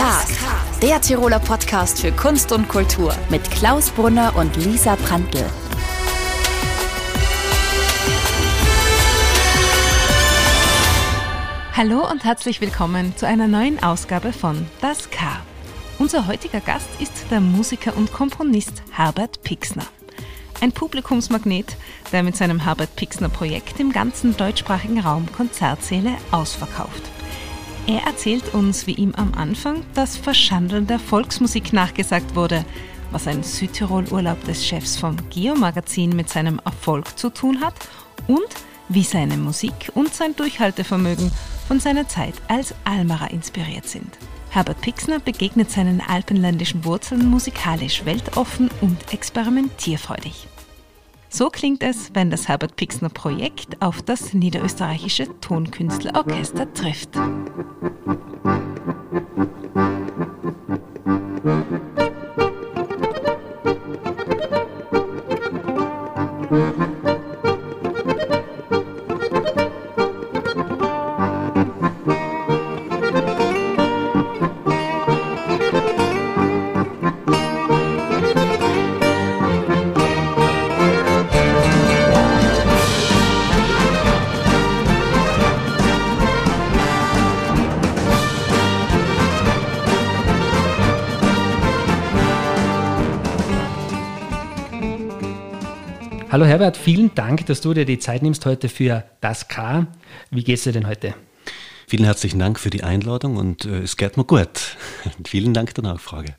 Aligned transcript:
K. 0.00 0.06
Der 0.80 0.98
Tiroler 1.02 1.40
Podcast 1.40 2.00
für 2.00 2.10
Kunst 2.10 2.52
und 2.52 2.68
Kultur 2.68 3.14
mit 3.28 3.50
Klaus 3.50 3.90
Brunner 3.90 4.34
und 4.34 4.56
Lisa 4.56 4.96
Prantl. 4.96 5.44
Hallo 11.76 12.10
und 12.10 12.24
herzlich 12.24 12.62
willkommen 12.62 13.14
zu 13.14 13.26
einer 13.26 13.46
neuen 13.46 13.82
Ausgabe 13.82 14.32
von 14.32 14.66
Das 14.80 15.10
K. 15.10 15.26
Unser 15.98 16.26
heutiger 16.26 16.60
Gast 16.60 16.88
ist 16.98 17.26
der 17.30 17.42
Musiker 17.42 17.94
und 17.94 18.10
Komponist 18.10 18.82
Herbert 18.92 19.42
Pixner. 19.42 19.84
Ein 20.62 20.72
Publikumsmagnet, 20.72 21.76
der 22.10 22.22
mit 22.22 22.38
seinem 22.38 22.60
Herbert 22.60 22.96
Pixner 22.96 23.28
Projekt 23.28 23.78
im 23.78 23.92
ganzen 23.92 24.34
deutschsprachigen 24.34 25.00
Raum 25.00 25.30
Konzertsäle 25.30 26.12
ausverkauft. 26.30 27.19
Er 27.90 28.04
erzählt 28.04 28.54
uns, 28.54 28.86
wie 28.86 28.94
ihm 28.94 29.16
am 29.16 29.34
Anfang 29.34 29.82
das 29.94 30.16
Verschandeln 30.16 30.86
der 30.86 31.00
Volksmusik 31.00 31.72
nachgesagt 31.72 32.36
wurde, 32.36 32.64
was 33.10 33.26
ein 33.26 33.42
Südtirol-Urlaub 33.42 34.44
des 34.44 34.64
Chefs 34.64 34.96
vom 34.96 35.16
Geo-Magazin 35.30 36.14
mit 36.14 36.28
seinem 36.28 36.60
Erfolg 36.64 37.18
zu 37.18 37.30
tun 37.30 37.60
hat 37.60 37.74
und 38.28 38.46
wie 38.88 39.02
seine 39.02 39.36
Musik 39.36 39.90
und 39.94 40.14
sein 40.14 40.36
Durchhaltevermögen 40.36 41.32
von 41.66 41.80
seiner 41.80 42.06
Zeit 42.06 42.34
als 42.46 42.76
Almarer 42.84 43.32
inspiriert 43.32 43.88
sind. 43.88 44.18
Herbert 44.50 44.80
Pixner 44.82 45.18
begegnet 45.18 45.72
seinen 45.72 46.00
alpenländischen 46.00 46.84
Wurzeln 46.84 47.28
musikalisch 47.28 48.04
weltoffen 48.04 48.70
und 48.80 49.12
experimentierfreudig. 49.12 50.46
So 51.32 51.48
klingt 51.48 51.84
es, 51.84 52.10
wenn 52.12 52.28
das 52.28 52.48
Herbert 52.48 52.74
Pixner 52.74 53.08
Projekt 53.08 53.80
auf 53.80 54.02
das 54.02 54.34
niederösterreichische 54.34 55.28
Tonkünstlerorchester 55.40 56.74
trifft. 56.74 57.10
Hallo 96.40 96.48
Herbert, 96.48 96.78
vielen 96.78 97.14
Dank, 97.14 97.44
dass 97.44 97.60
du 97.60 97.74
dir 97.74 97.84
die 97.84 97.98
Zeit 97.98 98.22
nimmst 98.22 98.46
heute 98.46 98.70
für 98.70 99.04
das 99.20 99.48
K. 99.48 99.86
Wie 100.30 100.42
geht's 100.42 100.64
dir 100.64 100.72
denn 100.72 100.86
heute? 100.86 101.12
Vielen 101.86 102.04
herzlichen 102.04 102.38
Dank 102.38 102.58
für 102.58 102.70
die 102.70 102.82
Einladung 102.82 103.36
und 103.36 103.66
äh, 103.66 103.80
es 103.80 103.98
geht 103.98 104.16
mir 104.16 104.24
gut. 104.24 104.48
vielen 105.26 105.52
Dank 105.52 105.74
der 105.74 105.84
Nachfrage. 105.84 106.34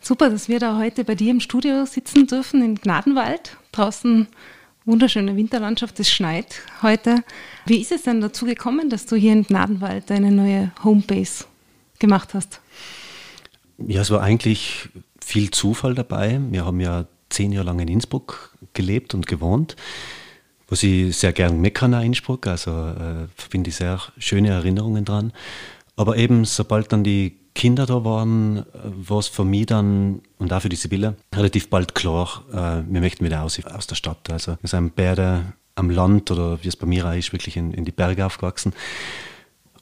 Super, 0.00 0.30
dass 0.30 0.48
wir 0.48 0.60
da 0.60 0.78
heute 0.78 1.02
bei 1.02 1.16
dir 1.16 1.32
im 1.32 1.40
Studio 1.40 1.86
sitzen 1.86 2.28
dürfen 2.28 2.62
in 2.62 2.76
Gnadenwald. 2.76 3.56
Draußen 3.72 4.28
wunderschöne 4.84 5.34
Winterlandschaft, 5.34 5.98
es 5.98 6.08
schneit 6.08 6.60
heute. 6.80 7.24
Wie 7.66 7.80
ist 7.80 7.90
es 7.90 8.04
denn 8.04 8.20
dazu 8.20 8.46
gekommen, 8.46 8.90
dass 8.90 9.06
du 9.06 9.16
hier 9.16 9.32
in 9.32 9.42
Gnadenwald 9.42 10.08
deine 10.08 10.30
neue 10.30 10.70
Homebase 10.84 11.46
gemacht 11.98 12.32
hast? 12.34 12.60
Ja, 13.78 14.02
es 14.02 14.10
war 14.12 14.22
eigentlich 14.22 14.88
viel 15.20 15.50
Zufall 15.50 15.96
dabei. 15.96 16.40
Wir 16.52 16.64
haben 16.64 16.78
ja 16.78 17.06
zehn 17.28 17.50
Jahre 17.50 17.66
lang 17.66 17.80
in 17.80 17.88
Innsbruck 17.88 18.51
gelebt 18.74 19.14
und 19.14 19.26
gewohnt, 19.26 19.76
was 20.68 20.82
ich 20.82 21.16
sehr 21.16 21.32
gern 21.32 21.60
meckern 21.60 21.92
in 21.94 22.02
Innsbruck, 22.02 22.46
also 22.46 22.70
äh, 22.70 23.28
verbinde 23.36 23.70
ich 23.70 23.76
sehr 23.76 24.00
schöne 24.18 24.50
Erinnerungen 24.50 25.04
dran. 25.04 25.32
Aber 25.96 26.16
eben, 26.16 26.44
sobald 26.44 26.92
dann 26.92 27.04
die 27.04 27.38
Kinder 27.54 27.84
da 27.86 28.04
waren, 28.04 28.58
äh, 28.58 28.62
war 29.08 29.18
es 29.18 29.28
für 29.28 29.44
mich 29.44 29.66
dann 29.66 30.22
und 30.38 30.52
auch 30.52 30.62
für 30.62 30.68
die 30.68 30.76
Sibylle 30.76 31.16
relativ 31.34 31.68
bald 31.68 31.94
klar, 31.94 32.44
äh, 32.50 32.82
wir 32.90 33.00
möchten 33.00 33.24
wieder 33.24 33.42
aus, 33.42 33.62
aus 33.64 33.86
der 33.86 33.96
Stadt. 33.96 34.30
Also 34.30 34.56
wir 34.60 34.68
sind 34.68 34.96
beide 34.96 35.52
am 35.74 35.90
Land 35.90 36.30
oder 36.30 36.62
wie 36.62 36.68
es 36.68 36.76
bei 36.76 36.86
mir 36.86 37.06
auch 37.06 37.14
ist, 37.14 37.32
wirklich 37.32 37.56
in, 37.56 37.72
in 37.72 37.84
die 37.84 37.92
Berge 37.92 38.24
aufgewachsen. 38.24 38.72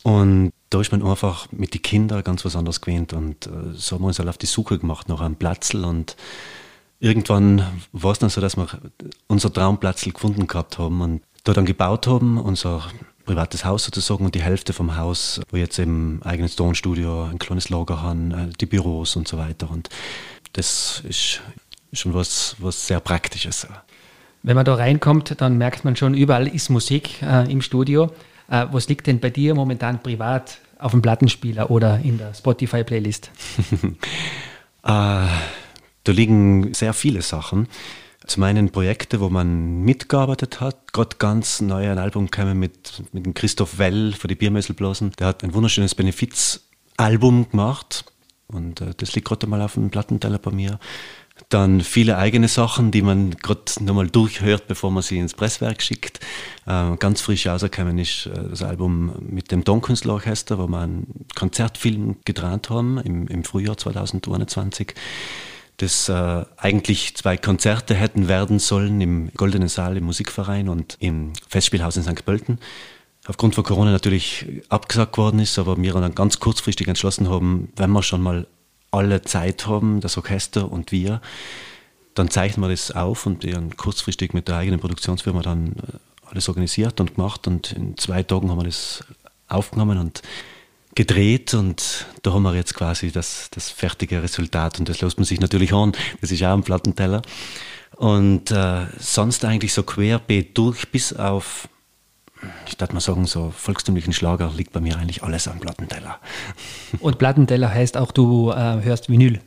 Und 0.02 0.52
da 0.70 0.80
ist 0.80 0.92
man 0.92 1.02
einfach 1.02 1.50
mit 1.52 1.74
den 1.74 1.82
Kindern 1.82 2.24
ganz 2.24 2.44
was 2.44 2.56
anderes 2.56 2.80
gewöhnt. 2.80 3.12
Und 3.12 3.46
äh, 3.46 3.74
so 3.74 3.96
haben 3.96 4.02
wir 4.02 4.08
uns 4.08 4.18
halt 4.18 4.28
auf 4.28 4.38
die 4.38 4.46
Suche 4.46 4.78
gemacht 4.78 5.08
nach 5.08 5.20
einem 5.20 5.36
Platzl 5.36 5.84
und 5.84 6.16
irgendwann 7.00 7.66
war 7.92 8.12
es 8.12 8.18
dann 8.18 8.30
so, 8.30 8.40
dass 8.40 8.56
wir 8.56 8.68
unser 9.26 9.52
Traumplatz 9.52 10.04
gefunden 10.04 10.46
gehabt 10.46 10.78
haben 10.78 11.00
und 11.00 11.22
da 11.44 11.52
dann 11.52 11.66
gebaut 11.66 12.06
haben, 12.06 12.38
unser 12.38 12.84
privates 13.24 13.64
Haus 13.64 13.84
sozusagen 13.84 14.24
und 14.24 14.34
die 14.34 14.42
Hälfte 14.42 14.72
vom 14.72 14.96
Haus, 14.96 15.40
wo 15.50 15.56
jetzt 15.56 15.78
im 15.78 16.20
eigenen 16.22 16.50
Tonstudio 16.50 17.24
ein 17.24 17.38
kleines 17.38 17.70
Lager 17.70 18.02
haben, 18.02 18.30
äh, 18.32 18.48
die 18.60 18.66
Büros 18.66 19.16
und 19.16 19.26
so 19.26 19.38
weiter. 19.38 19.70
Und 19.70 19.88
das 20.52 21.02
ist 21.08 21.40
schon 21.92 22.14
was, 22.14 22.56
was 22.58 22.86
sehr 22.86 23.00
Praktisches. 23.00 23.66
Wenn 24.42 24.56
man 24.56 24.64
da 24.64 24.74
reinkommt, 24.74 25.40
dann 25.40 25.58
merkt 25.58 25.84
man 25.84 25.96
schon, 25.96 26.14
überall 26.14 26.48
ist 26.48 26.70
Musik 26.70 27.22
äh, 27.22 27.50
im 27.50 27.62
Studio. 27.62 28.10
Äh, 28.48 28.66
was 28.72 28.88
liegt 28.88 29.06
denn 29.06 29.20
bei 29.20 29.30
dir 29.30 29.54
momentan 29.54 30.02
privat 30.02 30.58
auf 30.78 30.92
dem 30.92 31.02
Plattenspieler 31.02 31.70
oder 31.70 32.00
in 32.00 32.18
der 32.18 32.34
Spotify-Playlist? 32.34 33.30
äh, 34.82 35.26
da 36.04 36.12
liegen 36.12 36.74
sehr 36.74 36.92
viele 36.94 37.22
Sachen. 37.22 37.68
Zum 38.26 38.42
einen 38.42 38.70
Projekte, 38.70 39.20
wo 39.20 39.28
man 39.28 39.82
mitgearbeitet 39.82 40.60
hat. 40.60 40.92
Gerade 40.92 41.16
ganz 41.18 41.60
neu 41.60 41.90
ein 41.90 41.98
Album 41.98 42.26
gekommen 42.30 42.58
mit, 42.58 43.02
mit 43.12 43.26
dem 43.26 43.34
Christoph 43.34 43.78
Well 43.78 44.12
von 44.12 44.28
die 44.28 44.34
Biermesselblasen. 44.34 45.12
Der 45.18 45.28
hat 45.28 45.42
ein 45.42 45.54
wunderschönes 45.54 45.94
Benefizalbum 45.94 47.50
gemacht. 47.50 48.04
Und 48.46 48.80
äh, 48.80 48.92
das 48.96 49.14
liegt 49.14 49.26
gerade 49.26 49.46
mal 49.46 49.62
auf 49.62 49.74
dem 49.74 49.90
Plattenteller 49.90 50.38
bei 50.38 50.50
mir. 50.50 50.78
Dann 51.48 51.80
viele 51.80 52.18
eigene 52.18 52.48
Sachen, 52.48 52.90
die 52.90 53.00
man 53.00 53.30
gerade 53.30 53.62
nochmal 53.80 54.08
durchhört, 54.08 54.68
bevor 54.68 54.90
man 54.90 55.02
sie 55.02 55.18
ins 55.18 55.34
Presswerk 55.34 55.82
schickt. 55.82 56.20
Äh, 56.66 56.96
ganz 56.98 57.22
frisch 57.22 57.46
rausgekommen 57.46 57.98
ist 57.98 58.26
äh, 58.26 58.50
das 58.50 58.62
Album 58.62 59.12
mit 59.28 59.50
dem 59.50 59.64
Tonkünstlerorchester, 59.64 60.58
wo 60.58 60.66
wir 60.66 60.80
einen 60.80 61.26
Konzertfilm 61.34 62.16
gedreht 62.24 62.68
haben 62.68 62.98
im, 62.98 63.26
im 63.28 63.44
Frühjahr 63.44 63.78
2021 63.78 64.94
das 65.80 66.08
äh, 66.10 66.44
eigentlich 66.58 67.16
zwei 67.16 67.36
Konzerte 67.36 67.94
hätten 67.94 68.28
werden 68.28 68.58
sollen 68.58 69.00
im 69.00 69.30
Goldenen 69.34 69.68
Saal 69.68 69.96
im 69.96 70.04
Musikverein 70.04 70.68
und 70.68 70.96
im 71.00 71.32
Festspielhaus 71.48 71.96
in 71.96 72.02
St. 72.02 72.24
Pölten. 72.24 72.58
Aufgrund 73.26 73.54
von 73.54 73.64
Corona 73.64 73.90
natürlich 73.90 74.46
abgesagt 74.68 75.16
worden 75.16 75.40
ist, 75.40 75.58
aber 75.58 75.80
wir 75.80 75.92
dann 75.94 76.14
ganz 76.14 76.38
kurzfristig 76.38 76.88
entschlossen 76.88 77.30
haben, 77.30 77.72
wenn 77.76 77.90
wir 77.90 78.02
schon 78.02 78.20
mal 78.20 78.46
alle 78.90 79.22
Zeit 79.22 79.66
haben, 79.66 80.00
das 80.00 80.16
Orchester 80.18 80.70
und 80.70 80.92
wir, 80.92 81.22
dann 82.14 82.28
zeichnen 82.28 82.64
wir 82.64 82.70
das 82.70 82.90
auf 82.90 83.24
und 83.24 83.44
wir 83.44 83.56
haben 83.56 83.76
kurzfristig 83.76 84.34
mit 84.34 84.48
der 84.48 84.56
eigenen 84.56 84.80
Produktionsfirma 84.80 85.42
dann 85.42 85.68
äh, 85.68 86.28
alles 86.30 86.48
organisiert 86.48 87.00
und 87.00 87.14
gemacht 87.14 87.46
und 87.46 87.72
in 87.72 87.96
zwei 87.96 88.22
Tagen 88.22 88.50
haben 88.50 88.58
wir 88.58 88.64
das 88.64 89.04
aufgenommen 89.48 89.98
und 89.98 90.22
gedreht 91.00 91.54
und 91.54 92.04
da 92.22 92.34
haben 92.34 92.42
wir 92.42 92.54
jetzt 92.54 92.74
quasi 92.74 93.10
das, 93.10 93.48
das 93.52 93.70
fertige 93.70 94.22
Resultat 94.22 94.78
und 94.78 94.86
das 94.86 95.00
lässt 95.00 95.16
man 95.16 95.24
sich 95.24 95.40
natürlich 95.40 95.72
an. 95.72 95.92
Das 96.20 96.30
ist 96.30 96.42
auch 96.42 96.52
ein 96.52 96.62
Plattenteller. 96.62 97.22
Und 97.96 98.50
äh, 98.50 98.84
sonst 98.98 99.46
eigentlich 99.46 99.72
so 99.72 99.82
querbeet 99.82 100.58
durch 100.58 100.90
bis 100.90 101.14
auf, 101.14 101.68
ich 102.66 102.80
würde 102.80 102.94
mal 102.94 103.00
sagen, 103.00 103.26
so 103.26 103.50
volkstümlichen 103.50 104.12
Schlager 104.12 104.50
liegt 104.56 104.72
bei 104.72 104.80
mir 104.80 104.96
eigentlich 104.96 105.22
alles 105.22 105.48
am 105.48 105.60
Plattenteller. 105.60 106.18
Und 107.00 107.18
Plattenteller 107.18 107.72
heißt 107.72 107.96
auch, 107.96 108.12
du 108.12 108.50
äh, 108.50 108.82
hörst 108.82 109.08
Vinyl? 109.08 109.40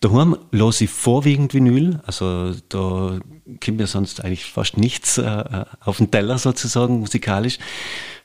Daheim 0.00 0.36
los 0.50 0.80
ich 0.80 0.90
vorwiegend 0.90 1.54
Vinyl, 1.54 2.00
also 2.06 2.52
da 2.68 3.18
kommt 3.64 3.78
mir 3.78 3.86
sonst 3.86 4.24
eigentlich 4.24 4.44
fast 4.44 4.76
nichts 4.76 5.18
äh, 5.18 5.64
auf 5.80 5.98
den 5.98 6.10
Teller 6.10 6.38
sozusagen 6.38 7.00
musikalisch. 7.00 7.58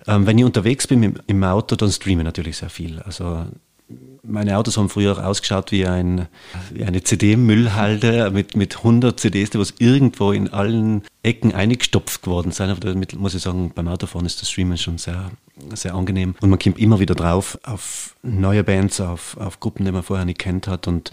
Ähm, 0.08 0.26
wenn 0.26 0.38
ich 0.38 0.46
unterwegs 0.46 0.88
bin 0.88 1.04
im, 1.04 1.16
im 1.28 1.44
Auto, 1.44 1.76
dann 1.76 1.92
streame 1.92 2.22
ich 2.22 2.26
natürlich 2.26 2.58
sehr 2.58 2.70
viel. 2.70 3.00
Also 3.00 3.46
meine 4.24 4.58
Autos 4.58 4.78
haben 4.78 4.90
früher 4.90 5.26
ausgeschaut 5.26 5.72
wie, 5.72 5.86
ein, 5.86 6.28
wie 6.72 6.84
eine 6.84 7.04
CD-Müllhalde 7.04 8.32
mit, 8.32 8.56
mit 8.56 8.78
100 8.78 9.20
CDs, 9.20 9.50
die 9.50 9.60
was 9.60 9.74
irgendwo 9.80 10.32
in 10.32 10.50
allen 10.50 11.04
Ecken 11.24 11.54
eingestopft 11.54 12.22
geworden 12.22 12.52
sind. 12.52 12.70
Aber 12.70 12.80
damit 12.80 13.18
muss 13.18 13.34
ich 13.34 13.42
sagen, 13.42 13.72
beim 13.74 13.88
Autofahren 13.88 14.26
ist 14.26 14.42
das 14.42 14.50
Streamen 14.50 14.78
schon 14.78 14.98
sehr, 14.98 15.32
sehr 15.74 15.96
angenehm. 15.96 16.36
Und 16.42 16.50
man 16.50 16.60
kommt 16.60 16.80
immer 16.80 17.00
wieder 17.00 17.16
drauf 17.16 17.58
auf 17.64 18.16
neue 18.22 18.64
Bands, 18.64 19.02
auf, 19.02 19.38
auf 19.38 19.60
Gruppen, 19.60 19.86
die 19.86 19.92
man 19.92 20.04
vorher 20.04 20.26
nicht 20.26 20.40
kennt 20.40 20.68
hat. 20.68 20.88
Und 20.88 21.12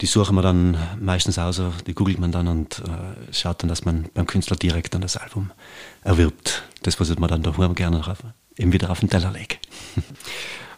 die 0.00 0.06
suchen 0.06 0.34
wir 0.34 0.42
dann 0.42 0.76
meistens 1.00 1.38
aus, 1.38 1.62
die 1.86 1.94
googelt 1.94 2.18
man 2.18 2.32
dann 2.32 2.48
und 2.48 2.80
äh, 2.80 3.32
schaut 3.32 3.62
dann, 3.62 3.68
dass 3.68 3.84
man 3.84 4.06
beim 4.12 4.26
Künstler 4.26 4.56
direkt 4.56 4.94
dann 4.94 5.00
das 5.00 5.16
Album 5.16 5.52
erwirbt. 6.02 6.64
Das, 6.82 6.98
was 7.00 7.16
man 7.18 7.30
dann 7.30 7.42
daheim 7.42 7.74
gerne 7.74 8.02
eben 8.58 8.72
wieder 8.72 8.90
auf 8.90 9.00
den 9.00 9.08
Teller 9.08 9.30
legt. 9.32 9.58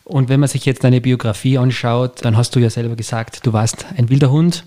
Und 0.07 0.29
wenn 0.29 0.39
man 0.39 0.49
sich 0.49 0.65
jetzt 0.65 0.85
deine 0.85 1.01
Biografie 1.01 1.59
anschaut, 1.59 2.25
dann 2.25 2.37
hast 2.37 2.55
du 2.55 2.61
ja 2.61 2.71
selber 2.71 2.95
gesagt, 2.95 3.45
du 3.45 3.53
warst 3.53 3.87
ein 3.97 4.09
wilder 4.09 4.31
Hund, 4.31 4.65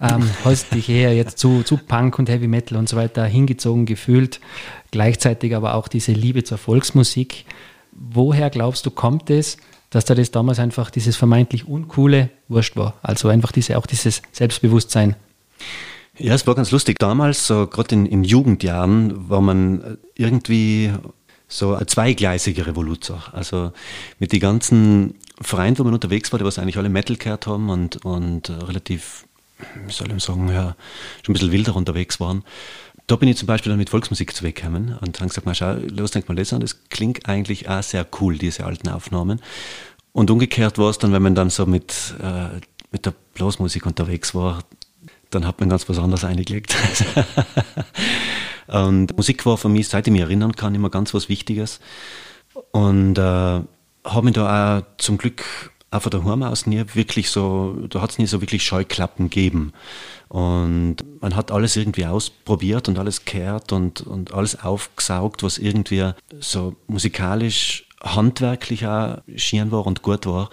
ähm, 0.00 0.28
hast 0.44 0.74
dich 0.74 0.88
eher 0.88 1.14
jetzt 1.14 1.38
zu, 1.38 1.62
zu 1.62 1.76
Punk 1.76 2.18
und 2.18 2.28
Heavy 2.28 2.48
Metal 2.48 2.76
und 2.76 2.88
so 2.88 2.96
weiter 2.96 3.24
hingezogen 3.24 3.86
gefühlt, 3.86 4.40
gleichzeitig 4.90 5.54
aber 5.54 5.74
auch 5.74 5.86
diese 5.86 6.10
Liebe 6.10 6.42
zur 6.42 6.58
Volksmusik. 6.58 7.44
Woher 7.92 8.50
glaubst 8.50 8.84
du, 8.84 8.90
kommt 8.90 9.30
es, 9.30 9.58
dass 9.90 10.06
da 10.06 10.16
das 10.16 10.32
damals 10.32 10.58
einfach 10.58 10.90
dieses 10.90 11.16
vermeintlich 11.16 11.68
uncoole 11.68 12.30
Wurscht 12.48 12.76
war? 12.76 12.94
Also 13.00 13.28
einfach 13.28 13.52
diese, 13.52 13.78
auch 13.78 13.86
dieses 13.86 14.22
Selbstbewusstsein. 14.32 15.14
Ja, 16.18 16.34
es 16.34 16.48
war 16.48 16.56
ganz 16.56 16.72
lustig. 16.72 16.98
Damals, 16.98 17.46
so 17.46 17.68
gerade 17.68 17.94
in, 17.94 18.06
in 18.06 18.24
Jugendjahren, 18.24 19.28
war 19.28 19.40
man 19.40 19.98
irgendwie 20.16 20.90
so 21.50 21.74
eine 21.74 21.86
zweigleisige 21.86 22.66
Revolution. 22.66 23.20
Also 23.32 23.72
mit 24.18 24.32
den 24.32 24.40
ganzen 24.40 25.14
Vereinen, 25.40 25.78
wo 25.78 25.84
man 25.84 25.94
unterwegs 25.94 26.32
war, 26.32 26.38
die 26.38 26.44
was 26.44 26.58
eigentlich 26.58 26.78
alle 26.78 26.88
Metal 26.88 27.16
gehört 27.16 27.46
haben 27.46 27.68
und, 27.68 28.04
und 28.04 28.48
äh, 28.48 28.52
relativ, 28.52 29.26
wie 29.84 29.92
soll 29.92 30.10
ich 30.16 30.22
sagen, 30.22 30.48
ja, 30.48 30.76
schon 31.22 31.32
ein 31.32 31.34
bisschen 31.34 31.52
wilder 31.52 31.74
unterwegs 31.76 32.20
waren. 32.20 32.44
Da 33.08 33.16
bin 33.16 33.28
ich 33.28 33.36
zum 33.36 33.46
Beispiel 33.48 33.70
dann 33.70 33.78
mit 33.78 33.90
Volksmusik 33.90 34.34
zugekommen 34.34 34.96
und 35.00 35.18
habe 35.18 35.28
gesagt, 35.28 35.44
mal 35.44 35.54
schau, 35.54 35.74
los, 35.74 36.12
denk 36.12 36.28
mal 36.28 36.36
das 36.36 36.52
an, 36.52 36.60
das 36.60 36.88
klingt 36.88 37.28
eigentlich 37.28 37.68
auch 37.68 37.82
sehr 37.82 38.06
cool, 38.20 38.38
diese 38.38 38.64
alten 38.64 38.88
Aufnahmen. 38.88 39.40
Und 40.12 40.30
umgekehrt 40.30 40.78
war 40.78 40.90
es 40.90 40.98
dann, 40.98 41.12
wenn 41.12 41.22
man 41.22 41.34
dann 41.34 41.50
so 41.50 41.66
mit, 41.66 42.14
äh, 42.22 42.60
mit 42.92 43.06
der 43.06 43.14
Blasmusik 43.34 43.86
unterwegs 43.86 44.34
war, 44.36 44.62
dann 45.30 45.46
hat 45.46 45.58
man 45.58 45.68
ganz 45.68 45.88
was 45.88 45.98
anderes 45.98 46.24
eingelegt. 46.24 46.76
Und 48.70 49.16
Musik 49.16 49.46
war 49.46 49.56
für 49.56 49.68
mich, 49.68 49.88
seit 49.88 50.06
ich 50.06 50.12
mich 50.12 50.22
erinnern 50.22 50.54
kann, 50.54 50.74
immer 50.74 50.90
ganz 50.90 51.12
was 51.12 51.28
Wichtiges. 51.28 51.80
Und 52.70 53.18
äh, 53.18 53.22
habe 53.22 54.22
mich 54.22 54.34
da 54.34 54.78
auch 54.78 54.82
zum 54.98 55.18
Glück 55.18 55.44
auch 55.90 56.02
von 56.02 56.10
daheim 56.10 56.42
aus 56.44 56.66
nie 56.66 56.84
wirklich 56.94 57.30
so, 57.30 57.76
da 57.88 58.00
hat 58.00 58.10
es 58.10 58.18
nie 58.18 58.26
so 58.26 58.40
wirklich 58.40 58.62
Scheuklappen 58.62 59.28
gegeben. 59.28 59.72
Und 60.28 60.98
man 61.20 61.34
hat 61.34 61.50
alles 61.50 61.76
irgendwie 61.76 62.06
ausprobiert 62.06 62.88
und 62.88 62.98
alles 62.98 63.24
gehört 63.24 63.72
und, 63.72 64.02
und 64.02 64.32
alles 64.32 64.62
aufgesaugt, 64.62 65.42
was 65.42 65.58
irgendwie 65.58 66.12
so 66.38 66.76
musikalisch, 66.86 67.86
handwerklich 68.00 68.86
auch 68.86 69.18
schieren 69.34 69.72
war 69.72 69.84
und 69.84 70.02
gut 70.02 70.26
war. 70.26 70.50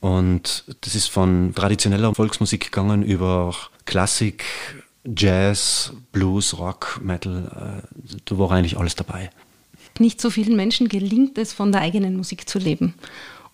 Und 0.00 0.64
das 0.80 0.94
ist 0.94 1.08
von 1.08 1.54
traditioneller 1.54 2.14
Volksmusik 2.14 2.64
gegangen 2.64 3.02
über 3.02 3.54
Klassik, 3.84 4.44
Jazz, 5.14 5.92
Blues, 6.12 6.58
Rock, 6.58 7.00
Metal, 7.02 7.82
äh, 7.84 8.16
da 8.24 8.38
war 8.38 8.50
eigentlich 8.50 8.78
alles 8.78 8.96
dabei. 8.96 9.30
Nicht 9.98 10.20
so 10.20 10.30
vielen 10.30 10.56
Menschen 10.56 10.88
gelingt 10.88 11.38
es, 11.38 11.52
von 11.52 11.72
der 11.72 11.80
eigenen 11.80 12.16
Musik 12.16 12.48
zu 12.48 12.58
leben. 12.58 12.94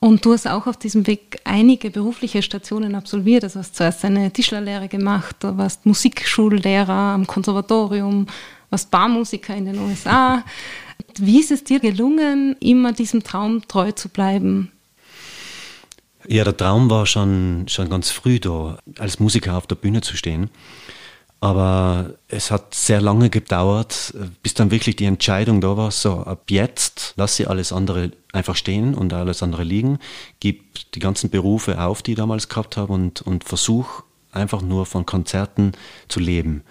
Und 0.00 0.24
du 0.24 0.32
hast 0.32 0.48
auch 0.48 0.66
auf 0.66 0.76
diesem 0.76 1.06
Weg 1.06 1.40
einige 1.44 1.90
berufliche 1.90 2.42
Stationen 2.42 2.96
absolviert. 2.96 3.44
Also 3.44 3.60
hast 3.60 3.76
zuerst 3.76 4.04
eine 4.04 4.32
Tischlerlehre 4.32 4.88
gemacht, 4.88 5.36
du 5.40 5.56
warst 5.56 5.86
Musikschullehrer 5.86 7.14
am 7.14 7.26
Konservatorium, 7.26 8.26
warst 8.70 8.90
Barmusiker 8.90 9.54
in 9.54 9.66
den 9.66 9.78
USA. 9.78 10.42
Wie 11.18 11.38
ist 11.38 11.52
es 11.52 11.62
dir 11.62 11.78
gelungen, 11.78 12.56
immer 12.58 12.92
diesem 12.92 13.22
Traum 13.22 13.68
treu 13.68 13.92
zu 13.92 14.08
bleiben? 14.08 14.72
Ja, 16.26 16.42
der 16.42 16.56
Traum 16.56 16.90
war 16.90 17.06
schon, 17.06 17.66
schon 17.68 17.88
ganz 17.88 18.10
früh 18.10 18.40
da, 18.40 18.78
als 18.98 19.20
Musiker 19.20 19.56
auf 19.56 19.68
der 19.68 19.76
Bühne 19.76 20.00
zu 20.00 20.16
stehen. 20.16 20.50
Aber 21.42 22.14
es 22.28 22.52
hat 22.52 22.72
sehr 22.72 23.00
lange 23.00 23.28
gedauert, 23.28 24.14
bis 24.44 24.54
dann 24.54 24.70
wirklich 24.70 24.94
die 24.94 25.06
Entscheidung 25.06 25.60
da 25.60 25.76
war, 25.76 25.90
so 25.90 26.20
ab 26.20 26.44
jetzt 26.50 27.14
lasse 27.16 27.42
ich 27.42 27.50
alles 27.50 27.72
andere 27.72 28.12
einfach 28.32 28.54
stehen 28.54 28.94
und 28.94 29.12
alles 29.12 29.42
andere 29.42 29.64
liegen, 29.64 29.98
gib 30.38 30.92
die 30.92 31.00
ganzen 31.00 31.30
Berufe 31.30 31.80
auf, 31.80 32.00
die 32.00 32.12
ich 32.12 32.16
damals 32.16 32.48
gehabt 32.48 32.76
habe 32.76 32.92
und, 32.92 33.22
und 33.22 33.42
versuche 33.42 34.04
einfach 34.30 34.62
nur 34.62 34.86
von 34.86 35.04
Konzerten 35.04 35.72
zu 36.06 36.20
leben. 36.20 36.62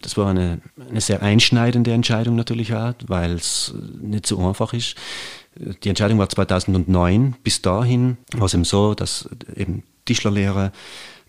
Das 0.00 0.16
war 0.16 0.30
eine, 0.30 0.62
eine 0.88 1.02
sehr 1.02 1.20
einschneidende 1.20 1.92
Entscheidung 1.92 2.34
natürlich 2.34 2.74
auch, 2.74 2.94
weil 3.06 3.32
es 3.32 3.74
nicht 4.00 4.26
so 4.26 4.38
einfach 4.38 4.72
ist. 4.72 4.94
Die 5.82 5.90
Entscheidung 5.90 6.18
war 6.18 6.30
2009. 6.30 7.36
Bis 7.44 7.60
dahin 7.60 8.16
war 8.32 8.46
es 8.46 8.54
eben 8.54 8.64
so, 8.64 8.94
dass 8.94 9.28
eben 9.54 9.82
Tischlerlehre, 10.06 10.72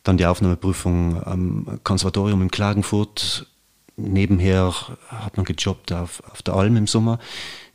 dann 0.06 0.18
die 0.18 0.26
Aufnahmeprüfung 0.26 1.22
am 1.24 1.80
Konservatorium 1.84 2.42
in 2.42 2.52
Klagenfurt. 2.52 3.48
Nebenher 3.98 4.74
hat 5.08 5.36
man 5.36 5.46
gejobbt 5.46 5.92
auf, 5.92 6.22
auf 6.32 6.42
der 6.42 6.54
Alm 6.54 6.78
im 6.78 6.88
Sommer. 6.88 7.20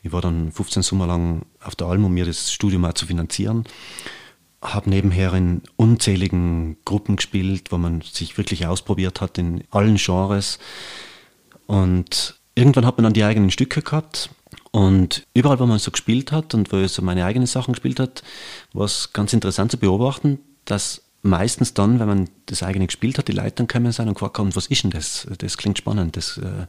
Ich 0.03 0.12
war 0.12 0.23
dann 0.23 0.53
15 0.53 0.82
Sommer 0.82 1.06
lang 1.06 1.43
auf 1.62 1.77
der 1.77 1.88
Alm, 1.88 2.05
um 2.05 2.15
mir 2.15 2.25
das 2.25 2.53
Studium 2.53 2.85
auch 2.85 2.94
zu 2.94 3.06
finanzieren. 3.06 3.65
Habe 4.62 4.91
nebenher 4.91 5.35
in 5.35 5.62
unzähligen 5.77 6.77
Gruppen 6.85 7.17
gespielt, 7.17 7.73
wo 7.73 7.79
man 7.79 8.00
sich 8.03 8.38
wirklich 8.38 8.67
ausprobiert 8.67 9.21
hat 9.21 9.37
in 9.37 9.65
allen 9.71 9.97
Genres. 9.97 10.59
Und 11.67 12.38
irgendwann 12.55 12.87
hat 12.87 12.97
man 12.97 13.05
dann 13.05 13.12
die 13.12 13.25
eigenen 13.25 13.50
Stücke 13.50 13.82
gehabt. 13.82 14.31
Und 14.71 15.27
überall, 15.35 15.59
wo 15.59 15.67
man 15.67 15.79
so 15.79 15.91
gespielt 15.91 16.31
hat 16.31 16.55
und 16.55 16.71
wo 16.73 16.77
ich 16.77 16.93
so 16.93 17.03
meine 17.03 17.25
eigenen 17.25 17.47
Sachen 17.47 17.73
gespielt 17.73 17.99
hat, 17.99 18.23
war 18.73 18.85
es 18.85 19.12
ganz 19.12 19.32
interessant 19.32 19.73
zu 19.73 19.79
beobachten, 19.79 20.38
dass 20.65 21.03
meistens 21.22 21.75
dann, 21.75 22.00
wenn 22.00 22.08
man 22.08 22.31
das 22.46 22.62
eigene 22.62 22.87
gespielt 22.87 23.19
hat, 23.19 23.28
die 23.28 23.32
Leute 23.32 23.56
dann 23.56 23.69
kommen 23.69 23.93
sein 23.93 24.08
und 24.08 24.14
gefragt 24.14 24.38
was 24.38 24.67
ist 24.67 24.82
denn 24.82 24.90
das? 24.90 25.26
Das 25.38 25.56
klingt 25.56 25.78
spannend, 25.78 26.17
das, 26.17 26.38
äh, 26.38 26.67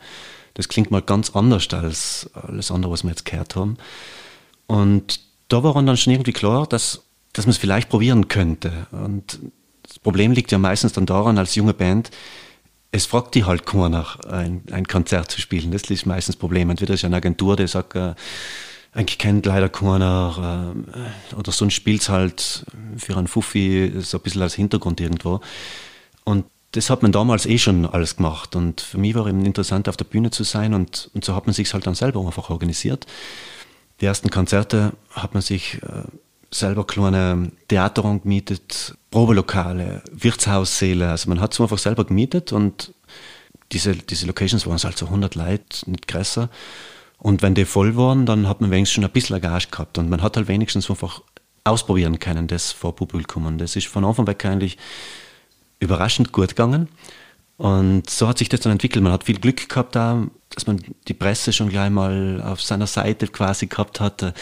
das 0.53 0.68
klingt 0.68 0.92
mal 0.92 1.01
ganz 1.01 1.31
anders 1.31 1.68
als 1.74 2.30
alles 2.33 2.71
andere, 2.71 2.92
was 2.92 3.03
wir 3.03 3.12
jetzt 3.12 3.25
gehört 3.25 3.56
haben. 3.56 3.77
Und 4.68 5.21
da 5.48 5.63
war 5.63 5.74
dann 5.74 5.98
schon 5.98 6.13
irgendwie 6.13 6.33
klar, 6.33 6.68
dass, 6.68 7.03
dass 7.33 7.45
man 7.45 7.51
es 7.51 7.57
vielleicht 7.57 7.89
probieren 7.89 8.27
könnte. 8.27 8.88
Und 8.92 9.39
das 9.83 10.00
Problem 10.00 10.31
liegt 10.31 10.51
ja 10.51 10.57
meistens 10.57 10.94
dann 10.94 11.06
daran, 11.06 11.38
als 11.38 11.56
junge 11.56 11.74
Band, 11.74 12.12
es 12.92 13.06
fragt 13.06 13.36
die 13.36 13.45
halt 13.45 13.65
keiner, 13.65 14.06
ein, 14.30 14.63
ein 14.71 14.86
Konzert 14.86 15.31
zu 15.31 15.39
spielen. 15.39 15.71
Das 15.71 15.83
ist 15.83 16.06
meistens 16.06 16.36
das 16.36 16.39
Problem. 16.39 16.69
Entweder 16.69 16.94
ist 16.94 17.06
eine 17.06 17.15
Agentur, 17.15 17.56
die 17.56 17.68
sagt, 17.68 17.95
äh, 17.95 18.15
eigentlich 18.93 19.17
kennt 19.17 19.45
leider 19.45 19.69
keiner 19.69 20.75
äh, 21.31 21.35
oder 21.35 21.51
sonst 21.51 21.73
spielt 21.73 22.01
es 22.01 22.09
halt 22.09 22.65
für 22.97 23.17
einen 23.17 23.27
Fuffi 23.27 23.93
so 23.99 24.17
ein 24.17 24.23
bisschen 24.23 24.41
als 24.41 24.53
Hintergrund 24.53 24.99
irgendwo. 24.99 25.39
Und 26.23 26.45
das 26.71 26.89
hat 26.89 27.01
man 27.01 27.11
damals 27.11 27.45
eh 27.45 27.57
schon 27.57 27.85
alles 27.85 28.15
gemacht 28.17 28.55
und 28.55 28.81
für 28.81 28.97
mich 28.97 29.15
war 29.15 29.27
eben 29.27 29.45
interessant, 29.45 29.89
auf 29.89 29.98
der 29.98 30.05
Bühne 30.05 30.31
zu 30.31 30.43
sein 30.43 30.74
und, 30.74 31.10
und 31.13 31.25
so 31.25 31.36
hat 31.36 31.45
man 31.45 31.53
sich 31.53 31.74
halt 31.74 31.86
dann 31.86 31.95
selber 31.95 32.25
einfach 32.25 32.50
organisiert. 32.50 33.05
Die 34.00 34.05
ersten 34.05 34.29
Konzerte 34.29 34.93
hat 35.10 35.33
man 35.33 35.43
sich 35.43 35.81
äh, 35.83 36.03
selber 36.50 36.86
kleine 36.86 37.51
Theaterraum 37.67 38.21
gemietet, 38.21 38.95
Probelokale, 39.10 40.01
Wirtshaussäle, 40.12 41.10
also 41.10 41.29
man 41.29 41.41
hat 41.41 41.53
es 41.53 41.60
einfach 41.60 41.77
selber 41.77 42.05
gemietet 42.05 42.53
und 42.53 42.93
diese, 43.74 43.95
diese 43.95 44.25
Locations 44.25 44.65
waren 44.65 44.77
halt 44.77 44.98
so 44.98 45.05
100 45.05 45.36
Leute, 45.36 45.89
nicht 45.89 46.07
größer. 46.07 46.50
Und 47.22 47.44
wenn 47.44 47.54
die 47.54 47.66
voll 47.66 47.96
waren, 47.96 48.25
dann 48.25 48.48
hat 48.48 48.62
man 48.62 48.72
wenigstens 48.72 48.96
schon 48.96 49.04
ein 49.04 49.12
bisschen 49.12 49.40
Gage 49.40 49.68
gehabt 49.70 50.00
und 50.00 50.10
man 50.10 50.24
hat 50.24 50.38
halt 50.38 50.48
wenigstens 50.48 50.90
einfach 50.90 51.22
ausprobieren 51.63 52.18
können, 52.18 52.48
das 52.48 52.72
vor 52.72 52.96
Publikum. 52.96 53.46
Und 53.46 53.60
das 53.60 53.75
ist 53.75 53.88
von 53.88 54.04
Anfang 54.04 54.25
weg 54.25 54.44
eigentlich 54.44 54.80
überraschend 55.80 56.32
gut 56.32 56.50
gegangen. 56.50 56.88
Und 57.58 58.10
so 58.10 58.28
hat 58.28 58.40
sich 58.40 58.50
das 58.50 58.62
dann 58.62 58.72
entwickelt. 58.72 59.04
Man 59.04 59.13
hat 59.13 59.25
viel 59.25 59.40
Glück 59.40 59.70
gehabt 59.70 59.96
da, 59.96 60.25
dass 60.50 60.66
man 60.66 60.82
die 61.08 61.13
Presse 61.13 61.54
schon 61.54 61.70
gleich 61.70 61.92
mal 61.92 62.42
auf 62.42 62.60
seiner 62.60 62.88
Seite 62.88 63.28
quasi 63.28 63.68
gehabt 63.68 64.00
hat. 64.00 64.34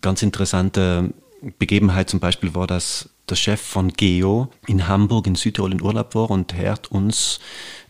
Ganz 0.00 0.22
interessante 0.22 1.12
Begebenheit 1.58 2.08
zum 2.08 2.20
Beispiel 2.20 2.54
war, 2.54 2.68
dass 2.68 3.08
der 3.30 3.36
Chef 3.36 3.60
von 3.60 3.92
Geo 3.92 4.48
in 4.66 4.88
Hamburg 4.88 5.26
in 5.26 5.34
Südtirol 5.34 5.72
in 5.72 5.82
Urlaub 5.82 6.14
war 6.14 6.30
und 6.30 6.54
hört 6.54 6.90
uns 6.90 7.40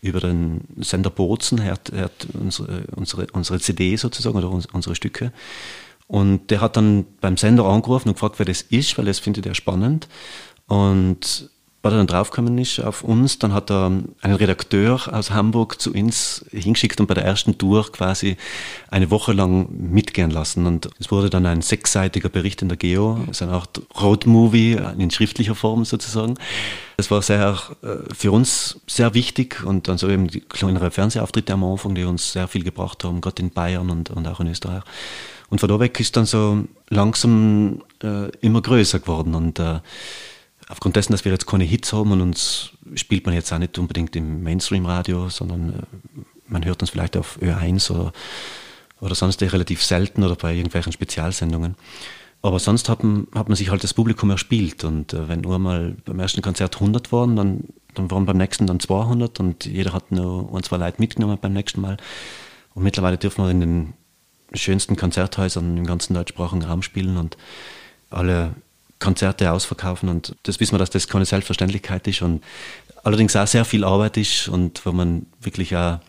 über 0.01 0.19
den 0.19 0.61
Sender 0.77 1.09
Bozen, 1.09 1.63
hört, 1.63 1.91
hört 1.91 2.27
unsere, 2.33 2.85
unsere, 2.95 3.27
unsere 3.33 3.59
CD 3.59 3.95
sozusagen 3.95 4.37
oder 4.37 4.49
unsere 4.49 4.95
Stücke. 4.95 5.31
Und 6.07 6.51
der 6.51 6.61
hat 6.61 6.77
dann 6.77 7.05
beim 7.21 7.37
Sender 7.37 7.65
angerufen 7.65 8.09
und 8.09 8.15
gefragt, 8.15 8.35
wer 8.37 8.45
das 8.45 8.61
ist, 8.61 8.97
weil 8.97 9.05
das 9.05 9.19
findet 9.19 9.45
er 9.45 9.55
spannend. 9.55 10.07
Und 10.67 11.49
er 11.83 11.97
dann 11.97 12.07
draufgekommen 12.07 12.57
ist 12.59 12.79
auf 12.79 13.03
uns, 13.03 13.39
dann 13.39 13.53
hat 13.53 13.71
er 13.71 13.85
einen 14.21 14.35
Redakteur 14.35 15.01
aus 15.11 15.31
Hamburg 15.31 15.81
zu 15.81 15.91
uns 15.93 16.45
hingeschickt 16.51 16.99
und 16.99 17.07
bei 17.07 17.15
der 17.15 17.25
ersten 17.25 17.57
Tour 17.57 17.91
quasi 17.91 18.37
eine 18.89 19.09
Woche 19.09 19.33
lang 19.33 19.67
mitgehen 19.71 20.29
lassen. 20.29 20.67
Und 20.67 20.89
es 20.99 21.11
wurde 21.11 21.31
dann 21.31 21.47
ein 21.47 21.61
sechsseitiger 21.63 22.29
Bericht 22.29 22.61
in 22.61 22.69
der 22.69 22.77
Geo, 22.77 23.25
so 23.31 23.45
eine 23.45 23.55
Art 23.55 23.81
Roadmovie 23.99 24.77
in 24.97 25.09
schriftlicher 25.09 25.55
Form 25.55 25.83
sozusagen. 25.83 26.35
Das 26.97 27.09
war 27.09 27.23
sehr, 27.23 27.57
äh, 27.81 28.13
für 28.13 28.31
uns 28.31 28.79
sehr 28.85 29.15
wichtig 29.15 29.63
und 29.63 29.87
dann 29.87 29.97
so 29.97 30.07
eben 30.07 30.27
die 30.27 30.41
kleineren 30.41 30.91
Fernsehauftritte 30.91 31.53
am 31.53 31.63
Anfang, 31.63 31.95
die 31.95 32.03
uns 32.03 32.31
sehr 32.31 32.47
viel 32.47 32.63
gebracht 32.63 33.03
haben, 33.03 33.21
gerade 33.21 33.41
in 33.41 33.49
Bayern 33.49 33.89
und, 33.89 34.11
und 34.11 34.27
auch 34.27 34.39
in 34.39 34.47
Österreich. 34.47 34.83
Und 35.49 35.59
von 35.59 35.67
da 35.67 35.79
weg 35.79 35.99
ist 35.99 36.15
dann 36.15 36.25
so 36.25 36.63
langsam 36.89 37.81
äh, 38.03 38.29
immer 38.41 38.61
größer 38.61 38.99
geworden 38.99 39.33
und 39.33 39.57
äh, 39.57 39.79
aufgrund 40.71 40.95
dessen, 40.95 41.11
dass 41.11 41.25
wir 41.25 41.31
jetzt 41.31 41.47
keine 41.47 41.63
Hits 41.63 41.93
haben 41.93 42.11
und 42.11 42.21
uns 42.21 42.71
spielt 42.95 43.25
man 43.25 43.35
jetzt 43.35 43.51
auch 43.51 43.59
nicht 43.59 43.77
unbedingt 43.77 44.15
im 44.15 44.41
Mainstream-Radio, 44.43 45.29
sondern 45.29 45.69
äh, 45.69 46.21
man 46.47 46.65
hört 46.65 46.81
uns 46.81 46.89
vielleicht 46.89 47.17
auf 47.17 47.37
Ö1 47.41 47.91
oder, 47.91 48.11
oder 48.99 49.15
sonst 49.15 49.41
relativ 49.41 49.83
selten 49.83 50.23
oder 50.23 50.35
bei 50.35 50.53
irgendwelchen 50.53 50.91
Spezialsendungen, 50.91 51.75
Aber 52.41 52.59
sonst 52.59 52.89
hat 52.89 53.03
man, 53.03 53.27
hat 53.35 53.49
man 53.49 53.55
sich 53.55 53.69
halt 53.69 53.83
das 53.83 53.93
Publikum 53.93 54.29
erspielt. 54.29 54.83
Und 54.83 55.13
äh, 55.13 55.27
wenn 55.27 55.41
nur 55.41 55.59
mal 55.59 55.95
beim 56.05 56.19
ersten 56.19 56.41
Konzert 56.41 56.75
100 56.75 57.11
waren, 57.11 57.35
dann, 57.35 57.65
dann 57.93 58.09
waren 58.09 58.25
beim 58.25 58.37
nächsten 58.37 58.65
dann 58.65 58.79
200 58.79 59.39
und 59.39 59.65
jeder 59.65 59.93
hat 59.93 60.11
nur 60.11 60.53
ein, 60.55 60.63
zwei 60.63 60.77
Leute 60.77 60.99
mitgenommen 60.99 61.37
beim 61.39 61.53
nächsten 61.53 61.81
Mal. 61.81 61.97
Und 62.73 62.83
mittlerweile 62.83 63.17
dürfen 63.17 63.43
wir 63.43 63.51
in 63.51 63.59
den 63.59 63.93
schönsten 64.53 64.95
Konzerthäusern 64.95 65.77
im 65.77 65.85
ganzen 65.85 66.13
deutschsprachigen 66.13 66.63
Raum 66.63 66.81
spielen 66.81 67.17
und 67.17 67.37
alle 68.09 68.55
Konzerte 69.01 69.51
ausverkaufen. 69.51 70.07
Und 70.07 70.35
das 70.43 70.61
wissen 70.61 70.73
wir, 70.73 70.79
dass 70.79 70.89
das 70.89 71.09
keine 71.09 71.25
Selbstverständlichkeit 71.25 72.07
ist 72.07 72.21
und 72.21 72.41
allerdings 73.03 73.35
auch 73.35 73.47
sehr 73.47 73.65
viel 73.65 73.83
Arbeit 73.83 74.15
ist 74.15 74.47
und 74.47 74.85
wo 74.85 74.93
man 74.93 75.25
wirklich 75.41 75.75
auch 75.75 75.99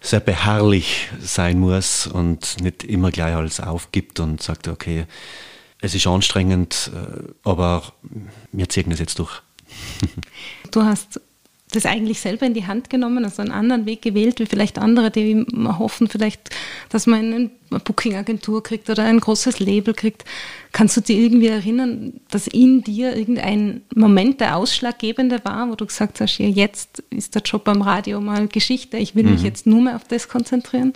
sehr 0.00 0.20
beharrlich 0.20 1.10
sein 1.20 1.58
muss 1.58 2.06
und 2.06 2.60
nicht 2.62 2.84
immer 2.84 3.10
gleich 3.10 3.34
alles 3.34 3.60
aufgibt 3.60 4.18
und 4.18 4.42
sagt, 4.42 4.68
okay, 4.68 5.04
es 5.82 5.94
ist 5.94 6.06
anstrengend, 6.06 6.90
äh, 6.94 7.32
aber 7.42 7.92
wir 8.52 8.68
ziehen 8.68 8.90
das 8.90 8.98
jetzt 8.98 9.18
durch. 9.18 9.42
Du 10.70 10.82
hast 10.82 11.20
das 11.70 11.86
eigentlich 11.86 12.20
selber 12.20 12.46
in 12.46 12.54
die 12.54 12.66
Hand 12.66 12.90
genommen, 12.90 13.24
also 13.24 13.42
einen 13.42 13.52
anderen 13.52 13.86
Weg 13.86 14.02
gewählt, 14.02 14.40
wie 14.40 14.46
vielleicht 14.46 14.78
andere, 14.78 15.10
die 15.10 15.46
hoffen 15.78 16.08
vielleicht, 16.08 16.50
dass 16.88 17.06
man 17.06 17.50
eine 17.70 17.80
Booking-Agentur 17.80 18.62
kriegt 18.62 18.90
oder 18.90 19.04
ein 19.04 19.20
großes 19.20 19.60
Label 19.60 19.94
kriegt. 19.94 20.24
Kannst 20.72 20.96
du 20.96 21.00
dir 21.00 21.18
irgendwie 21.18 21.48
erinnern, 21.48 22.20
dass 22.30 22.46
in 22.46 22.82
dir 22.82 23.16
irgendein 23.16 23.82
Moment 23.94 24.40
der 24.40 24.56
ausschlaggebende 24.56 25.40
war, 25.44 25.68
wo 25.70 25.74
du 25.74 25.86
gesagt 25.86 26.20
hast, 26.20 26.38
ja, 26.38 26.46
jetzt 26.46 27.02
ist 27.10 27.34
der 27.34 27.42
Job 27.42 27.68
am 27.68 27.82
Radio 27.82 28.20
mal 28.20 28.48
Geschichte, 28.48 28.96
ich 28.96 29.14
will 29.14 29.24
mhm. 29.24 29.32
mich 29.32 29.42
jetzt 29.42 29.66
nur 29.66 29.80
mehr 29.80 29.96
auf 29.96 30.04
das 30.04 30.28
konzentrieren? 30.28 30.92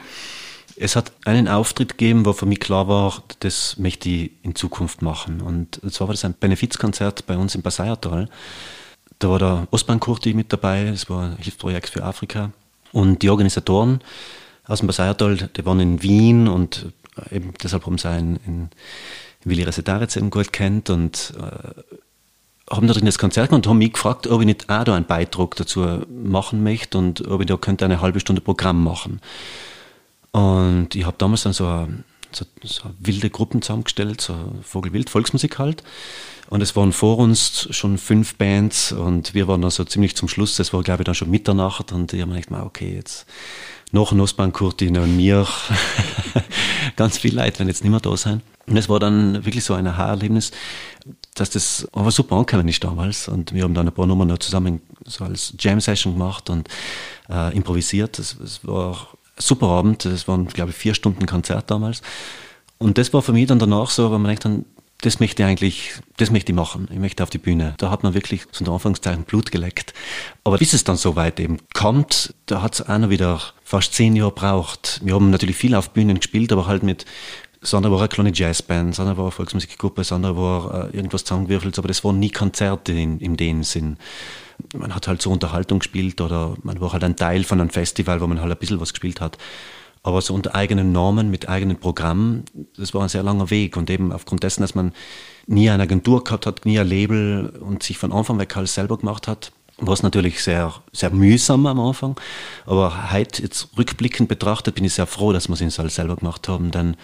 Es 0.76 0.97
hat 0.97 1.12
einen 1.25 1.47
Auftritt 1.47 1.99
gegeben, 1.99 2.26
wo 2.26 2.33
für 2.33 2.47
mich 2.47 2.59
klar 2.59 2.88
war, 2.88 3.23
das 3.40 3.76
möchte 3.78 4.09
ich 4.09 4.33
in 4.43 4.57
Zukunft 4.57 5.02
machen. 5.02 5.40
Und 5.40 5.81
zwar 5.93 6.09
war 6.09 6.14
das 6.14 6.25
ein 6.25 6.35
Benefizkonzert 6.35 7.26
bei 7.26 7.37
uns 7.37 7.54
im 7.54 7.62
Passaiertal. 7.62 8.28
Da 9.18 9.28
war 9.28 9.38
der 9.38 9.68
Ostbank-Kurti 9.71 10.35
mit 10.35 10.52
dabei, 10.52 10.85
das 10.90 11.09
war 11.09 11.25
ein 11.25 11.37
Hilfsprojekt 11.37 11.88
für 11.88 12.04
Afrika. 12.04 12.50
Und 12.92 13.23
die 13.23 13.30
Organisatoren 13.30 14.00
aus 14.66 14.78
dem 14.78 14.87
Basayertal, 14.87 15.49
die 15.56 15.66
waren 15.66 15.80
in 15.80 16.02
Wien 16.02 16.49
und 16.49 16.92
äh, 17.30 17.37
eben 17.37 17.52
deshalb 17.62 17.87
haben 17.87 17.99
sie 17.99 18.09
einen 18.09 18.37
in 18.47 18.71
Willi 19.44 19.62
Resetaritz 19.62 20.16
eben 20.16 20.30
gut 20.30 20.52
kennt 20.52 20.90
und 20.90 21.35
äh, 21.38 21.83
haben 22.71 22.87
da 22.87 22.94
drin 22.94 23.04
das 23.04 23.18
Konzert 23.18 23.50
gemacht 23.50 23.66
und 23.66 23.71
haben 23.71 23.78
mich 23.78 23.92
gefragt, 23.92 24.26
ob 24.26 24.40
ich 24.40 24.47
nicht 24.47 24.71
auch 24.71 24.85
da 24.85 24.94
einen 24.94 25.04
Beitrag 25.04 25.54
dazu 25.56 26.02
machen 26.09 26.62
möchte 26.62 26.97
und 26.97 27.26
ob 27.28 27.40
ich 27.40 27.47
da 27.47 27.56
könnte 27.56 27.85
eine 27.85 28.00
halbe 28.00 28.21
Stunde 28.21 28.40
Programm 28.40 28.83
machen. 28.83 29.21
Und 30.33 30.94
ich 30.94 31.04
habe 31.04 31.16
damals 31.18 31.42
dann 31.42 31.52
so 31.52 31.66
eine, 31.66 32.04
so, 32.33 32.47
so 32.62 32.90
wilde 32.99 33.28
Gruppen 33.28 33.61
zusammengestellt, 33.61 34.21
so 34.21 34.35
Vogelwild, 34.62 35.11
Volksmusik 35.11 35.59
halt. 35.59 35.83
Und 36.51 36.61
es 36.61 36.77
waren 36.77 36.93
vor 36.93 37.19
uns 37.19 37.69
schon 37.71 37.99
fünf 37.99 38.37
Bands 38.37 38.93
und 38.93 39.35
wir 39.35 39.49
waren 39.49 39.63
dann 39.63 39.71
so 39.71 39.85
ziemlich 39.85 40.15
zum 40.15 40.29
Schluss, 40.29 40.57
das 40.57 40.73
war 40.73 40.83
glaube 40.83 41.03
ich 41.03 41.07
dann 41.07 41.15
schon 41.15 41.31
Mitternacht 41.31 41.93
und 41.93 42.13
ich 42.13 42.21
habe 42.21 42.33
mir 42.33 42.41
gedacht, 42.41 42.63
okay, 42.65 42.95
jetzt 42.95 43.27
noch 43.93 44.13
ein 44.13 44.19
Nussbahnkurtin 44.19 44.99
und 44.99 45.17
mir, 45.17 45.47
ganz 46.97 47.19
viel 47.19 47.35
Leid, 47.35 47.59
wenn 47.59 47.69
jetzt 47.69 47.83
nicht 47.83 47.91
mehr 47.91 48.01
da 48.01 48.17
sein. 48.17 48.43
Und 48.67 48.77
es 48.77 48.89
war 48.89 48.99
dann 48.99 49.45
wirklich 49.45 49.65
so 49.65 49.75
ein 49.75 49.87
Aha-Erlebnis, 49.87 50.51
dass 51.35 51.51
das 51.51 51.89
aber 51.93 52.11
super 52.11 52.37
angekommen 52.37 52.69
ist 52.69 52.83
damals 52.83 53.29
und 53.29 53.53
wir 53.53 53.63
haben 53.63 53.75
dann 53.75 53.89
ein 53.89 53.95
paar 53.95 54.07
Nummern 54.07 54.29
noch 54.29 54.39
zusammen 54.39 54.81
so 55.05 55.25
als 55.25 55.55
Jam-Session 55.59 56.15
gemacht 56.15 56.51
und 56.51 56.69
äh, 57.31 57.55
improvisiert. 57.55 58.19
Es 58.19 58.61
war 58.63 58.93
ein 58.93 58.97
super 59.39 59.69
Abend, 59.69 60.05
es 60.07 60.29
waren 60.29 60.47
glaube 60.49 60.71
ich 60.71 60.77
vier 60.77 60.95
Stunden 60.95 61.27
Konzert 61.27 61.71
damals. 61.71 62.03
Und 62.79 62.99
das 62.99 63.13
war 63.13 63.23
für 63.23 63.33
mich 63.33 63.47
dann 63.47 63.59
danach 63.59 63.91
so, 63.91 64.11
weil 64.11 64.19
man 64.19 64.29
denkt 64.29 64.45
dann, 64.45 64.65
das 65.01 65.21
möchte 65.21 65.43
ich 65.43 65.49
eigentlich, 65.49 65.93
das 66.17 66.31
möchte 66.31 66.53
ich 66.53 66.57
machen. 66.57 66.89
Ich 66.91 66.99
möchte 66.99 67.23
auf 67.23 67.31
die 67.31 67.39
Bühne. 67.39 67.75
Da 67.79 67.91
hat 67.91 68.03
man 68.03 68.15
wirklich 68.15 68.47
so 68.53 68.65
in 68.65 68.71
Anfangszeichen 68.71 69.25
Blut 69.25 69.51
geleckt. 69.53 69.93
Aber 70.45 70.57
bis 70.59 70.73
es 70.73 70.85
dann 70.85 70.97
so 70.97 71.15
weit 71.17 71.41
eben 71.41 71.59
kommt, 71.75 72.35
da 72.47 72.63
hat 72.63 72.81
es 72.81 72.89
noch 72.89 73.11
wieder 73.11 73.41
fast 73.63 73.93
zehn 73.95 74.17
Jahre 74.17 74.31
gebraucht. 74.31 75.01
Wir 75.05 75.15
haben 75.15 75.31
natürlich 75.31 75.57
viel 75.57 75.75
auf 75.75 75.91
Bühnen 75.91 76.19
gespielt, 76.19 76.53
aber 76.53 76.67
halt 76.67 76.83
mit, 76.83 77.05
das 77.61 77.75
andere 77.75 77.93
war 77.93 78.01
eine 78.01 78.09
kleine 78.09 78.33
Jazzband, 78.33 78.91
das 78.91 79.01
andere 79.01 79.19
war 79.19 79.25
eine 79.25 79.33
Volksmusikgruppe, 79.33 80.01
das 80.01 80.13
andere 80.13 80.37
war 80.37 80.89
äh, 80.89 80.97
irgendwas 80.97 81.25
zusammengewürfelt, 81.25 81.79
aber 81.79 81.89
das 81.89 82.05
waren 82.05 82.19
nie 82.19 82.31
Konzerte 82.31 82.93
in, 82.93 83.21
in 83.21 83.37
dem 83.37 83.63
Sinn. 83.63 83.99
Man 84.75 84.95
hat 84.95 85.09
halt 85.09 85.21
so 85.21 85.31
Unterhaltung 85.31 85.81
gespielt 85.81 86.21
oder 86.21 86.55
man 86.63 86.81
war 86.81 86.93
halt 86.93 87.05
ein 87.05 87.17
Teil 87.17 87.45
von 87.45 87.61
einem 87.61 87.71
Festival, 87.71 88.21
wo 88.21 88.27
man 88.27 88.41
halt 88.41 88.53
ein 88.53 88.59
bisschen 88.59 88.81
was 88.81 88.93
gespielt 88.93 89.21
hat. 89.21 89.37
Aber 90.04 90.20
so 90.20 90.34
unter 90.34 90.54
eigenen 90.54 90.92
Normen, 90.92 91.30
mit 91.30 91.49
eigenen 91.49 91.78
Programmen, 91.78 92.44
das 92.76 92.92
war 92.92 93.02
ein 93.02 93.08
sehr 93.08 93.23
langer 93.23 93.49
Weg. 93.49 93.76
Und 93.78 93.88
eben 93.88 94.12
aufgrund 94.12 94.42
dessen, 94.42 94.61
dass 94.61 94.75
man 94.75 94.92
nie 95.46 95.70
eine 95.70 95.82
Agentur 95.82 96.23
gehabt 96.23 96.44
hat, 96.46 96.66
nie 96.66 96.78
ein 96.78 96.87
Label 96.87 97.49
und 97.61 97.82
sich 97.82 97.96
von 97.96 98.12
Anfang 98.12 98.38
weg 98.38 98.54
alles 98.54 98.75
selber 98.75 98.99
gemacht 98.99 99.26
hat, 99.26 99.50
war 99.78 99.94
es 99.94 100.02
natürlich 100.02 100.42
sehr, 100.42 100.75
sehr 100.92 101.08
mühsam 101.08 101.66
am 101.66 101.80
Anfang. 101.80 102.20
Aber 102.66 103.12
heute, 103.12 103.42
jetzt 103.42 103.70
rückblickend 103.78 104.28
betrachtet, 104.28 104.75
bin 104.75 104.84
ich 104.84 104.92
sehr 104.92 105.06
froh, 105.06 105.32
dass 105.32 105.49
wir 105.49 105.58
es 105.58 105.80
alles 105.80 105.94
selber 105.94 106.16
gemacht 106.16 106.49
haben, 106.49 106.70
denn 106.70 106.96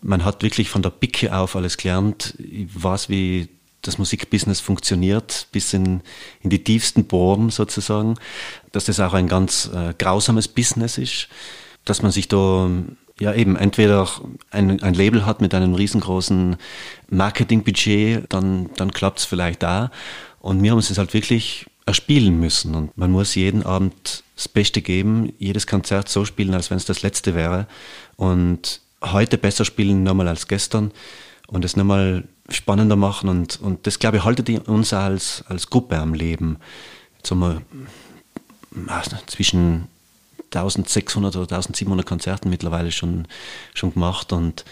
man 0.00 0.24
hat 0.24 0.42
wirklich 0.42 0.70
von 0.70 0.80
der 0.80 0.90
Picke 0.90 1.36
auf 1.36 1.54
alles 1.54 1.76
gelernt. 1.76 2.34
Ich 2.38 2.68
weiß, 2.72 3.10
wie 3.10 3.50
das 3.82 3.98
Musikbusiness 3.98 4.60
funktioniert, 4.60 5.48
bis 5.52 5.74
in, 5.74 6.00
in 6.40 6.48
die 6.48 6.64
tiefsten 6.64 7.04
Bohren 7.04 7.50
sozusagen, 7.50 8.14
dass 8.72 8.86
das 8.86 9.00
auch 9.00 9.12
ein 9.12 9.28
ganz 9.28 9.70
äh, 9.72 9.92
grausames 9.98 10.48
Business 10.48 10.96
ist 10.96 11.28
dass 11.84 12.02
man 12.02 12.12
sich 12.12 12.28
da 12.28 12.70
ja 13.20 13.34
eben 13.34 13.56
entweder 13.56 14.08
ein, 14.50 14.82
ein 14.82 14.94
Label 14.94 15.26
hat 15.26 15.40
mit 15.40 15.54
einem 15.54 15.74
riesengroßen 15.74 16.56
Marketingbudget, 17.10 18.26
dann, 18.28 18.70
dann 18.76 18.92
klappt 18.92 19.20
es 19.20 19.24
vielleicht 19.24 19.62
da. 19.62 19.90
Und 20.40 20.62
wir 20.62 20.70
haben 20.70 20.78
es 20.78 20.96
halt 20.96 21.14
wirklich 21.14 21.66
erspielen 21.86 22.38
müssen. 22.38 22.74
Und 22.74 22.96
man 22.96 23.10
muss 23.10 23.34
jeden 23.34 23.64
Abend 23.64 24.22
das 24.36 24.46
Beste 24.46 24.82
geben, 24.82 25.32
jedes 25.38 25.66
Konzert 25.66 26.08
so 26.08 26.24
spielen, 26.24 26.54
als 26.54 26.70
wenn 26.70 26.76
es 26.76 26.84
das 26.84 27.02
letzte 27.02 27.34
wäre. 27.34 27.66
Und 28.16 28.80
heute 29.02 29.38
besser 29.38 29.64
spielen 29.64 30.04
nochmal 30.04 30.28
als 30.28 30.46
gestern 30.46 30.92
und 31.48 31.64
es 31.64 31.76
nochmal 31.76 32.24
spannender 32.50 32.96
machen. 32.96 33.28
Und, 33.28 33.60
und 33.60 33.86
das, 33.86 33.98
glaube 33.98 34.18
ich, 34.18 34.24
haltet 34.24 34.68
uns 34.68 34.92
als, 34.92 35.44
als 35.48 35.70
Gruppe 35.70 35.98
am 35.98 36.14
Leben. 36.14 36.58
Jetzt 37.16 37.30
haben 37.30 37.40
wir 37.40 37.62
zwischen 39.26 39.88
1600 40.54 41.36
oder 41.36 41.56
1700 41.56 42.06
Konzerten 42.06 42.50
mittlerweile 42.50 42.92
schon, 42.92 43.26
schon 43.74 43.94
gemacht 43.94 44.32
und 44.32 44.64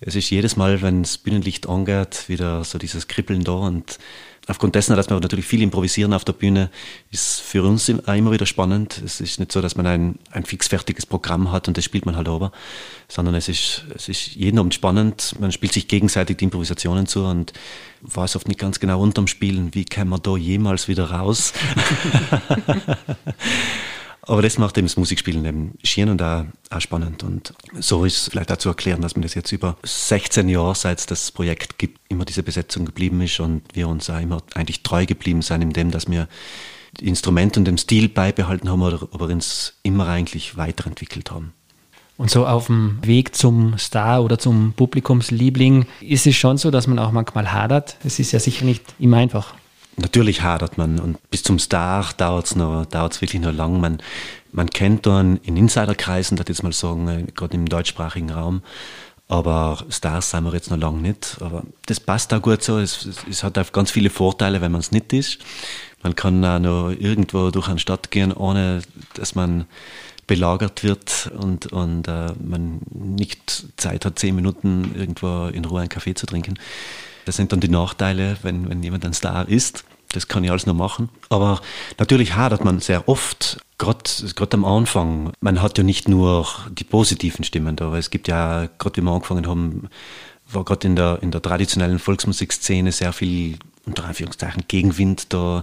es 0.00 0.14
ist 0.14 0.30
jedes 0.30 0.56
Mal, 0.56 0.80
wenn 0.80 1.02
das 1.02 1.18
Bühnenlicht 1.18 1.68
angeht, 1.68 2.28
wieder 2.28 2.62
so 2.62 2.78
dieses 2.78 3.08
Kribbeln 3.08 3.42
da 3.42 3.52
und 3.52 3.98
aufgrund 4.46 4.74
dessen, 4.74 4.96
dass 4.96 5.10
wir 5.10 5.18
natürlich 5.18 5.44
viel 5.44 5.60
improvisieren 5.60 6.14
auf 6.14 6.24
der 6.24 6.32
Bühne, 6.32 6.70
ist 7.10 7.40
für 7.40 7.62
uns 7.64 7.88
immer 7.88 8.30
wieder 8.30 8.46
spannend. 8.46 9.02
Es 9.04 9.20
ist 9.20 9.40
nicht 9.40 9.52
so, 9.52 9.60
dass 9.60 9.76
man 9.76 9.86
ein, 9.86 10.18
ein 10.30 10.44
fixfertiges 10.44 11.04
Programm 11.04 11.52
hat 11.52 11.68
und 11.68 11.76
das 11.76 11.84
spielt 11.84 12.06
man 12.06 12.16
halt 12.16 12.28
aber, 12.28 12.52
sondern 13.08 13.34
es 13.34 13.48
ist, 13.48 13.84
es 13.94 14.08
ist 14.08 14.36
jeden 14.36 14.58
Abend 14.58 14.72
spannend. 14.72 15.34
Man 15.38 15.52
spielt 15.52 15.72
sich 15.72 15.88
gegenseitig 15.88 16.38
die 16.38 16.44
Improvisationen 16.44 17.06
zu 17.06 17.24
und 17.24 17.52
weiß 18.00 18.36
oft 18.36 18.48
nicht 18.48 18.60
ganz 18.60 18.80
genau 18.80 19.02
unterm 19.02 19.26
Spielen, 19.26 19.74
wie 19.74 19.84
kann 19.84 20.08
man 20.08 20.22
da 20.22 20.36
jemals 20.36 20.88
wieder 20.88 21.10
raus. 21.10 21.52
Aber 24.28 24.42
das 24.42 24.58
macht 24.58 24.76
eben 24.76 24.86
das 24.86 24.98
Musikspielen 24.98 25.44
eben 25.46 25.78
schön 25.82 26.10
und 26.10 26.20
auch, 26.20 26.44
auch 26.68 26.80
spannend. 26.82 27.22
Und 27.22 27.54
so 27.80 28.04
ist 28.04 28.30
vielleicht 28.30 28.52
auch 28.52 28.58
zu 28.58 28.68
erklären, 28.68 29.00
dass 29.00 29.16
man 29.16 29.22
das 29.22 29.34
jetzt 29.34 29.50
über 29.52 29.78
16 29.82 30.50
Jahre, 30.50 30.74
seit 30.74 30.98
es 30.98 31.06
das 31.06 31.32
Projekt 31.32 31.78
gibt, 31.78 31.98
immer 32.10 32.26
diese 32.26 32.42
Besetzung 32.42 32.84
geblieben 32.84 33.22
ist 33.22 33.40
und 33.40 33.62
wir 33.72 33.88
uns 33.88 34.10
auch 34.10 34.20
immer 34.20 34.42
eigentlich 34.54 34.82
treu 34.82 35.06
geblieben 35.06 35.40
sind, 35.40 35.62
in 35.62 35.72
dem, 35.72 35.90
dass 35.90 36.10
wir 36.10 36.28
die 37.00 37.08
Instrumente 37.08 37.58
und 37.58 37.64
den 37.64 37.78
Stil 37.78 38.10
beibehalten 38.10 38.68
haben 38.68 38.82
oder 38.82 39.08
aber 39.12 39.26
uns 39.26 39.78
immer 39.82 40.06
eigentlich 40.06 40.58
weiterentwickelt 40.58 41.30
haben. 41.30 41.54
Und 42.18 42.30
so 42.30 42.46
auf 42.46 42.66
dem 42.66 42.98
Weg 43.02 43.34
zum 43.34 43.78
Star 43.78 44.22
oder 44.22 44.38
zum 44.38 44.74
Publikumsliebling 44.74 45.86
ist 46.02 46.26
es 46.26 46.36
schon 46.36 46.58
so, 46.58 46.70
dass 46.70 46.86
man 46.86 46.98
auch 46.98 47.12
manchmal 47.12 47.50
hadert. 47.50 47.96
Es 48.04 48.18
ist 48.18 48.32
ja 48.32 48.40
sicher 48.40 48.66
nicht 48.66 48.84
immer 48.98 49.16
einfach. 49.16 49.54
Natürlich 49.98 50.42
hadert 50.42 50.78
man 50.78 51.00
und 51.00 51.18
bis 51.30 51.42
zum 51.42 51.58
Star 51.58 52.08
dauert 52.16 52.46
es 52.46 52.56
noch, 52.56 52.86
dauert's 52.86 53.20
wirklich 53.20 53.42
noch 53.42 53.52
lang. 53.52 53.80
Man, 53.80 53.98
man 54.52 54.70
kennt 54.70 55.06
dann 55.06 55.38
in 55.38 55.56
Insiderkreisen, 55.56 56.36
das 56.36 56.46
jetzt 56.48 56.62
mal 56.62 56.72
sagen, 56.72 57.08
äh, 57.08 57.24
gerade 57.34 57.56
im 57.56 57.66
deutschsprachigen 57.66 58.30
Raum, 58.30 58.62
aber 59.28 59.84
Stars 59.90 60.30
sind 60.30 60.44
wir 60.44 60.54
jetzt 60.54 60.70
noch 60.70 60.78
lange 60.78 61.02
nicht. 61.02 61.36
Aber 61.40 61.62
das 61.86 62.00
passt 62.00 62.32
auch 62.32 62.40
gut 62.40 62.62
so. 62.62 62.78
Es, 62.78 63.04
es, 63.04 63.18
es 63.28 63.44
hat 63.44 63.58
auch 63.58 63.72
ganz 63.72 63.90
viele 63.90 64.08
Vorteile, 64.08 64.60
wenn 64.60 64.72
man 64.72 64.80
es 64.80 64.90
nicht 64.90 65.12
ist. 65.12 65.38
Man 66.02 66.16
kann 66.16 66.44
auch 66.44 66.58
noch 66.58 66.90
irgendwo 66.90 67.50
durch 67.50 67.68
eine 67.68 67.78
Stadt 67.78 68.10
gehen, 68.10 68.32
ohne 68.32 68.82
dass 69.14 69.34
man 69.34 69.66
belagert 70.26 70.84
wird 70.84 71.30
und, 71.38 71.72
und 71.72 72.06
äh, 72.06 72.32
man 72.42 72.80
nicht 72.90 73.66
Zeit 73.76 74.04
hat, 74.04 74.18
zehn 74.18 74.34
Minuten 74.34 74.94
irgendwo 74.94 75.46
in 75.46 75.64
Ruhe 75.64 75.80
einen 75.80 75.88
Kaffee 75.88 76.14
zu 76.14 76.26
trinken. 76.26 76.58
Das 77.24 77.36
sind 77.36 77.52
dann 77.52 77.60
die 77.60 77.68
Nachteile, 77.68 78.36
wenn, 78.42 78.68
wenn 78.68 78.82
jemand 78.82 79.04
ein 79.04 79.12
Star 79.12 79.48
ist. 79.48 79.84
Das 80.12 80.28
kann 80.28 80.44
ich 80.44 80.50
alles 80.50 80.66
noch 80.66 80.74
machen. 80.74 81.10
Aber 81.28 81.60
natürlich 81.98 82.34
hadert 82.34 82.64
man 82.64 82.80
sehr 82.80 83.08
oft, 83.08 83.60
gerade 83.78 84.54
am 84.54 84.64
Anfang. 84.64 85.32
Man 85.40 85.62
hat 85.62 85.78
ja 85.78 85.84
nicht 85.84 86.08
nur 86.08 86.46
die 86.70 86.84
positiven 86.84 87.44
Stimmen 87.44 87.76
da, 87.76 87.92
weil 87.92 88.00
es 88.00 88.10
gibt 88.10 88.28
ja, 88.28 88.68
gerade 88.78 88.96
wie 88.96 89.04
wir 89.04 89.12
angefangen 89.12 89.46
haben, 89.46 89.88
war 90.50 90.64
gerade 90.64 90.86
in 90.86 90.96
der, 90.96 91.18
in 91.22 91.30
der 91.30 91.42
traditionellen 91.42 91.98
Volksmusikszene 91.98 92.92
sehr 92.92 93.12
viel, 93.12 93.58
unter 93.84 94.04
Anführungszeichen, 94.04 94.64
Gegenwind 94.68 95.32
da. 95.32 95.62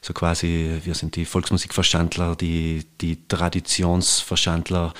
So 0.00 0.12
quasi, 0.14 0.80
wir 0.82 0.94
sind 0.94 1.14
die 1.14 1.24
Volksmusikverstandler, 1.24 2.34
die, 2.34 2.84
die 3.00 3.18
Traditionsverstandler, 3.28 4.94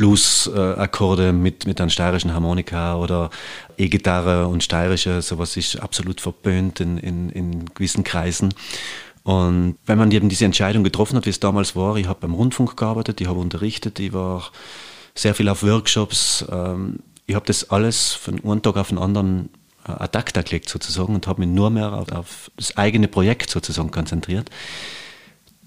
Blues-Akkorde 0.00 1.34
mit, 1.34 1.66
mit 1.66 1.78
einem 1.78 1.90
steirischen 1.90 2.32
Harmonika 2.32 2.96
oder 2.96 3.28
E-Gitarre 3.76 4.46
und 4.48 4.64
steirische, 4.64 5.20
sowas 5.20 5.58
ist 5.58 5.76
absolut 5.76 6.22
verböhnt 6.22 6.80
in, 6.80 6.96
in, 6.96 7.28
in 7.28 7.66
gewissen 7.74 8.02
Kreisen. 8.02 8.54
Und 9.24 9.76
wenn 9.84 9.98
man 9.98 10.10
eben 10.10 10.30
diese 10.30 10.46
Entscheidung 10.46 10.84
getroffen 10.84 11.16
hat, 11.16 11.26
wie 11.26 11.30
es 11.30 11.38
damals 11.38 11.76
war, 11.76 11.96
ich 11.96 12.06
habe 12.06 12.20
beim 12.20 12.32
Rundfunk 12.32 12.78
gearbeitet, 12.78 13.20
ich 13.20 13.28
habe 13.28 13.38
unterrichtet, 13.38 14.00
ich 14.00 14.14
war 14.14 14.50
sehr 15.14 15.34
viel 15.34 15.50
auf 15.50 15.62
Workshops, 15.62 16.46
ähm, 16.50 17.00
ich 17.26 17.34
habe 17.34 17.44
das 17.44 17.68
alles 17.68 18.14
von 18.14 18.42
einem 18.42 18.62
Tag 18.62 18.78
auf 18.78 18.88
den 18.88 18.96
anderen 18.96 19.50
äh, 19.86 19.92
ad 19.92 20.16
acta 20.16 20.40
gelegt 20.40 20.70
sozusagen 20.70 21.14
und 21.14 21.26
habe 21.26 21.40
mich 21.42 21.50
nur 21.50 21.68
mehr 21.68 21.92
auf, 21.92 22.10
auf, 22.10 22.50
das 22.56 22.74
eigene 22.78 23.06
Projekt 23.06 23.50
sozusagen 23.50 23.90
konzentriert. 23.90 24.48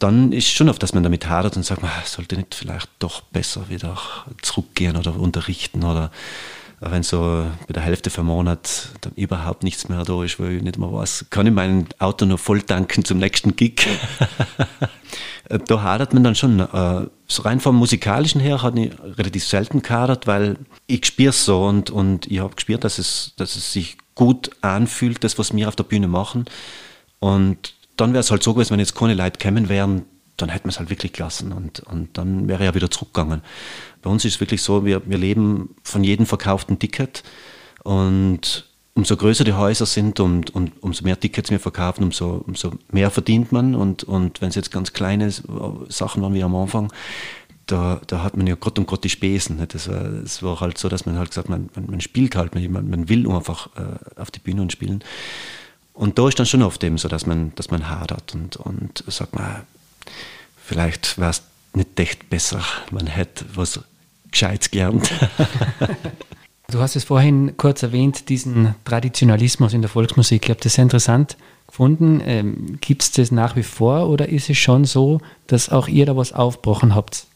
Dann 0.04 0.34
ist 0.34 0.50
schon 0.50 0.68
oft, 0.68 0.84
dass 0.84 0.94
man 0.94 1.04
damit 1.04 1.30
hadert 1.30 1.56
und 1.56 1.64
sagt, 1.64 1.82
man 1.82 1.90
sollte 2.04 2.36
nicht 2.36 2.56
vielleicht 2.56 2.90
doch 3.00 3.22
besser 3.22 3.70
wieder 3.70 3.98
zurückgehen 4.42 4.98
oder 4.98 5.18
unterrichten 5.18 5.82
oder 5.82 6.12
wenn 6.82 7.04
so 7.04 7.46
bei 7.68 7.74
der 7.74 7.84
Hälfte 7.84 8.10
vom 8.10 8.26
Monat 8.26 8.90
dann 9.00 9.14
überhaupt 9.14 9.64
nichts 9.64 9.88
mehr 9.88 10.04
da 10.04 10.22
ist, 10.22 10.42
weil 10.42 10.58
ich 10.58 10.62
nicht 10.62 10.78
mehr 10.78 10.92
weiß, 10.92 11.28
kann 11.30 11.48
ich 11.48 11.54
mein 11.54 11.88
Auto 12.00 12.26
noch 12.26 12.38
voll 12.38 12.62
tanken 12.64 13.06
zum 13.06 13.20
nächsten 13.20 13.56
Gig? 13.56 13.88
da 15.68 15.82
hadert 15.82 16.14
man 16.14 16.26
dann 16.26 16.36
schon. 16.36 16.60
Äh, 16.60 17.08
so 17.26 17.44
rein 17.44 17.62
vom 17.62 17.78
Musikalischen 17.78 18.42
her 18.42 18.62
hat 18.62 18.78
ich 18.78 18.92
relativ 19.02 19.48
selten 19.48 19.84
gehadert, 19.84 20.28
weil 20.28 20.58
ich 20.86 21.06
spüre 21.06 21.30
es 21.30 21.46
so 21.46 21.64
und, 21.64 21.92
und 21.92 22.30
ich 22.30 22.40
habe 22.40 22.54
gespürt, 22.54 22.84
dass 22.84 23.00
es, 23.00 23.32
dass 23.38 23.56
es 23.56 23.72
sich 23.72 23.98
gut 24.16 24.52
anfühlt, 24.60 25.24
das, 25.24 25.40
was 25.40 25.56
wir 25.56 25.70
auf 25.70 25.78
der 25.78 25.86
Bühne 25.86 26.10
machen. 26.10 26.44
Und 27.20 27.74
dann 28.04 28.12
wäre 28.12 28.20
es 28.20 28.32
halt 28.32 28.44
so 28.44 28.54
gewesen, 28.54 28.72
wenn 28.72 28.80
jetzt 28.80 28.96
keine 28.96 29.14
Leute 29.14 29.38
kämen 29.38 29.70
wären, 29.70 30.04
dann 30.36 30.50
hätten 30.50 30.66
wir 30.66 30.72
es 30.72 30.80
halt 30.80 30.90
wirklich 30.90 31.14
gelassen 31.14 31.54
und, 31.54 31.80
und 31.82 32.18
dann 32.18 32.50
wäre 32.50 32.66
er 32.66 32.76
wieder 32.76 32.92
zurückgegangen. 32.92 33.42
Bei 34.02 34.10
uns 34.10 34.26
ist 34.26 34.36
es 34.36 34.40
wirklich 34.42 34.62
so, 34.62 34.84
wir, 34.84 35.02
wir 35.06 35.18
leben 35.18 35.76
von 35.84 36.04
jedem 36.04 36.26
verkauften 36.26 36.80
Ticket 36.80 37.24
und 37.84 38.68
umso 38.94 39.16
größer 39.16 39.46
die 39.46 39.54
Häuser 39.54 39.86
sind 39.86 40.20
und, 40.20 40.54
und 40.54 40.84
umso 40.84 41.06
mehr 41.06 41.18
Tickets 41.18 41.50
wir 41.50 41.62
verkaufen, 41.62 42.04
umso, 42.04 42.44
umso 42.46 42.74
mehr 42.92 43.10
verdient 43.10 43.54
man 43.54 43.74
und, 43.74 44.04
und 44.04 44.42
wenn 44.42 44.50
es 44.50 44.56
jetzt 44.56 44.72
ganz 44.72 44.92
kleine 44.92 45.32
Sachen 45.32 46.22
waren 46.22 46.34
wie 46.34 46.44
am 46.44 46.56
Anfang, 46.58 46.92
da, 47.68 48.02
da 48.06 48.22
hat 48.22 48.36
man 48.36 48.48
ja 48.48 48.56
Gott 48.56 48.78
und 48.78 48.86
Gott 48.86 49.06
die 49.06 49.10
Spesen. 49.10 49.66
Das 49.70 49.88
war, 49.88 50.02
war 50.42 50.60
halt 50.60 50.78
so, 50.78 50.90
dass 50.90 51.06
man 51.06 51.18
halt 51.18 51.30
gesagt 51.30 51.48
man, 51.48 51.70
man, 51.74 51.86
man 51.86 52.02
spielt 52.02 52.36
halt, 52.36 52.54
man, 52.54 52.90
man 52.90 53.08
will 53.08 53.32
einfach 53.32 53.70
äh, 53.78 54.20
auf 54.20 54.30
die 54.30 54.42
Bühne 54.42 54.62
und 54.62 54.74
spielen. 54.74 55.02
Und 55.94 56.18
da 56.18 56.28
ist 56.28 56.40
dann 56.40 56.46
schon 56.46 56.64
oft 56.64 56.84
eben 56.84 56.98
so, 56.98 57.08
dass 57.08 57.26
man, 57.26 57.54
dass 57.56 57.70
man 57.70 57.90
hadert 57.90 58.34
und, 58.34 58.58
und 58.58 59.04
sagt 59.08 59.36
man, 59.36 59.62
vielleicht 60.58 61.18
wäre 61.18 61.30
es 61.30 61.44
nicht 61.74 62.00
echt 62.00 62.30
besser, 62.30 62.62
man 62.92 63.08
hätte 63.08 63.46
was 63.54 63.80
Gescheites 64.32 64.72
gelernt. 64.72 65.12
du 66.72 66.80
hast 66.80 66.96
es 66.96 67.04
vorhin 67.04 67.56
kurz 67.58 67.84
erwähnt, 67.84 68.30
diesen 68.30 68.74
Traditionalismus 68.86 69.74
in 69.74 69.82
der 69.82 69.90
Volksmusik. 69.90 70.46
Ich 70.46 70.50
habe 70.50 70.60
das 70.62 70.74
sehr 70.74 70.84
interessant 70.84 71.38
gefunden. 71.68 72.22
Ähm, 72.26 72.80
Gibt 72.82 73.04
es 73.04 73.12
das 73.12 73.32
nach 73.32 73.56
wie 73.56 73.64
vor 73.64 74.10
oder 74.10 74.30
ist 74.30 74.50
es 74.50 74.58
schon 74.58 74.86
so, 74.86 75.22
dass 75.48 75.70
auch 75.70 75.88
ihr 75.88 76.08
da 76.08 76.18
was 76.18 76.34
aufgebrochen 76.34 76.96
habt? 76.96 77.28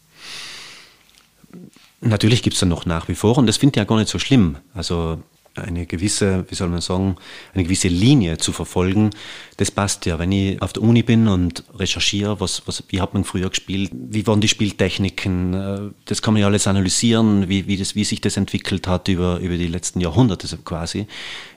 Natürlich 2.00 2.42
gibt 2.42 2.54
es 2.54 2.60
da 2.60 2.66
noch 2.66 2.86
nach 2.86 3.08
wie 3.08 3.14
vor 3.14 3.38
und 3.38 3.46
das 3.46 3.56
finde 3.56 3.74
ich 3.74 3.76
ja 3.78 3.84
gar 3.84 3.98
nicht 3.98 4.08
so 4.08 4.18
schlimm. 4.18 4.56
Also 4.74 5.18
eine 5.62 5.86
gewisse, 5.86 6.44
wie 6.48 6.54
soll 6.54 6.68
man 6.68 6.80
sagen, 6.80 7.16
eine 7.54 7.64
gewisse 7.64 7.88
Linie 7.88 8.38
zu 8.38 8.52
verfolgen, 8.52 9.10
das 9.56 9.70
passt 9.70 10.06
ja. 10.06 10.18
Wenn 10.18 10.32
ich 10.32 10.60
auf 10.62 10.72
der 10.72 10.82
Uni 10.82 11.02
bin 11.02 11.28
und 11.28 11.64
recherchiere, 11.74 12.40
was, 12.40 12.62
was, 12.66 12.84
wie 12.88 13.00
hat 13.00 13.14
man 13.14 13.24
früher 13.24 13.48
gespielt, 13.50 13.90
wie 13.92 14.26
waren 14.26 14.40
die 14.40 14.48
Spieltechniken, 14.48 15.54
äh, 15.54 15.80
das 16.04 16.22
kann 16.22 16.34
man 16.34 16.40
ja 16.40 16.46
alles 16.46 16.66
analysieren, 16.66 17.48
wie, 17.48 17.66
wie, 17.66 17.76
das, 17.76 17.94
wie 17.94 18.04
sich 18.04 18.20
das 18.20 18.36
entwickelt 18.36 18.86
hat 18.86 19.08
über, 19.08 19.38
über 19.38 19.56
die 19.56 19.66
letzten 19.66 20.00
Jahrhunderte 20.00 20.48
quasi. 20.58 21.06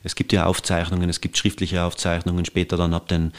Es 0.03 0.15
gibt 0.15 0.33
ja 0.33 0.45
Aufzeichnungen, 0.45 1.09
es 1.09 1.21
gibt 1.21 1.37
schriftliche 1.37 1.83
Aufzeichnungen, 1.83 2.45
später 2.45 2.77
dann 2.77 2.93
ab 2.93 3.07
den 3.07 3.31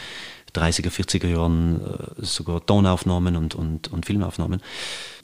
30er, 0.55 0.91
40er 0.91 1.29
Jahren 1.29 1.81
äh, 1.81 2.25
sogar 2.25 2.65
Tonaufnahmen 2.65 3.37
und, 3.37 3.55
und, 3.55 3.89
und 3.93 4.07
Filmaufnahmen. 4.07 4.61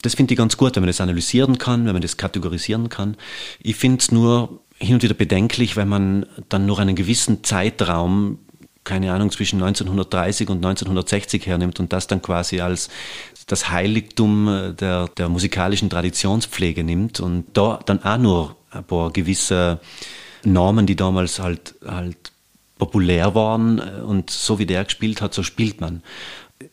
Das 0.03 0.15
finde 0.15 0.35
ich 0.35 0.39
ganz 0.39 0.57
gut, 0.57 0.77
wenn 0.77 0.83
man 0.83 0.89
das 0.89 1.01
analysieren 1.01 1.59
kann, 1.59 1.87
wenn 1.87 1.93
man 1.93 2.03
das 2.03 2.17
kategorisieren 2.17 2.89
kann. 2.89 3.17
Ich 3.61 3.77
finde 3.77 3.99
es 3.99 4.11
nur 4.11 4.61
hin 4.79 4.95
und 4.95 5.03
wieder 5.03 5.15
bedenklich, 5.15 5.77
wenn 5.77 5.89
man 5.89 6.27
dann 6.49 6.67
noch 6.67 6.79
einen 6.79 6.97
gewissen 6.97 7.45
Zeitraum, 7.45 8.39
keine 8.85 9.13
Ahnung, 9.13 9.31
zwischen 9.31 9.63
1930 9.63 10.49
und 10.49 10.59
1960 10.59 11.47
hernimmt 11.47 11.81
und 11.81 11.93
das 11.93 12.07
dann 12.07 12.23
quasi 12.23 12.61
als 12.61 12.89
das 13.47 13.71
Heiligtum 13.71 14.75
der, 14.79 15.09
der 15.09 15.29
musikalischen 15.29 15.91
Traditionspflege 15.91 16.85
nimmt 16.85 17.21
und 17.21 17.45
da 17.55 17.81
dann 17.85 18.03
auch 18.03 18.19
nur 18.19 18.57
ein 18.71 18.85
paar 18.85 19.11
gewisse 19.11 19.81
Normen, 20.45 20.87
die 20.87 20.97
damals 20.97 21.39
halt, 21.39 21.75
halt 21.85 22.33
populär 22.79 23.35
waren 23.35 23.81
und 23.81 24.31
so 24.31 24.59
wie 24.59 24.67
der 24.67 24.85
gespielt 24.85 25.21
hat, 25.21 25.35
so 25.35 25.43
spielt 25.43 25.81
man. 25.81 26.03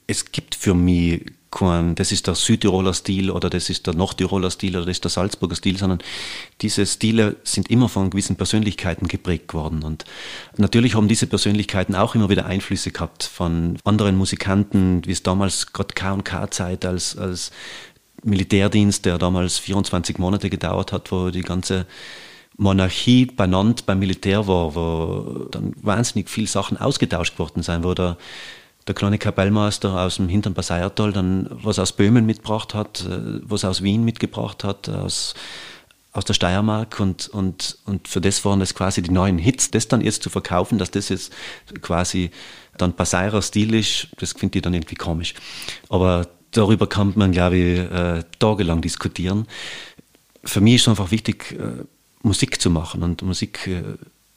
Es 0.07 0.31
gibt 0.31 0.55
für 0.55 0.73
mich 0.73 1.25
kein, 1.55 1.95
das 1.95 2.11
ist 2.11 2.27
der 2.27 2.35
Südtiroler 2.35 2.93
Stil 2.93 3.31
oder 3.31 3.49
das 3.49 3.69
ist 3.69 3.87
der 3.87 3.95
Nordtiroler 3.95 4.51
Stil 4.51 4.75
oder 4.75 4.85
das 4.85 4.97
ist 4.97 5.03
der 5.03 5.11
Salzburger 5.11 5.55
Stil, 5.55 5.77
sondern 5.77 5.99
diese 6.61 6.85
Stile 6.85 7.37
sind 7.43 7.71
immer 7.71 7.89
von 7.89 8.09
gewissen 8.09 8.35
Persönlichkeiten 8.35 9.07
geprägt 9.07 9.53
worden. 9.53 9.83
Und 9.83 10.05
natürlich 10.57 10.95
haben 10.95 11.07
diese 11.07 11.27
Persönlichkeiten 11.27 11.95
auch 11.95 12.13
immer 12.13 12.29
wieder 12.29 12.45
Einflüsse 12.45 12.91
gehabt 12.91 13.23
von 13.23 13.77
anderen 13.83 14.17
Musikanten, 14.17 15.01
wie 15.05 15.11
es 15.11 15.23
damals 15.23 15.73
gerade 15.73 15.93
K&K-Zeit 15.93 16.85
als, 16.85 17.17
als 17.17 17.51
Militärdienst, 18.23 19.05
der 19.05 19.17
damals 19.17 19.57
24 19.57 20.17
Monate 20.17 20.49
gedauert 20.49 20.91
hat, 20.91 21.11
wo 21.11 21.29
die 21.29 21.41
ganze 21.41 21.85
Monarchie 22.57 23.25
benannt 23.25 23.85
beim 23.85 23.99
Militär 23.99 24.47
war, 24.47 24.75
wo 24.75 25.47
dann 25.51 25.73
wahnsinnig 25.81 26.29
viele 26.29 26.47
Sachen 26.47 26.77
ausgetauscht 26.77 27.39
worden 27.39 27.63
sind, 27.63 27.83
wo 27.83 27.93
der 27.93 28.17
der 28.87 28.95
kleine 28.95 29.17
Kapellmeister 29.17 29.99
aus 29.99 30.17
dem 30.17 30.29
hinteren 30.29 30.53
Passeiertal 30.53 31.11
dann 31.11 31.47
was 31.51 31.79
aus 31.79 31.93
Böhmen 31.93 32.25
mitgebracht 32.25 32.73
hat, 32.73 33.01
äh, 33.01 33.39
was 33.43 33.65
aus 33.65 33.81
Wien 33.81 34.03
mitgebracht 34.03 34.63
hat, 34.63 34.89
aus, 34.89 35.33
aus 36.11 36.25
der 36.25 36.33
Steiermark 36.33 36.99
und, 36.99 37.27
und, 37.29 37.77
und 37.85 38.07
für 38.07 38.21
das 38.21 38.45
waren 38.45 38.59
das 38.59 38.75
quasi 38.75 39.01
die 39.01 39.11
neuen 39.11 39.37
Hits. 39.37 39.71
Das 39.71 39.87
dann 39.87 40.01
jetzt 40.01 40.23
zu 40.23 40.29
verkaufen, 40.29 40.77
dass 40.77 40.91
das 40.91 41.09
jetzt 41.09 41.33
quasi 41.81 42.29
dann 42.77 42.93
Passeirer 42.93 43.41
Stil 43.41 43.73
ist, 43.73 44.07
das 44.17 44.33
finde 44.33 44.57
ich 44.57 44.61
dann 44.61 44.73
irgendwie 44.73 44.95
komisch. 44.95 45.33
Aber 45.89 46.27
darüber 46.51 46.87
kann 46.87 47.13
man, 47.15 47.31
glaube 47.31 47.57
ich, 47.57 47.79
äh, 47.79 48.23
tagelang 48.39 48.81
diskutieren. 48.81 49.47
Für 50.43 50.61
mich 50.61 50.75
ist 50.75 50.81
es 50.81 50.87
einfach 50.89 51.11
wichtig, 51.11 51.53
äh, 51.53 51.83
Musik 52.21 52.61
zu 52.61 52.69
machen 52.69 53.03
und 53.03 53.21
Musik 53.21 53.69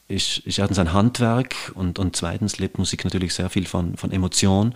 ist, 0.08 0.38
ist 0.38 0.58
erstens 0.58 0.78
ein 0.78 0.92
Handwerk 0.92 1.54
und, 1.74 1.98
und 1.98 2.16
zweitens 2.16 2.58
lebt 2.58 2.78
Musik 2.78 3.04
natürlich 3.04 3.34
sehr 3.34 3.50
viel 3.50 3.66
von, 3.66 3.96
von 3.96 4.10
Emotion. 4.10 4.74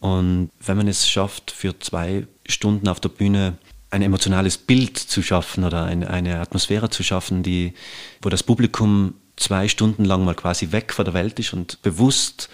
Und 0.00 0.50
wenn 0.60 0.76
man 0.76 0.88
es 0.88 1.08
schafft, 1.08 1.50
für 1.50 1.78
zwei 1.78 2.26
Stunden 2.46 2.88
auf 2.88 3.00
der 3.00 3.08
Bühne 3.08 3.56
ein 3.90 4.02
emotionales 4.02 4.58
Bild 4.58 4.98
zu 4.98 5.22
schaffen 5.22 5.64
oder 5.64 5.84
eine, 5.84 6.10
eine 6.10 6.40
Atmosphäre 6.40 6.90
zu 6.90 7.02
schaffen, 7.02 7.42
die, 7.42 7.72
wo 8.20 8.28
das 8.28 8.42
Publikum 8.42 9.14
zwei 9.36 9.68
Stunden 9.68 10.04
lang 10.04 10.24
mal 10.24 10.34
quasi 10.34 10.72
weg 10.72 10.92
von 10.92 11.04
der 11.04 11.14
Welt 11.14 11.38
ist 11.38 11.52
und 11.52 11.80
bewusst 11.82 12.50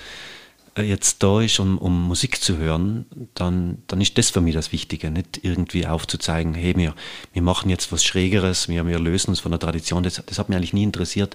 äh, 0.77 0.83
jetzt 0.83 1.23
da 1.23 1.41
ist, 1.41 1.59
um, 1.59 1.79
um 1.79 2.07
Musik 2.07 2.41
zu 2.41 2.59
hören, 2.59 3.07
dann, 3.35 3.79
dann 3.87 4.01
ist 4.01 4.17
das 4.19 4.31
für 4.31 4.41
mich 4.41 4.55
das 4.55 4.71
Wichtige. 4.71 5.11
Nicht 5.11 5.41
irgendwie 5.43 5.87
aufzuzeigen, 5.87 6.55
hey, 6.55 6.77
wir, 6.77 6.95
wir 7.33 7.43
machen 7.43 7.71
jetzt 7.71 7.91
was 7.91 8.05
Schrägeres, 8.05 8.69
wir, 8.69 8.87
wir 8.87 8.99
lösen 8.99 9.31
uns 9.31 9.41
von 9.41 9.51
der 9.51 9.61
Tradition. 9.61 10.03
Das, 10.03 10.23
das 10.25 10.39
hat 10.39 10.49
mich 10.49 10.57
eigentlich 10.57 10.73
nie 10.73 10.85
interessiert 10.85 11.35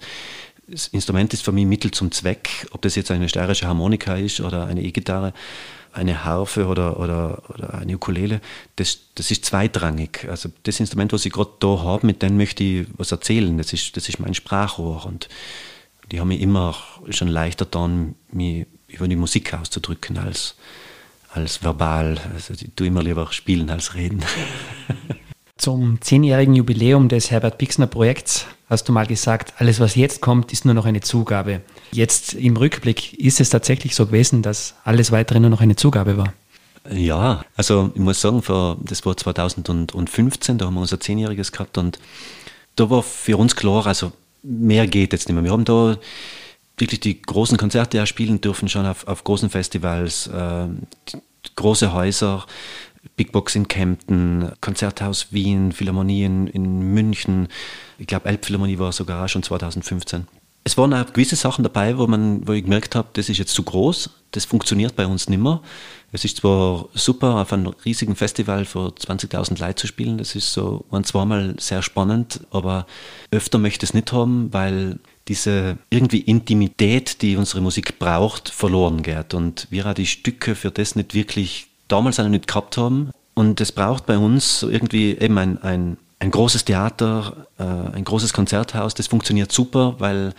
das 0.71 0.87
Instrument 0.87 1.33
ist 1.33 1.43
für 1.43 1.51
mich 1.51 1.65
Mittel 1.65 1.91
zum 1.91 2.11
Zweck, 2.11 2.67
ob 2.71 2.81
das 2.81 2.95
jetzt 2.95 3.11
eine 3.11 3.29
steirische 3.29 3.67
Harmonika 3.67 4.15
ist 4.15 4.39
oder 4.41 4.67
eine 4.67 4.83
E-Gitarre, 4.83 5.33
eine 5.91 6.23
Harfe 6.23 6.67
oder, 6.67 6.99
oder, 6.99 7.41
oder 7.49 7.73
eine 7.75 7.95
Ukulele, 7.95 8.41
das, 8.75 8.99
das 9.15 9.31
ist 9.31 9.45
zweitrangig. 9.45 10.27
Also 10.29 10.49
das 10.63 10.79
Instrument, 10.79 11.13
was 11.13 11.25
ich 11.25 11.33
gerade 11.33 11.51
da 11.59 11.79
habe, 11.83 12.05
mit 12.05 12.21
dem 12.21 12.37
möchte 12.37 12.63
ich 12.63 12.87
was 12.95 13.11
erzählen. 13.11 13.57
Das 13.57 13.73
ist, 13.73 13.97
das 13.97 14.07
ist 14.07 14.19
mein 14.19 14.33
Sprachrohr 14.33 15.05
und 15.05 15.29
die 16.11 16.19
haben 16.19 16.27
mir 16.29 16.39
immer 16.39 16.75
schon 17.09 17.27
leichter 17.27 17.65
getan, 17.65 18.15
mich 18.31 18.67
über 18.87 19.07
die 19.07 19.15
Musik 19.15 19.53
auszudrücken 19.53 20.17
als, 20.17 20.55
als 21.31 21.63
verbal. 21.63 22.19
Also 22.33 22.53
ich 22.53 22.69
tue 22.75 22.87
immer 22.87 23.03
lieber 23.03 23.31
spielen 23.31 23.69
als 23.69 23.95
reden. 23.95 24.23
Zum 25.57 26.01
zehnjährigen 26.01 26.55
Jubiläum 26.55 27.09
des 27.09 27.31
Herbert 27.31 27.57
Pixner 27.57 27.87
Projekts 27.87 28.45
hast 28.69 28.87
du 28.87 28.93
mal 28.93 29.07
gesagt, 29.07 29.53
alles 29.57 29.79
was 29.79 29.95
jetzt 29.95 30.21
kommt, 30.21 30.53
ist 30.53 30.65
nur 30.65 30.73
noch 30.73 30.85
eine 30.85 31.01
Zugabe. 31.01 31.61
Jetzt 31.91 32.33
im 32.33 32.55
Rückblick 32.55 33.13
ist 33.13 33.41
es 33.41 33.49
tatsächlich 33.49 33.95
so 33.95 34.05
gewesen, 34.05 34.41
dass 34.41 34.75
alles 34.83 35.11
weitere 35.11 35.39
nur 35.39 35.49
noch 35.49 35.61
eine 35.61 35.75
Zugabe 35.75 36.17
war. 36.17 36.33
Ja, 36.91 37.43
also 37.55 37.91
ich 37.93 37.99
muss 37.99 38.21
sagen, 38.21 38.41
das 38.83 39.05
war 39.05 39.17
2015, 39.17 40.57
da 40.57 40.65
haben 40.65 40.75
wir 40.75 40.81
unser 40.81 40.99
Zehnjähriges 40.99 41.51
gehabt 41.51 41.77
und 41.77 41.99
da 42.75 42.89
war 42.89 43.03
für 43.03 43.37
uns 43.37 43.55
klar, 43.55 43.85
also 43.85 44.11
mehr 44.43 44.87
geht 44.87 45.11
jetzt 45.11 45.27
nicht 45.27 45.35
mehr. 45.35 45.43
Wir 45.43 45.51
haben 45.51 45.65
da 45.65 45.97
wirklich 46.77 46.99
die 46.99 47.21
großen 47.21 47.57
Konzerte 47.57 47.97
ja 47.97 48.05
spielen 48.05 48.39
dürfen, 48.39 48.69
schon 48.69 48.85
auf, 48.85 49.07
auf 49.07 49.23
großen 49.23 49.49
Festivals, 49.49 50.27
äh, 50.27 50.67
große 51.55 51.91
Häuser, 51.93 52.45
Big 53.19 53.33
Box 53.33 53.53
in 53.53 53.67
Kempten, 53.67 54.49
Konzerthaus 54.61 55.33
Wien, 55.33 55.73
Philharmonien 55.73 56.47
in 56.47 56.93
München. 56.93 57.49
Ich 57.97 58.07
glaube, 58.07 58.29
Elbphilharmonie 58.29 58.79
war 58.79 58.93
sogar 58.93 59.27
schon 59.27 59.43
2015. 59.43 60.25
Es 60.63 60.77
waren 60.77 60.93
auch 60.93 61.11
gewisse 61.11 61.35
Sachen 61.35 61.63
dabei, 61.63 61.97
wo, 61.97 62.07
man, 62.07 62.47
wo 62.47 62.53
ich 62.53 62.63
gemerkt 62.63 62.95
habe, 62.95 63.09
das 63.11 63.27
ist 63.27 63.37
jetzt 63.37 63.53
zu 63.53 63.63
groß, 63.63 64.09
das 64.31 64.45
funktioniert 64.45 64.95
bei 64.95 65.05
uns 65.05 65.27
nicht 65.27 65.41
mehr. 65.41 65.61
Es 66.13 66.23
ist 66.23 66.37
zwar 66.37 66.87
super, 66.93 67.41
auf 67.41 67.51
einem 67.51 67.73
riesigen 67.83 68.15
Festival 68.15 68.63
für 68.63 68.87
20.000 68.87 69.59
Leute 69.59 69.75
zu 69.75 69.87
spielen, 69.87 70.17
das 70.17 70.35
ist 70.35 70.53
so 70.53 70.85
ein, 70.89 71.03
zweimal 71.03 71.55
sehr 71.59 71.81
spannend, 71.81 72.39
aber 72.51 72.87
öfter 73.31 73.57
möchte 73.57 73.83
ich 73.83 73.89
es 73.89 73.93
nicht 73.93 74.13
haben, 74.13 74.53
weil 74.53 74.99
diese 75.27 75.77
irgendwie 75.89 76.21
Intimität, 76.21 77.21
die 77.21 77.35
unsere 77.35 77.59
Musik 77.59 77.99
braucht, 77.99 78.47
verloren 78.47 79.03
geht. 79.03 79.33
Und 79.33 79.67
wir 79.69 79.85
auch 79.85 79.93
die 79.93 80.05
Stücke 80.05 80.55
für 80.55 80.71
das 80.71 80.95
nicht 80.95 81.13
wirklich 81.13 81.68
damals 81.89 82.19
auch 82.19 82.27
nicht 82.27 82.47
gehabt 82.47 82.77
haben. 82.77 83.11
Und 83.33 83.61
es 83.61 83.71
braucht 83.71 84.05
bei 84.05 84.17
uns 84.17 84.63
irgendwie 84.63 85.17
eben 85.17 85.37
ein, 85.37 85.61
ein, 85.61 85.97
ein 86.19 86.31
großes 86.31 86.65
Theater, 86.65 87.47
äh, 87.57 87.63
ein 87.63 88.03
großes 88.03 88.33
Konzerthaus, 88.33 88.93
das 88.93 89.07
funktioniert 89.07 89.51
super, 89.51 89.95
weil 89.99 90.33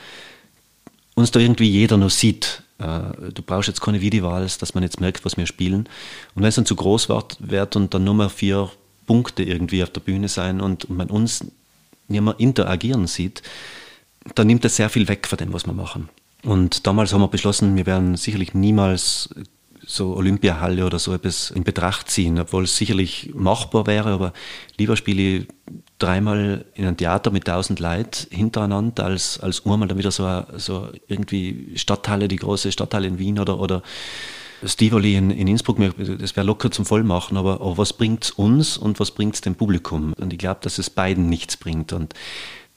uns 1.14 1.30
da 1.30 1.40
irgendwie 1.40 1.68
jeder 1.68 1.96
nur 1.96 2.10
sieht. 2.10 2.62
Äh, 2.78 3.30
du 3.32 3.42
brauchst 3.42 3.68
jetzt 3.68 3.80
keine 3.80 4.00
Videowahls, 4.00 4.58
dass 4.58 4.74
man 4.74 4.82
jetzt 4.82 5.00
merkt, 5.00 5.24
was 5.24 5.36
wir 5.36 5.46
spielen. 5.46 5.88
Und 6.34 6.42
wenn 6.42 6.48
es 6.48 6.56
dann 6.56 6.66
zu 6.66 6.76
groß 6.76 7.08
wird, 7.08 7.76
und 7.76 7.94
dann 7.94 8.04
nur 8.04 8.14
mehr 8.14 8.30
vier 8.30 8.70
Punkte 9.06 9.42
irgendwie 9.42 9.82
auf 9.82 9.90
der 9.90 10.00
Bühne 10.00 10.28
sein 10.28 10.60
und 10.60 10.88
man 10.88 11.08
uns 11.08 11.44
nicht 12.08 12.20
mehr 12.20 12.38
interagieren 12.38 13.06
sieht, 13.06 13.42
dann 14.34 14.46
nimmt 14.46 14.64
das 14.64 14.76
sehr 14.76 14.90
viel 14.90 15.08
weg 15.08 15.26
von 15.26 15.38
dem, 15.38 15.52
was 15.52 15.66
wir 15.66 15.72
machen. 15.72 16.08
Und 16.42 16.86
damals 16.86 17.12
haben 17.12 17.20
wir 17.20 17.28
beschlossen, 17.28 17.76
wir 17.76 17.86
werden 17.86 18.16
sicherlich 18.16 18.54
niemals 18.54 19.30
so 19.86 20.14
Olympiahalle 20.16 20.84
oder 20.84 20.98
so 20.98 21.12
etwas 21.14 21.50
in 21.50 21.64
Betracht 21.64 22.10
ziehen, 22.10 22.38
obwohl 22.38 22.64
es 22.64 22.76
sicherlich 22.76 23.30
machbar 23.34 23.86
wäre, 23.86 24.10
aber 24.10 24.32
lieber 24.78 24.96
spiele 24.96 25.22
ich 25.22 25.48
dreimal 25.98 26.64
in 26.74 26.86
einem 26.86 26.96
Theater 26.96 27.30
mit 27.30 27.44
tausend 27.44 27.80
Leuten 27.80 28.26
hintereinander 28.30 29.04
als, 29.04 29.38
als 29.40 29.64
einmal 29.64 29.88
dann 29.88 29.98
wieder 29.98 30.10
so, 30.10 30.44
so 30.56 30.88
irgendwie 31.08 31.72
Stadthalle, 31.76 32.28
die 32.28 32.36
große 32.36 32.72
Stadthalle 32.72 33.08
in 33.08 33.18
Wien 33.18 33.38
oder, 33.38 33.60
oder 33.60 33.82
Stivoli 34.64 35.16
in, 35.16 35.30
in 35.30 35.48
Innsbruck, 35.48 35.78
das 36.18 36.36
wäre 36.36 36.46
locker 36.46 36.70
zum 36.70 36.84
Vollmachen, 36.84 37.36
aber, 37.36 37.54
aber 37.54 37.78
was 37.78 37.94
bringt 37.94 38.24
es 38.24 38.30
uns 38.30 38.76
und 38.76 39.00
was 39.00 39.10
bringt 39.10 39.34
es 39.34 39.40
dem 39.40 39.54
Publikum? 39.54 40.12
Und 40.14 40.32
ich 40.32 40.38
glaube, 40.38 40.60
dass 40.62 40.78
es 40.78 40.90
beiden 40.90 41.28
nichts 41.28 41.56
bringt. 41.56 41.94
Und 41.94 42.14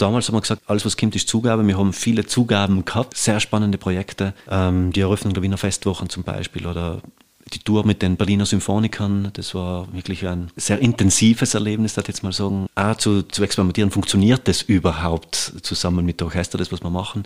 Damals 0.04 0.28
haben 0.28 0.36
wir 0.36 0.42
gesagt, 0.42 0.64
alles 0.68 0.86
was 0.86 0.98
kommt 0.98 1.16
ist 1.16 1.30
Zugabe. 1.30 1.66
Wir 1.66 1.78
haben 1.78 1.94
viele 1.94 2.26
Zugaben 2.26 2.84
gehabt, 2.84 3.16
sehr 3.16 3.40
spannende 3.40 3.78
Projekte. 3.78 4.34
Ähm, 4.52 4.92
die 4.92 5.00
Eröffnung 5.00 5.34
der 5.34 5.42
Wiener 5.42 5.58
Festwochen 5.58 6.10
zum 6.10 6.24
Beispiel 6.24 6.68
oder 6.68 7.02
die 7.54 7.60
Tour 7.60 7.88
mit 7.88 8.02
den 8.02 8.18
Berliner 8.18 8.46
Symphonikern, 8.46 9.30
das 9.32 9.56
war 9.56 9.88
wirklich 9.94 10.28
ein 10.28 10.52
sehr 10.58 10.80
intensives 10.80 11.54
Erlebnis, 11.54 11.94
das 11.94 12.06
jetzt 12.08 12.22
mal 12.22 12.34
sagen. 12.34 12.68
Auch 12.76 12.98
zu, 12.98 13.22
zu 13.24 13.46
experimentieren, 13.46 13.92
funktioniert 13.92 14.46
das 14.50 14.62
überhaupt 14.62 15.54
zusammen 15.62 16.06
mit 16.06 16.20
der 16.20 16.28
Orchester, 16.28 16.58
das 16.58 16.74
was 16.74 16.84
wir 16.84 16.90
machen. 16.90 17.24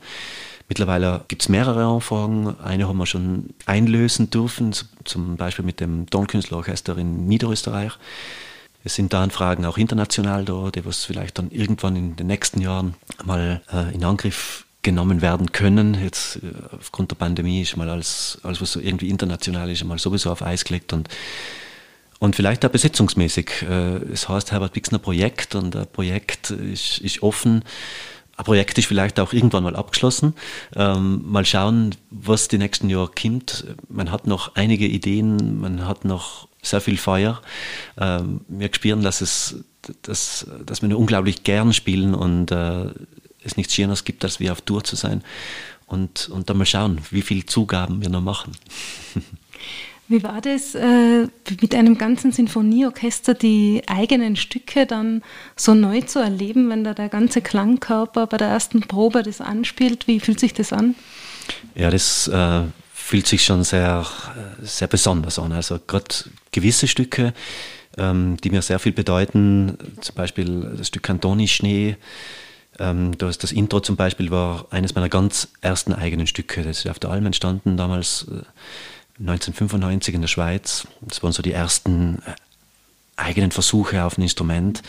Mittlerweile 0.70 1.26
gibt 1.30 1.42
es 1.42 1.50
mehrere 1.50 1.84
Anfragen. 1.84 2.60
Eine 2.60 2.88
haben 2.88 2.98
wir 2.98 3.08
schon 3.08 3.56
einlösen 3.66 4.30
dürfen, 4.30 4.76
zum 5.04 5.36
Beispiel 5.36 5.66
mit 5.66 5.80
dem 5.80 6.08
Tonkünstlerorchester 6.12 6.96
in 6.96 7.26
Niederösterreich. 7.26 7.94
Es 8.88 8.96
sind 8.96 9.12
da 9.12 9.22
Anfragen 9.22 9.66
auch 9.66 9.78
international 9.78 10.46
da, 10.46 10.72
die 10.72 10.86
was 10.86 11.04
vielleicht 11.04 11.38
dann 11.40 11.52
irgendwann 11.52 11.98
in 11.98 12.16
den 12.16 12.28
nächsten 12.28 12.62
Jahren 12.62 12.96
mal 13.26 13.62
äh, 13.70 13.94
in 13.94 14.02
Angriff 14.06 14.66
genommen 14.82 15.22
werden 15.22 15.52
können. 15.52 16.02
Jetzt 16.02 16.38
äh, 16.38 16.54
aufgrund 16.72 17.12
der 17.12 17.18
Pandemie 17.18 17.64
ist 17.64 17.76
mal 17.76 17.90
alles, 17.90 18.40
alles, 18.44 18.62
was 18.62 18.72
so 18.72 18.80
irgendwie 18.80 19.10
international 19.10 19.70
ist, 19.70 19.84
mal 19.84 20.00
sowieso 20.00 20.32
auf 20.32 20.42
Eis 20.42 20.64
gelegt 20.64 20.94
und 20.94 21.10
und 22.20 22.38
vielleicht 22.38 22.66
auch 22.66 22.70
besetzungsmäßig. 22.70 23.64
Äh, 23.70 23.98
es 24.14 24.30
heißt 24.30 24.54
Herbert 24.54 24.72
Bixner 24.72 25.00
Projekt 25.00 25.54
und 25.54 25.76
ein 25.76 25.86
Projekt 25.92 26.52
ist, 26.52 27.00
ist 27.00 27.22
offen. 27.22 27.66
Projekt 28.44 28.78
ist 28.78 28.86
vielleicht 28.86 29.20
auch 29.20 29.34
irgendwann 29.34 29.64
mal 29.64 29.76
abgeschlossen. 29.76 30.34
Ähm, 30.76 31.22
mal 31.26 31.46
schauen, 31.46 31.96
was 32.10 32.48
die 32.48 32.58
nächsten 32.58 32.90
Jahre 32.90 33.10
kommt. 33.20 33.66
Man 33.90 34.12
hat 34.12 34.28
noch 34.28 34.56
einige 34.56 34.86
Ideen, 34.86 35.60
man 35.60 35.88
hat 35.88 36.06
noch 36.06 36.48
sehr 36.62 36.82
viel 36.82 36.98
Feuer. 36.98 37.42
Ähm, 37.98 38.42
wir 38.48 38.70
spüren, 38.74 39.02
dass, 39.02 39.22
es, 39.22 39.64
dass, 40.04 40.48
dass 40.66 40.82
wir 40.82 40.98
unglaublich 40.98 41.44
gern 41.44 41.74
spielen 41.74 42.14
und 42.14 42.52
äh, 42.52 42.86
es 43.44 43.58
nichts 43.58 43.74
Schöneres 43.74 44.04
gibt, 44.04 44.24
als 44.24 44.40
wie 44.40 44.52
auf 44.52 44.62
Tour 44.62 44.84
zu 44.84 44.96
sein. 44.96 45.24
Und, 45.88 46.30
und 46.30 46.50
dann 46.50 46.58
mal 46.58 46.66
schauen, 46.66 47.02
wie 47.12 47.22
viele 47.22 47.46
Zugaben 47.46 48.02
wir 48.02 48.10
noch 48.10 48.22
machen. 48.22 48.52
Wie 50.10 50.24
war 50.24 50.40
das 50.40 50.74
äh, 50.74 51.28
mit 51.62 51.76
einem 51.76 51.98
ganzen 51.98 52.32
Sinfonieorchester, 52.32 53.34
die 53.34 53.82
eigenen 53.88 54.38
Stücke 54.38 54.86
dann 54.86 55.22
so 55.58 55.74
neu 55.74 56.02
zu 56.02 56.20
erleben, 56.20 56.70
wenn 56.70 56.86
da 56.86 56.94
der 56.94 57.10
ganze 57.10 57.42
Klangkörper 57.42 58.26
bei 58.28 58.38
der 58.38 58.48
ersten 58.48 58.82
Probe 58.82 59.24
das 59.24 59.42
anspielt? 59.42 60.08
Wie 60.08 60.22
fühlt 60.22 60.40
sich 60.40 60.54
das 60.54 60.72
an? 60.72 60.96
Ja, 61.76 61.90
das 61.90 62.30
äh, 62.30 62.62
fühlt 62.94 63.28
sich 63.28 63.44
schon 63.44 63.64
sehr, 63.64 64.06
sehr 64.62 64.88
besonders 64.88 65.40
an. 65.40 65.52
Also 65.52 65.78
gerade 65.86 66.16
gewisse 66.52 66.88
Stücke, 66.88 67.34
ähm, 67.98 68.38
die 68.44 68.50
mir 68.50 68.62
sehr 68.62 68.80
viel 68.80 68.94
bedeuten, 68.94 69.78
zum 70.00 70.16
Beispiel 70.16 70.74
das 70.78 70.88
Stück 70.88 71.04
Cantoni 71.04 71.50
Schnee, 71.50 71.98
ähm, 72.80 73.18
das, 73.18 73.38
das 73.38 73.52
Intro 73.52 73.80
zum 73.80 73.96
Beispiel 73.96 74.32
war 74.32 74.68
eines 74.70 74.96
meiner 74.96 75.10
ganz 75.10 75.50
ersten 75.62 75.94
eigenen 75.94 76.28
Stücke. 76.28 76.64
Das 76.64 76.80
ist 76.80 76.90
auf 76.90 77.00
der 77.00 77.10
Alm 77.10 77.26
entstanden, 77.26 77.78
damals 77.78 78.28
äh, 78.32 78.44
1995 79.20 80.16
in 80.16 80.22
der 80.22 80.28
Schweiz. 80.28 80.88
Das 81.02 81.24
waren 81.24 81.32
so 81.32 81.42
die 81.42 81.54
ersten 81.54 82.20
äh, 82.26 82.36
eigenen 83.16 83.52
Versuche 83.52 84.04
auf 84.04 84.18
ein 84.18 84.22
Instrument. 84.22 84.84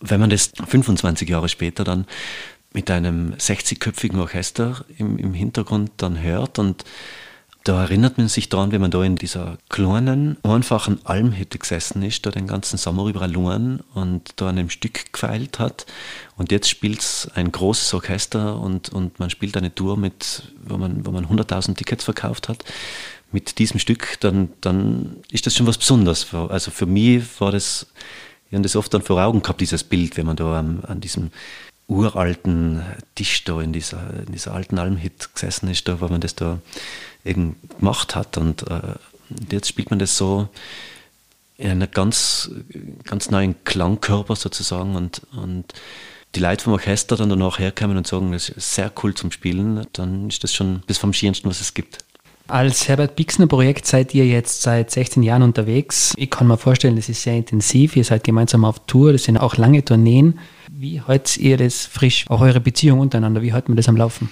Wenn 0.00 0.20
man 0.20 0.30
das 0.30 0.52
25 0.66 1.28
Jahre 1.28 1.48
später 1.48 1.84
dann 1.84 2.06
mit 2.72 2.90
einem 2.90 3.34
60-köpfigen 3.34 4.20
Orchester 4.20 4.84
im, 4.98 5.18
im 5.18 5.34
Hintergrund 5.34 5.92
dann 5.96 6.20
hört. 6.20 6.58
Und 6.58 6.84
da 7.64 7.82
erinnert 7.82 8.18
man 8.18 8.28
sich 8.28 8.48
daran, 8.48 8.72
wenn 8.72 8.80
man 8.80 8.90
da 8.90 9.02
in 9.02 9.16
dieser 9.16 9.58
kleinen, 9.68 10.36
einfachen 10.42 11.04
Almhütte 11.04 11.58
gesessen 11.58 12.02
ist, 12.02 12.24
da 12.24 12.30
den 12.30 12.46
ganzen 12.46 12.78
Sommer 12.78 13.06
über 13.06 13.22
allein 13.22 13.80
und 13.94 14.32
da 14.36 14.48
an 14.48 14.58
einem 14.58 14.70
Stück 14.70 15.12
gefeilt 15.12 15.58
hat. 15.58 15.86
Und 16.36 16.52
jetzt 16.52 16.68
spielt 16.68 17.00
es 17.00 17.28
ein 17.34 17.50
großes 17.50 17.92
Orchester 17.94 18.60
und, 18.60 18.90
und 18.90 19.18
man 19.18 19.30
spielt 19.30 19.56
eine 19.56 19.74
Tour, 19.74 19.96
mit, 19.96 20.52
wo 20.62 20.76
man, 20.76 21.04
wo 21.04 21.10
man 21.10 21.26
100.000 21.26 21.74
Tickets 21.74 22.04
verkauft 22.04 22.48
hat. 22.48 22.64
Mit 23.30 23.58
diesem 23.58 23.78
Stück, 23.78 24.18
dann, 24.20 24.48
dann 24.60 25.16
ist 25.30 25.46
das 25.46 25.54
schon 25.54 25.66
was 25.66 25.78
Besonderes. 25.78 26.32
Also 26.32 26.70
für 26.70 26.86
mich 26.86 27.24
war 27.40 27.52
das, 27.52 27.86
ich 28.48 28.54
habe 28.54 28.62
das 28.62 28.76
oft 28.76 28.92
dann 28.94 29.02
vor 29.02 29.22
Augen 29.22 29.42
gehabt, 29.42 29.60
dieses 29.60 29.84
Bild, 29.84 30.16
wenn 30.16 30.26
man 30.26 30.36
da 30.36 30.58
an, 30.58 30.82
an 30.86 31.00
diesem 31.00 31.30
uralten 31.88 32.82
Tisch 33.14 33.44
da 33.44 33.60
in 33.60 33.72
dieser, 33.72 33.98
in 34.26 34.32
dieser 34.32 34.54
alten 34.54 34.78
Almhit 34.78 35.30
gesessen 35.34 35.68
ist, 35.68 35.88
da, 35.88 36.00
wo 36.00 36.08
man 36.08 36.20
das 36.20 36.34
da 36.34 36.58
eben 37.24 37.56
gemacht 37.78 38.14
hat. 38.14 38.36
Und 38.36 38.70
äh, 38.70 38.94
jetzt 39.50 39.68
spielt 39.68 39.90
man 39.90 39.98
das 39.98 40.16
so 40.16 40.48
in 41.56 41.70
einem 41.70 41.90
ganz, 41.90 42.50
ganz 43.04 43.30
neuen 43.30 43.62
Klangkörper 43.64 44.36
sozusagen. 44.36 44.94
Und, 44.96 45.22
und 45.32 45.74
die 46.34 46.40
Leute 46.40 46.64
vom 46.64 46.74
Orchester 46.74 47.16
dann 47.16 47.30
danach 47.30 47.58
herkommen 47.58 47.96
und 47.96 48.06
sagen, 48.06 48.32
das 48.32 48.48
ist 48.48 48.74
sehr 48.74 48.92
cool 49.02 49.14
zum 49.14 49.32
Spielen, 49.32 49.86
dann 49.94 50.28
ist 50.28 50.44
das 50.44 50.54
schon 50.54 50.82
das 50.86 50.98
vom 50.98 51.12
Schönsten, 51.12 51.48
was 51.48 51.60
es 51.60 51.74
gibt. 51.74 52.04
Als 52.48 52.88
Herbert 52.88 53.14
Bixner 53.14 53.46
Projekt 53.46 53.84
seid 53.84 54.14
ihr 54.14 54.26
jetzt 54.26 54.62
seit 54.62 54.90
16 54.90 55.22
Jahren 55.22 55.42
unterwegs. 55.42 56.14
Ich 56.16 56.30
kann 56.30 56.46
mir 56.46 56.56
vorstellen, 56.56 56.96
das 56.96 57.10
ist 57.10 57.22
sehr 57.22 57.34
intensiv. 57.34 57.94
Ihr 57.94 58.04
seid 58.04 58.24
gemeinsam 58.24 58.64
auf 58.64 58.86
Tour, 58.86 59.12
das 59.12 59.24
sind 59.24 59.36
auch 59.36 59.58
lange 59.58 59.84
Tourneen. 59.84 60.38
Wie 60.72 61.02
haltet 61.02 61.36
ihr 61.36 61.58
das 61.58 61.84
frisch, 61.84 62.24
auch 62.30 62.40
eure 62.40 62.60
Beziehung 62.60 63.00
untereinander? 63.00 63.42
Wie 63.42 63.52
halten 63.52 63.72
wir 63.72 63.76
das 63.76 63.88
am 63.90 63.98
Laufen? 63.98 64.30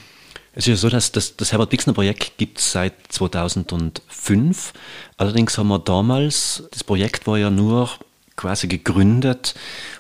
Es 0.55 0.67
ist 0.67 0.69
ja 0.69 0.77
so, 0.77 0.89
dass 0.89 1.13
das, 1.13 1.37
das 1.37 1.53
Herbert 1.53 1.69
Bixner 1.69 1.93
Projekt 1.93 2.39
gibt 2.39 2.59
es 2.59 2.73
seit 2.73 2.95
2005. 3.11 4.73
Allerdings 5.19 5.59
haben 5.59 5.69
wir 5.69 5.79
damals, 5.79 6.67
das 6.71 6.85
Projekt 6.85 7.27
war 7.27 7.37
ja 7.37 7.51
nur 7.51 7.91
quasi 8.37 8.69
gegründet, 8.69 9.55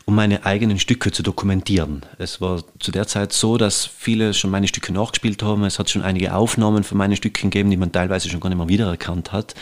um 0.04 0.14
meine 0.14 0.44
eigenen 0.44 0.78
Stücke 0.78 1.10
zu 1.10 1.22
dokumentieren. 1.22 2.04
Es 2.18 2.40
war 2.40 2.62
zu 2.78 2.92
der 2.92 3.06
Zeit 3.06 3.32
so, 3.32 3.56
dass 3.56 3.86
viele 3.86 4.34
schon 4.34 4.50
meine 4.50 4.68
Stücke 4.68 4.92
nachgespielt 4.92 5.42
haben. 5.42 5.64
Es 5.64 5.78
hat 5.78 5.90
schon 5.90 6.02
einige 6.02 6.34
Aufnahmen 6.34 6.84
von 6.84 6.98
meinen 6.98 7.16
Stücken 7.16 7.50
gegeben, 7.50 7.70
die 7.70 7.76
man 7.76 7.92
teilweise 7.92 8.28
schon 8.28 8.40
gar 8.40 8.50
nicht 8.50 8.58
mehr 8.58 8.68
wiedererkannt 8.68 9.32
hat. 9.32 9.54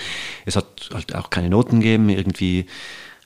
Es 0.44 0.56
hat 0.56 0.90
halt 0.92 1.14
auch 1.14 1.30
keine 1.30 1.50
Noten 1.50 1.80
gegeben. 1.80 2.08
Irgendwie 2.08 2.66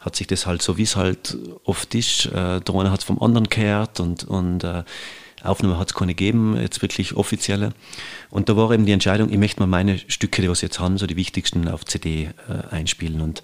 hat 0.00 0.16
sich 0.16 0.26
das 0.26 0.46
halt 0.46 0.62
so, 0.62 0.76
wie 0.76 0.82
es 0.82 0.96
halt 0.96 1.36
oft 1.64 1.94
ist. 1.94 2.26
Äh, 2.26 2.60
der 2.60 2.74
eine 2.74 2.90
hat 2.90 3.00
es 3.00 3.04
vom 3.04 3.20
anderen 3.20 3.48
gehört 3.48 4.00
und, 4.00 4.24
und 4.24 4.64
äh, 4.64 4.84
Aufnahme 5.42 5.78
hat 5.78 5.88
es 5.88 5.94
keine 5.94 6.14
gegeben, 6.14 6.56
jetzt 6.60 6.82
wirklich 6.82 7.14
offizielle. 7.14 7.72
Und 8.30 8.48
da 8.48 8.56
war 8.56 8.70
eben 8.72 8.86
die 8.86 8.92
Entscheidung, 8.92 9.30
ich 9.30 9.38
möchte 9.38 9.60
mal 9.60 9.66
meine 9.66 9.98
Stücke, 9.98 10.42
die 10.42 10.48
wir 10.48 10.54
jetzt 10.54 10.80
haben, 10.80 10.98
so 10.98 11.06
die 11.06 11.16
wichtigsten 11.16 11.68
auf 11.68 11.84
CD 11.84 12.30
äh, 12.48 12.74
einspielen. 12.74 13.20
Und 13.20 13.42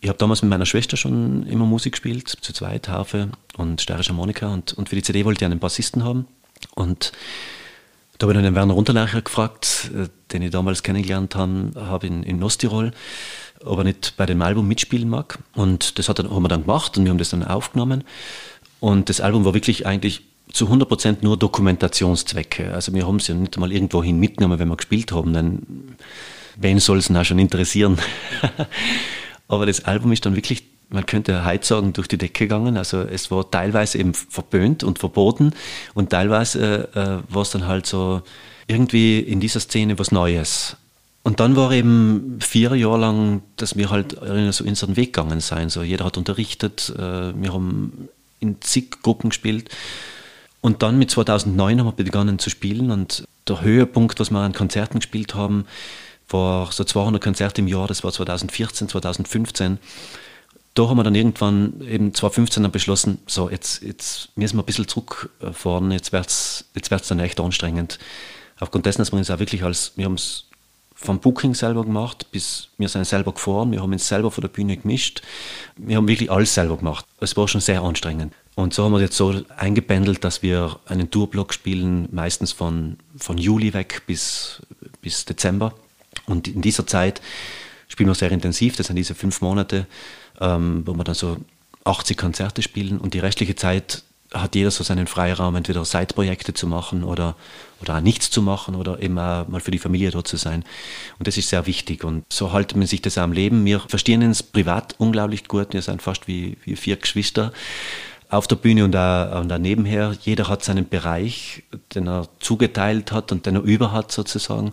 ich 0.00 0.08
habe 0.08 0.18
damals 0.18 0.42
mit 0.42 0.50
meiner 0.50 0.66
Schwester 0.66 0.96
schon 0.96 1.46
immer 1.46 1.64
Musik 1.64 1.92
gespielt, 1.92 2.28
zu 2.28 2.52
zweit, 2.52 2.88
Harfe 2.88 3.30
und 3.56 3.80
steirische 3.80 4.10
Harmonika. 4.10 4.48
Und, 4.48 4.72
und 4.74 4.88
für 4.88 4.96
die 4.96 5.02
CD 5.02 5.24
wollte 5.24 5.44
ich 5.44 5.46
einen 5.50 5.58
Bassisten 5.58 6.04
haben. 6.04 6.26
Und 6.74 7.12
da 8.18 8.24
habe 8.24 8.32
ich 8.32 8.36
dann 8.36 8.44
den 8.44 8.54
Werner 8.54 8.76
Unterlacher 8.76 9.22
gefragt, 9.22 9.90
äh, 9.94 10.08
den 10.32 10.42
ich 10.42 10.50
damals 10.50 10.82
kennengelernt 10.82 11.34
habe, 11.34 11.72
habe 11.76 12.06
in, 12.06 12.22
in 12.22 12.42
Osttirol, 12.42 12.92
ob 13.64 13.78
er 13.78 13.84
nicht 13.84 14.14
bei 14.16 14.26
dem 14.26 14.42
Album 14.42 14.66
mitspielen 14.68 15.08
mag. 15.08 15.38
Und 15.54 15.98
das 15.98 16.08
hat 16.08 16.18
dann, 16.18 16.30
haben 16.30 16.42
wir 16.42 16.48
dann 16.48 16.62
gemacht 16.62 16.98
und 16.98 17.04
wir 17.04 17.10
haben 17.10 17.18
das 17.18 17.30
dann 17.30 17.44
aufgenommen. 17.44 18.04
Und 18.80 19.08
das 19.08 19.20
Album 19.20 19.44
war 19.44 19.54
wirklich 19.54 19.86
eigentlich 19.86 20.22
zu 20.52 20.66
100 20.66 20.88
Prozent 20.88 21.22
nur 21.22 21.36
Dokumentationszwecke. 21.36 22.72
Also 22.72 22.94
wir 22.94 23.06
haben 23.06 23.16
es 23.16 23.28
ja 23.28 23.34
nicht 23.34 23.56
mal 23.58 23.72
irgendwo 23.72 24.02
hin 24.02 24.18
mitgenommen, 24.18 24.58
wenn 24.58 24.68
wir 24.68 24.76
gespielt 24.76 25.12
haben, 25.12 25.32
denn 25.32 25.96
wen 26.56 26.80
soll 26.80 26.98
es 26.98 27.08
denn 27.08 27.16
auch 27.16 27.24
schon 27.24 27.38
interessieren? 27.38 27.98
Aber 29.48 29.66
das 29.66 29.84
Album 29.84 30.12
ist 30.12 30.26
dann 30.26 30.36
wirklich, 30.36 30.64
man 30.90 31.06
könnte 31.06 31.44
heute 31.44 31.66
sagen, 31.66 31.92
durch 31.92 32.08
die 32.08 32.18
Decke 32.18 32.44
gegangen. 32.44 32.76
Also 32.76 33.02
es 33.02 33.30
war 33.30 33.50
teilweise 33.50 33.98
eben 33.98 34.14
verböhnt 34.14 34.84
und 34.84 34.98
verboten 34.98 35.52
und 35.94 36.10
teilweise 36.10 36.88
äh, 36.94 37.32
war 37.32 37.42
es 37.42 37.50
dann 37.50 37.66
halt 37.66 37.86
so 37.86 38.22
irgendwie 38.66 39.20
in 39.20 39.40
dieser 39.40 39.60
Szene 39.60 39.98
was 39.98 40.12
Neues. 40.12 40.76
Und 41.22 41.40
dann 41.40 41.56
war 41.56 41.72
eben 41.72 42.38
vier 42.40 42.74
Jahre 42.74 42.98
lang, 42.98 43.42
dass 43.56 43.76
wir 43.76 43.90
halt 43.90 44.16
so 44.50 44.64
unseren 44.64 44.96
Weg 44.96 45.12
gegangen 45.12 45.40
sein. 45.40 45.68
So, 45.68 45.82
jeder 45.82 46.04
hat 46.06 46.16
unterrichtet, 46.16 46.92
äh, 46.96 47.00
wir 47.34 47.52
haben 47.52 48.08
in 48.40 48.60
zig 48.60 49.02
Gruppen 49.02 49.30
gespielt. 49.30 49.68
Und 50.60 50.82
dann 50.82 50.98
mit 50.98 51.10
2009 51.10 51.80
haben 51.80 51.86
wir 51.86 52.04
begonnen 52.04 52.38
zu 52.38 52.50
spielen 52.50 52.90
und 52.90 53.24
der 53.46 53.60
Höhepunkt, 53.60 54.18
was 54.20 54.30
wir 54.30 54.40
an 54.40 54.52
Konzerten 54.52 54.98
gespielt 54.98 55.34
haben, 55.34 55.66
war 56.28 56.70
so 56.72 56.84
200 56.84 57.22
Konzerte 57.22 57.60
im 57.60 57.68
Jahr, 57.68 57.86
das 57.86 58.04
war 58.04 58.12
2014, 58.12 58.88
2015. 58.88 59.78
Da 60.74 60.88
haben 60.88 60.96
wir 60.96 61.04
dann 61.04 61.14
irgendwann 61.14 61.80
eben 61.80 62.14
2015 62.14 62.62
dann 62.62 62.72
beschlossen, 62.72 63.18
so 63.26 63.50
jetzt, 63.50 63.82
jetzt 63.82 64.36
müssen 64.36 64.56
wir 64.56 64.62
ein 64.62 64.66
bisschen 64.66 64.86
zurückfahren, 64.86 65.90
jetzt 65.90 66.12
wird 66.12 66.26
es 66.26 66.66
jetzt 66.74 66.90
wird's 66.90 67.08
dann 67.08 67.20
echt 67.20 67.40
anstrengend. 67.40 67.98
Aufgrund 68.60 68.86
dessen, 68.86 68.98
dass 68.98 69.12
wir 69.12 69.18
uns 69.18 69.30
auch 69.30 69.38
wirklich 69.38 69.62
als, 69.62 69.92
wir 69.96 70.04
haben 70.04 70.14
es 70.14 70.44
vom 70.94 71.20
Booking 71.20 71.54
selber 71.54 71.84
gemacht, 71.84 72.26
bis 72.32 72.68
wir 72.76 72.88
sind 72.88 73.06
selber 73.06 73.32
gefahren, 73.32 73.70
wir 73.70 73.80
haben 73.80 73.92
uns 73.92 74.06
selber 74.08 74.30
vor 74.30 74.42
der 74.42 74.48
Bühne 74.48 74.76
gemischt, 74.76 75.22
wir 75.76 75.96
haben 75.96 76.08
wirklich 76.08 76.30
alles 76.30 76.54
selber 76.54 76.76
gemacht. 76.76 77.06
Es 77.20 77.36
war 77.36 77.46
schon 77.46 77.60
sehr 77.60 77.82
anstrengend. 77.82 78.34
Und 78.58 78.74
so 78.74 78.82
haben 78.82 78.90
wir 78.90 79.00
jetzt 79.00 79.16
so 79.16 79.40
eingependelt, 79.56 80.24
dass 80.24 80.42
wir 80.42 80.80
einen 80.86 81.12
Tourblock 81.12 81.54
spielen, 81.54 82.08
meistens 82.10 82.50
von, 82.50 82.96
von 83.16 83.38
Juli 83.38 83.72
weg 83.72 84.02
bis, 84.08 84.62
bis 85.00 85.24
Dezember. 85.24 85.74
Und 86.26 86.48
in 86.48 86.60
dieser 86.60 86.84
Zeit 86.84 87.22
spielen 87.86 88.08
wir 88.08 88.16
sehr 88.16 88.32
intensiv, 88.32 88.74
das 88.74 88.88
sind 88.88 88.96
diese 88.96 89.14
fünf 89.14 89.42
Monate, 89.42 89.86
ähm, 90.40 90.82
wo 90.84 90.94
wir 90.94 91.04
dann 91.04 91.14
so 91.14 91.36
80 91.84 92.16
Konzerte 92.16 92.62
spielen 92.62 92.98
und 92.98 93.14
die 93.14 93.20
restliche 93.20 93.54
Zeit 93.54 94.02
hat 94.34 94.56
jeder 94.56 94.72
so 94.72 94.82
seinen 94.82 95.06
Freiraum, 95.06 95.54
entweder 95.54 95.84
Side-Projekte 95.84 96.52
zu 96.52 96.66
machen 96.66 97.04
oder, 97.04 97.36
oder 97.80 97.98
auch 97.98 98.00
nichts 98.00 98.28
zu 98.28 98.42
machen 98.42 98.74
oder 98.74 98.94
auch 98.94 99.08
mal 99.08 99.60
für 99.60 99.70
die 99.70 99.78
Familie 99.78 100.10
dort 100.10 100.26
zu 100.26 100.36
sein. 100.36 100.64
Und 101.20 101.28
das 101.28 101.36
ist 101.36 101.48
sehr 101.48 101.66
wichtig. 101.66 102.02
Und 102.02 102.24
so 102.28 102.52
hält 102.52 102.74
man 102.74 102.88
sich 102.88 103.02
das 103.02 103.18
auch 103.18 103.22
am 103.22 103.32
Leben. 103.32 103.64
Wir 103.64 103.78
verstehen 103.78 104.24
uns 104.24 104.42
privat 104.42 104.96
unglaublich 104.98 105.46
gut. 105.46 105.74
Wir 105.74 105.82
sind 105.82 106.02
fast 106.02 106.26
wie, 106.26 106.58
wie 106.64 106.74
vier 106.74 106.96
Geschwister 106.96 107.52
auf 108.30 108.46
der 108.46 108.56
Bühne 108.56 108.84
und 108.84 108.94
auch, 108.96 109.58
nebenher. 109.58 110.14
Jeder 110.20 110.48
hat 110.48 110.64
seinen 110.64 110.88
Bereich, 110.88 111.62
den 111.94 112.08
er 112.08 112.28
zugeteilt 112.40 113.12
hat 113.12 113.32
und 113.32 113.46
den 113.46 113.56
er 113.56 113.62
über 113.62 113.92
hat 113.92 114.12
sozusagen. 114.12 114.72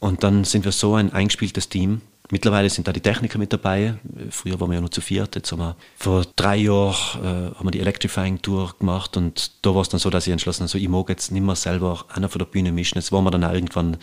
Und 0.00 0.22
dann 0.22 0.44
sind 0.44 0.64
wir 0.64 0.72
so 0.72 0.94
ein 0.94 1.12
eingespieltes 1.12 1.68
Team, 1.68 2.00
Mittlerweile 2.30 2.70
sind 2.70 2.88
da 2.88 2.92
die 2.92 3.00
Techniker 3.00 3.38
mit 3.38 3.52
dabei. 3.52 3.96
Früher 4.30 4.58
waren 4.58 4.70
wir 4.70 4.76
ja 4.76 4.80
nur 4.80 4.90
zu 4.90 5.02
viert. 5.02 5.34
Jetzt 5.36 5.52
haben 5.52 5.58
wir 5.58 5.76
vor 5.96 6.24
drei 6.36 6.56
Jahren 6.56 6.94
äh, 7.22 7.54
haben 7.54 7.66
wir 7.66 7.70
die 7.70 7.80
Electrifying 7.80 8.40
Tour 8.40 8.74
gemacht 8.78 9.18
und 9.18 9.52
da 9.60 9.74
war 9.74 9.82
es 9.82 9.90
dann 9.90 10.00
so, 10.00 10.08
dass 10.08 10.26
ich 10.26 10.32
entschlossen 10.32 10.62
habe, 10.62 10.70
so, 10.70 10.78
ich 10.78 10.88
mag 10.88 11.10
jetzt 11.10 11.32
nicht 11.32 11.44
mehr 11.44 11.54
selber 11.54 12.06
einer 12.08 12.30
von 12.30 12.38
der 12.38 12.46
Bühne 12.46 12.72
mischen. 12.72 12.96
Jetzt 12.96 13.12
waren 13.12 13.24
wir 13.24 13.30
dann 13.30 13.42
irgendwann 13.42 13.98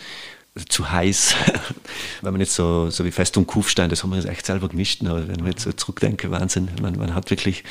zu 0.68 0.90
heiß, 0.90 1.34
weil 2.22 2.32
man 2.32 2.40
jetzt 2.40 2.54
so, 2.54 2.90
so 2.90 3.04
wie 3.04 3.10
Fest 3.10 3.36
und 3.36 3.46
Kufstein, 3.46 3.90
das 3.90 4.02
haben 4.02 4.10
wir 4.10 4.16
jetzt 4.16 4.28
echt 4.28 4.46
selber 4.46 4.68
gemischt. 4.68 5.02
Aber 5.04 5.26
wenn 5.28 5.40
man 5.40 5.52
jetzt 5.52 5.62
so 5.62 5.72
zurückdenke, 5.72 6.30
Wahnsinn, 6.30 6.68
man, 6.80 6.96
man 6.96 7.14
hat 7.14 7.30
wirklich, 7.30 7.64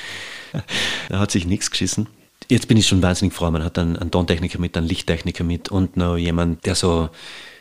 da 1.10 1.20
hat 1.20 1.32
sich 1.32 1.46
nichts 1.46 1.70
geschissen. 1.70 2.08
Jetzt 2.50 2.68
bin 2.68 2.78
ich 2.78 2.88
schon 2.88 3.02
wahnsinnig 3.02 3.34
froh, 3.34 3.52
man 3.52 3.64
hat 3.64 3.78
dann 3.78 3.96
einen 3.96 4.12
Tontechniker 4.12 4.60
mit, 4.60 4.76
einen 4.76 4.88
Lichttechniker 4.88 5.44
mit 5.44 5.70
und 5.70 5.96
noch 5.96 6.18
jemand, 6.18 6.66
der 6.66 6.76
so 6.76 7.10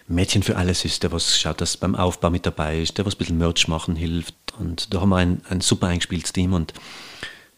Mädchen 0.09 0.43
für 0.43 0.57
alles 0.57 0.85
ist, 0.85 1.03
der 1.03 1.13
was 1.13 1.39
schaut, 1.39 1.61
dass 1.61 1.77
beim 1.77 1.95
Aufbau 1.95 2.31
mit 2.31 2.45
dabei 2.45 2.81
ist, 2.81 2.99
der 2.99 3.07
was 3.07 3.15
ein 3.15 3.19
bisschen 3.19 3.39
Merch 3.39 3.69
machen 3.69 3.95
hilft. 3.95 4.35
Und 4.59 4.93
da 4.93 5.01
haben 5.01 5.11
wir 5.11 5.17
ein, 5.19 5.43
ein 5.49 5.61
super 5.61 5.87
eingespieltes 5.87 6.33
Team 6.33 6.55
und 6.55 6.75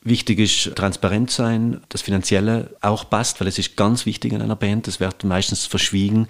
Wichtig 0.04 0.40
ist 0.40 0.74
transparent 0.74 1.30
sein, 1.30 1.80
das 1.88 2.02
Finanzielle 2.02 2.74
auch 2.80 3.08
passt, 3.08 3.40
weil 3.40 3.46
es 3.46 3.58
ist 3.58 3.76
ganz 3.76 4.04
wichtig 4.04 4.32
in 4.32 4.42
einer 4.42 4.56
Band. 4.56 4.88
Das 4.88 4.98
wird 4.98 5.22
meistens 5.22 5.66
verschwiegen. 5.66 6.26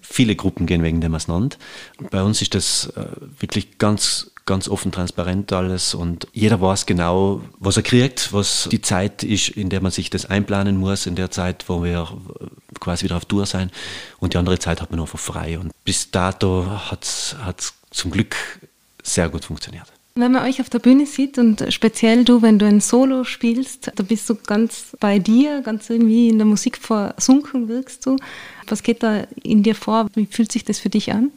Viele 0.00 0.36
Gruppen 0.36 0.64
gehen 0.64 0.82
wegen 0.82 1.02
dem 1.02 1.14
auseinander. 1.14 1.56
Bei 2.10 2.22
uns 2.22 2.40
ist 2.40 2.54
das 2.54 2.86
äh, 2.96 3.04
wirklich 3.38 3.76
ganz, 3.76 4.30
ganz 4.46 4.68
offen, 4.68 4.90
transparent 4.90 5.52
alles 5.52 5.92
und 5.92 6.28
jeder 6.32 6.62
weiß 6.62 6.86
genau, 6.86 7.42
was 7.58 7.76
er 7.76 7.82
kriegt, 7.82 8.32
was 8.32 8.68
die 8.72 8.80
Zeit 8.80 9.22
ist, 9.22 9.50
in 9.50 9.68
der 9.68 9.82
man 9.82 9.92
sich 9.92 10.08
das 10.08 10.24
einplanen 10.24 10.78
muss, 10.78 11.04
in 11.04 11.14
der 11.14 11.30
Zeit, 11.30 11.68
wo 11.68 11.84
wir 11.84 12.08
quasi 12.80 13.04
wieder 13.04 13.18
auf 13.18 13.26
Tour 13.26 13.44
sein 13.44 13.70
und 14.18 14.32
die 14.32 14.38
andere 14.38 14.58
Zeit 14.58 14.80
hat 14.80 14.90
man 14.90 15.00
einfach 15.00 15.18
frei. 15.18 15.58
Und 15.58 15.72
bis 15.84 16.10
dato 16.10 16.66
hat 16.90 17.04
es 17.04 17.36
zum 17.90 18.10
Glück 18.10 18.34
sehr 19.02 19.28
gut 19.28 19.44
funktioniert. 19.44 19.92
Wenn 20.20 20.32
man 20.32 20.44
euch 20.44 20.60
auf 20.60 20.68
der 20.68 20.80
Bühne 20.80 21.06
sieht 21.06 21.38
und 21.38 21.64
speziell 21.70 22.24
du, 22.24 22.42
wenn 22.42 22.58
du 22.58 22.66
ein 22.66 22.80
Solo 22.80 23.24
spielst, 23.24 23.90
da 23.94 24.02
bist 24.02 24.28
du 24.28 24.34
ganz 24.34 24.94
bei 25.00 25.18
dir, 25.18 25.62
ganz 25.62 25.88
irgendwie 25.88 26.28
in 26.28 26.36
der 26.36 26.46
Musik 26.46 26.76
versunken 26.76 27.68
wirkst 27.68 28.04
du. 28.04 28.16
Was 28.66 28.82
geht 28.82 29.02
da 29.02 29.24
in 29.42 29.62
dir 29.62 29.74
vor? 29.74 30.08
Wie 30.14 30.26
fühlt 30.26 30.52
sich 30.52 30.64
das 30.64 30.78
für 30.78 30.90
dich 30.90 31.10
an? 31.10 31.30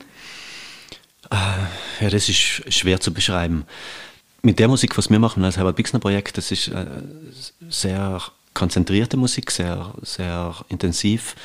Ja, 1.31 2.09
das 2.09 2.27
ist 2.27 2.37
schwer 2.73 2.99
zu 2.99 3.13
beschreiben. 3.13 3.65
Mit 4.41 4.59
der 4.59 4.67
Musik, 4.67 4.97
was 4.97 5.09
wir 5.09 5.19
machen 5.19 5.43
als 5.45 5.55
Herbert 5.55 5.77
Bixner 5.77 5.99
Projekt, 5.99 6.37
das 6.37 6.51
ist 6.51 6.67
äh, 6.67 6.85
sehr 7.69 8.21
konzentrierte 8.53 9.15
Musik, 9.15 9.49
sehr, 9.51 9.93
sehr 10.01 10.53
intensiv, 10.67 11.35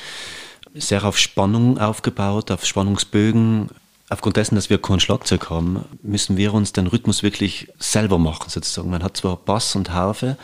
sehr 0.75 1.05
auf 1.05 1.17
Spannung 1.17 1.77
aufgebaut, 1.77 2.51
auf 2.51 2.65
Spannungsbögen, 2.65 3.69
Aufgrund 4.09 4.37
dessen, 4.37 4.55
dass 4.55 4.71
wir 4.71 4.81
kein 4.81 4.99
Schlagzeug 4.99 5.51
haben, 5.51 5.85
müssen 6.01 6.35
wir 6.35 6.53
uns 6.53 6.73
den 6.73 6.87
Rhythmus 6.87 7.21
wirklich 7.21 7.67
selber 7.77 8.17
machen, 8.17 8.49
sozusagen. 8.49 8.89
Man 8.89 9.03
hat 9.03 9.17
zwar 9.17 9.37
Bass 9.37 9.75
und 9.75 9.91
Harfe, 9.91 10.37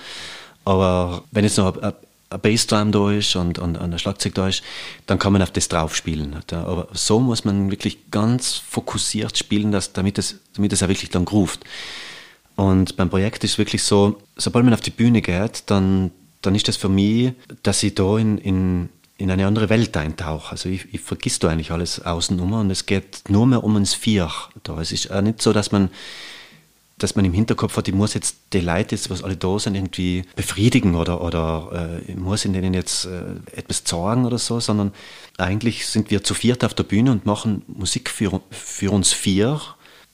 aber 0.66 1.24
wenn 1.32 1.44
jetzt 1.44 1.58
noch 1.58 1.76
ein, 1.82 1.94
ein 2.30 2.42
Bassdrum 2.42 2.92
da 2.92 3.12
ist 3.12 3.36
und, 3.36 3.58
und, 3.58 3.78
und 3.78 3.94
ein 3.94 4.00
Schlagzeug 4.00 4.36
da 4.36 4.48
ist, 4.48 4.64
dann 5.08 5.18
kann 5.18 5.34
man 5.34 5.42
auf 5.42 5.52
das 5.52 5.68
drauf 5.68 5.96
spielen. 5.96 6.36
Aber 6.52 6.88
so 6.94 7.20
muss 7.20 7.44
man 7.44 7.72
wirklich 7.72 8.12
ganz 8.12 8.54
fokussiert 8.54 9.36
spielen, 9.38 9.72
dass, 9.72 9.94
damit, 9.94 10.20
es, 10.20 10.40
damit 10.54 10.72
es 10.72 10.84
auch 10.84 10.88
wirklich 10.88 11.10
dann 11.10 11.26
groovt. 11.26 11.62
Und 12.56 12.96
beim 12.98 13.10
Projekt 13.10 13.44
ist 13.44 13.54
es 13.54 13.58
wirklich 13.58 13.84
so, 13.84 14.22
sobald 14.38 14.64
man 14.64 14.74
auf 14.74 14.82
die 14.82 14.92
Bühne 14.92 15.22
geht, 15.22 15.64
dann, 15.68 16.12
dann 16.42 16.56
ist 16.56 16.68
das 16.68 16.78
für 16.78 16.90
mich, 16.90 17.34
dass 17.64 17.84
ich 17.84 17.96
da 17.96 18.18
in, 18.18 18.38
in, 18.38 18.90
in 19.18 19.32
eine 19.32 19.48
andere 19.48 19.70
Welt 19.70 19.96
eintauche. 19.96 20.52
Also 20.52 20.70
ich, 20.70 20.94
ich 20.94 21.02
vergiss 21.02 21.40
da 21.40 21.50
eigentlich 21.50 21.72
alles 21.72 22.06
außenrum 22.06 22.54
und 22.54 22.72
es 22.72 22.86
geht 22.86 23.24
nur 23.30 23.46
mehr 23.46 23.64
um 23.64 23.76
uns 23.76 23.94
vier 23.94 24.30
da. 24.64 24.80
Es 24.82 24.92
ist 24.92 25.12
auch 25.12 25.22
nicht 25.22 25.42
so, 25.42 25.54
dass 25.54 25.72
man, 25.72 25.90
dass 26.98 27.16
man 27.16 27.24
im 27.24 27.34
Hinterkopf 27.34 27.78
hat, 27.78 27.88
ich 27.88 27.94
muss 27.94 28.14
jetzt 28.14 28.38
die 28.52 28.60
Leute, 28.60 28.98
was 29.10 29.24
alle 29.24 29.38
da 29.38 29.58
sind, 29.58 29.76
irgendwie 29.76 30.24
befriedigen 30.36 30.96
oder, 30.96 31.22
oder 31.22 32.02
äh, 32.08 32.12
ich 32.12 32.18
muss 32.18 32.44
in 32.44 32.54
denen 32.54 32.74
jetzt 32.74 33.06
äh, 33.06 33.58
etwas 33.58 33.84
sagen 33.86 34.26
oder 34.26 34.38
so, 34.38 34.60
sondern 34.60 34.92
eigentlich 35.38 35.88
sind 35.88 36.12
wir 36.12 36.24
zu 36.24 36.34
viert 36.34 36.66
auf 36.66 36.74
der 36.74 36.84
Bühne 36.84 37.12
und 37.12 37.26
machen 37.26 37.62
Musik 37.68 38.10
für, 38.10 38.42
für 38.50 38.92
uns 38.92 39.14
vier 39.14 39.62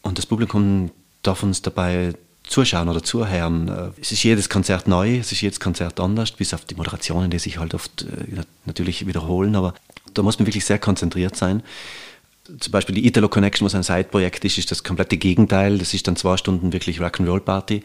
und 0.04 0.20
das 0.20 0.28
Publikum 0.28 0.92
darf 1.24 1.42
uns 1.42 1.62
dabei 1.62 2.14
zuschauen 2.52 2.90
oder 2.90 3.02
zuhören. 3.02 3.68
Äh, 3.68 4.02
es 4.02 4.12
ist 4.12 4.24
jedes 4.24 4.50
Konzert 4.50 4.88
neu, 4.88 5.18
es 5.18 5.32
ist 5.32 5.42
jedes 5.42 5.60
Konzert 5.60 6.00
anders, 6.00 6.32
bis 6.32 6.54
auf 6.54 6.66
die 6.66 6.76
Moderationen, 6.76 7.32
die 7.32 7.40
sich 7.40 7.58
halt 7.58 7.74
oft 7.74 8.04
äh, 8.04 8.42
natürlich 8.66 9.08
wiederholen, 9.08 9.56
aber 9.56 9.74
da 10.14 10.22
muss 10.22 10.38
man 10.38 10.48
wirklich 10.48 10.66
sehr 10.66 10.80
konzentriert 10.80 11.36
sein. 11.36 11.64
Zum 12.60 12.72
Beispiel 12.72 12.96
die 12.96 13.08
Italo 13.08 13.30
Connection, 13.30 13.66
was 13.66 13.76
ein 13.76 13.84
Side-Projekt 13.84 14.44
ist, 14.44 14.58
ist 14.58 14.72
das 14.72 14.84
komplette 14.84 15.16
Gegenteil. 15.16 15.78
Das 15.78 15.94
ist 15.94 16.08
dann 16.08 16.18
zwei 16.18 16.36
Stunden 16.36 16.74
wirklich 16.74 17.00
Rock'n'Roll-Party. 17.00 17.84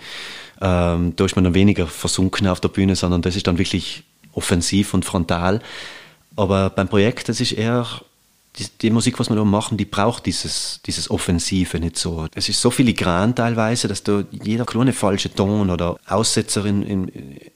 Ähm, 0.61 1.12
da 1.14 1.24
ist 1.24 1.37
man 1.37 1.44
dann 1.44 1.55
weniger 1.55 1.87
versunken 1.87 2.48
auf 2.48 2.61
der 2.61 2.68
Bühne, 2.68 2.96
sondern 2.96 3.22
das 3.22 3.37
ist 3.37 3.46
dann 3.46 3.59
wirklich 3.59 4.02
offensiv 4.33 4.92
und 4.94 5.05
frontal. 5.05 5.61
Aber 6.35 6.70
beim 6.70 6.88
Projekt, 6.88 7.29
das 7.29 7.40
ist 7.40 7.52
eher 7.52 7.87
die, 8.58 8.66
die, 8.82 8.90
Musik, 8.90 9.18
was 9.18 9.28
wir 9.28 9.36
da 9.36 9.44
machen, 9.44 9.76
die 9.76 9.84
braucht 9.84 10.24
dieses, 10.26 10.80
dieses 10.86 11.10
Offensive 11.10 11.78
nicht 11.78 11.98
so. 11.98 12.26
Es 12.34 12.48
ist 12.48 12.60
so 12.60 12.70
filigran 12.70 13.34
teilweise, 13.34 13.86
dass 13.86 14.02
da 14.02 14.24
jeder 14.30 14.64
kleine 14.64 14.92
falsche 14.92 15.32
Ton 15.32 15.70
oder 15.70 15.98
Aussetzer 16.06 16.64
in, 16.64 16.82
in, 16.82 17.08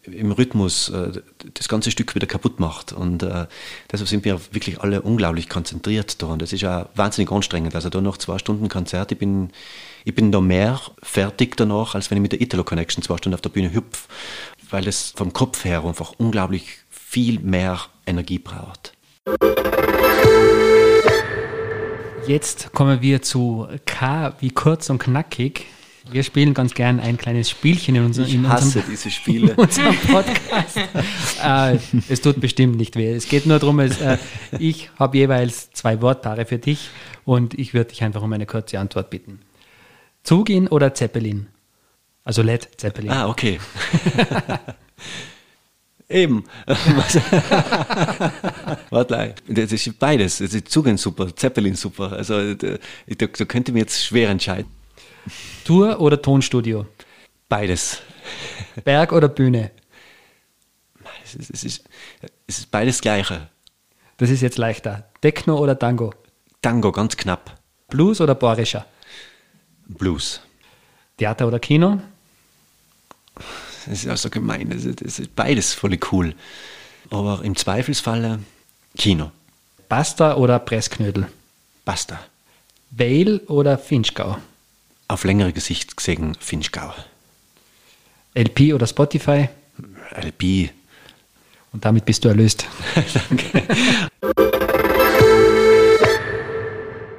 im 0.04 0.32
Rhythmus 0.32 0.90
äh, 0.90 1.22
das 1.54 1.68
ganze 1.68 1.90
Stück 1.90 2.14
wieder 2.14 2.26
kaputt 2.26 2.60
macht. 2.60 2.92
Und 2.92 3.22
äh, 3.22 3.46
deshalb 3.90 4.08
sind 4.08 4.24
wir 4.24 4.40
wirklich 4.52 4.80
alle 4.80 5.00
unglaublich 5.00 5.48
konzentriert 5.48 6.20
da. 6.22 6.26
Und 6.26 6.42
das 6.42 6.52
ist 6.52 6.60
ja 6.60 6.88
wahnsinnig 6.94 7.30
anstrengend. 7.32 7.74
Also 7.74 7.88
da 7.88 8.00
noch 8.00 8.18
zwei 8.18 8.38
Stunden 8.38 8.68
Konzert, 8.68 9.10
ich 9.12 9.18
bin, 9.18 9.50
ich 10.04 10.14
bin 10.14 10.32
da 10.32 10.40
mehr 10.40 10.80
fertig 11.02 11.56
danach, 11.56 11.94
als 11.94 12.10
wenn 12.10 12.18
ich 12.18 12.22
mit 12.22 12.32
der 12.32 12.40
Italo 12.40 12.64
Connection 12.64 13.02
zwei 13.02 13.16
Stunden 13.16 13.34
auf 13.34 13.40
der 13.40 13.50
Bühne 13.50 13.72
hüpfe, 13.72 14.08
weil 14.68 14.86
es 14.86 15.12
vom 15.16 15.32
Kopf 15.32 15.64
her 15.64 15.84
einfach 15.84 16.12
unglaublich 16.18 16.78
viel 16.90 17.40
mehr 17.40 17.80
Energie 18.06 18.38
braucht. 18.38 18.92
Jetzt 22.26 22.72
kommen 22.72 23.02
wir 23.02 23.22
zu 23.22 23.66
K 23.86 24.34
wie 24.40 24.50
kurz 24.50 24.90
und 24.90 24.98
knackig. 24.98 25.66
Wir 26.10 26.22
spielen 26.22 26.54
ganz 26.54 26.74
gern 26.74 26.98
ein 26.98 27.18
kleines 27.18 27.50
Spielchen 27.50 27.94
in, 27.94 28.04
unser, 28.04 28.24
Ich 28.24 28.34
in 28.34 28.48
hasse 28.48 28.64
unserem, 28.64 28.90
diese 28.90 29.10
Spiele. 29.10 29.54
unserem 29.56 29.96
Podcast. 29.96 30.76
äh, 31.42 31.78
es 32.08 32.20
tut 32.20 32.40
bestimmt 32.40 32.76
nicht 32.76 32.96
weh. 32.96 33.12
Es 33.12 33.28
geht 33.28 33.46
nur 33.46 33.58
darum, 33.58 33.80
es, 33.80 34.00
äh, 34.00 34.18
ich 34.58 34.90
habe 34.98 35.18
jeweils 35.18 35.70
zwei 35.72 36.00
Wortpaare 36.02 36.46
für 36.46 36.58
dich 36.58 36.88
und 37.24 37.54
ich 37.54 37.74
würde 37.74 37.90
dich 37.90 38.02
einfach 38.02 38.22
um 38.22 38.32
eine 38.32 38.46
kurze 38.46 38.78
Antwort 38.78 39.10
bitten. 39.10 39.40
Zugin 40.22 40.68
oder 40.68 40.94
Zeppelin? 40.94 41.46
Also 42.24 42.42
Led 42.42 42.68
Zeppelin. 42.76 43.10
Ah, 43.10 43.28
okay. 43.28 43.58
Eben. 46.08 46.44
Warte, 48.90 49.34
das 49.46 49.72
ist 49.72 49.98
beides. 49.98 50.38
Das 50.38 50.52
ist 50.52 50.68
Zugen 50.68 50.96
super, 50.96 51.34
Zeppelin 51.34 51.76
super. 51.76 52.12
Also 52.12 52.54
da, 52.54 52.76
da, 53.06 53.26
da 53.26 53.44
könnte 53.44 53.72
mir 53.72 53.80
jetzt 53.80 54.04
schwer 54.04 54.30
entscheiden. 54.30 54.70
Tour 55.64 56.00
oder 56.00 56.20
Tonstudio? 56.20 56.86
Beides. 57.48 58.02
Berg 58.84 59.12
oder 59.12 59.28
Bühne? 59.28 59.70
Es 61.24 61.34
ist, 61.34 61.50
es 61.50 61.64
ist, 61.64 61.84
es 62.46 62.58
ist 62.58 62.70
beides 62.70 63.00
Gleiche. 63.00 63.48
Das 64.16 64.30
ist 64.30 64.40
jetzt 64.40 64.58
leichter. 64.58 65.08
Techno 65.20 65.56
oder 65.58 65.78
Tango? 65.78 66.12
Tango, 66.60 66.90
ganz 66.92 67.16
knapp. 67.16 67.58
Blues 67.88 68.20
oder 68.20 68.34
Borischer? 68.34 68.86
Blues. 69.86 70.40
Theater 71.16 71.46
oder 71.46 71.58
Kino? 71.58 72.00
Das 73.86 74.04
ist 74.04 74.08
auch 74.08 74.16
so 74.16 74.30
gemein. 74.30 74.70
Das 74.70 74.84
ist, 74.84 75.04
das 75.04 75.18
ist 75.18 75.34
beides 75.34 75.74
voll 75.74 75.98
cool. 76.12 76.34
Aber 77.10 77.40
im 77.44 77.56
Zweifelsfalle 77.56 78.40
Kino. 78.96 79.30
Pasta 79.88 80.36
oder 80.36 80.58
Pressknödel? 80.58 81.26
Basta. 81.84 82.20
Vale 82.90 83.40
oder 83.46 83.78
Finchgau? 83.78 84.38
Auf 85.08 85.24
längere 85.24 85.52
Gesicht 85.52 85.96
gesehen 85.96 86.36
Finchgau. 86.38 86.92
LP 88.34 88.74
oder 88.74 88.86
Spotify? 88.86 89.48
LP. 90.14 90.70
Und 91.72 91.84
damit 91.84 92.04
bist 92.04 92.24
du 92.24 92.28
erlöst. 92.28 92.66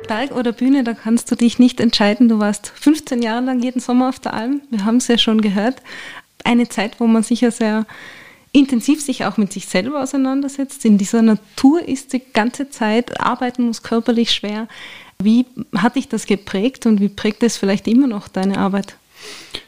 Berg 0.07 0.31
oder 0.31 0.51
Bühne, 0.51 0.83
da 0.83 0.93
kannst 0.93 1.31
du 1.31 1.35
dich 1.35 1.57
nicht 1.57 1.79
entscheiden. 1.79 2.27
Du 2.27 2.39
warst 2.39 2.73
15 2.75 3.21
Jahre 3.21 3.45
lang 3.45 3.63
jeden 3.63 3.79
Sommer 3.79 4.09
auf 4.09 4.19
der 4.19 4.33
Alm. 4.33 4.61
Wir 4.69 4.83
haben 4.83 4.97
es 4.97 5.07
ja 5.07 5.17
schon 5.17 5.39
gehört. 5.41 5.81
Eine 6.43 6.67
Zeit, 6.67 6.99
wo 6.99 7.07
man 7.07 7.23
sicher 7.23 7.49
sehr 7.51 7.85
intensiv 8.51 9.01
sich 9.01 9.25
auch 9.25 9.37
mit 9.37 9.53
sich 9.53 9.65
selber 9.67 10.01
auseinandersetzt. 10.03 10.83
In 10.85 10.97
dieser 10.97 11.21
Natur 11.21 11.87
ist 11.87 12.13
die 12.13 12.21
ganze 12.33 12.69
Zeit, 12.69 13.21
arbeiten 13.21 13.63
muss 13.63 13.83
körperlich 13.83 14.31
schwer. 14.31 14.67
Wie 15.21 15.45
hat 15.75 15.95
dich 15.95 16.09
das 16.09 16.25
geprägt 16.25 16.85
und 16.85 16.99
wie 16.99 17.09
prägt 17.09 17.43
es 17.43 17.57
vielleicht 17.57 17.87
immer 17.87 18.07
noch 18.07 18.27
deine 18.27 18.57
Arbeit? 18.57 18.95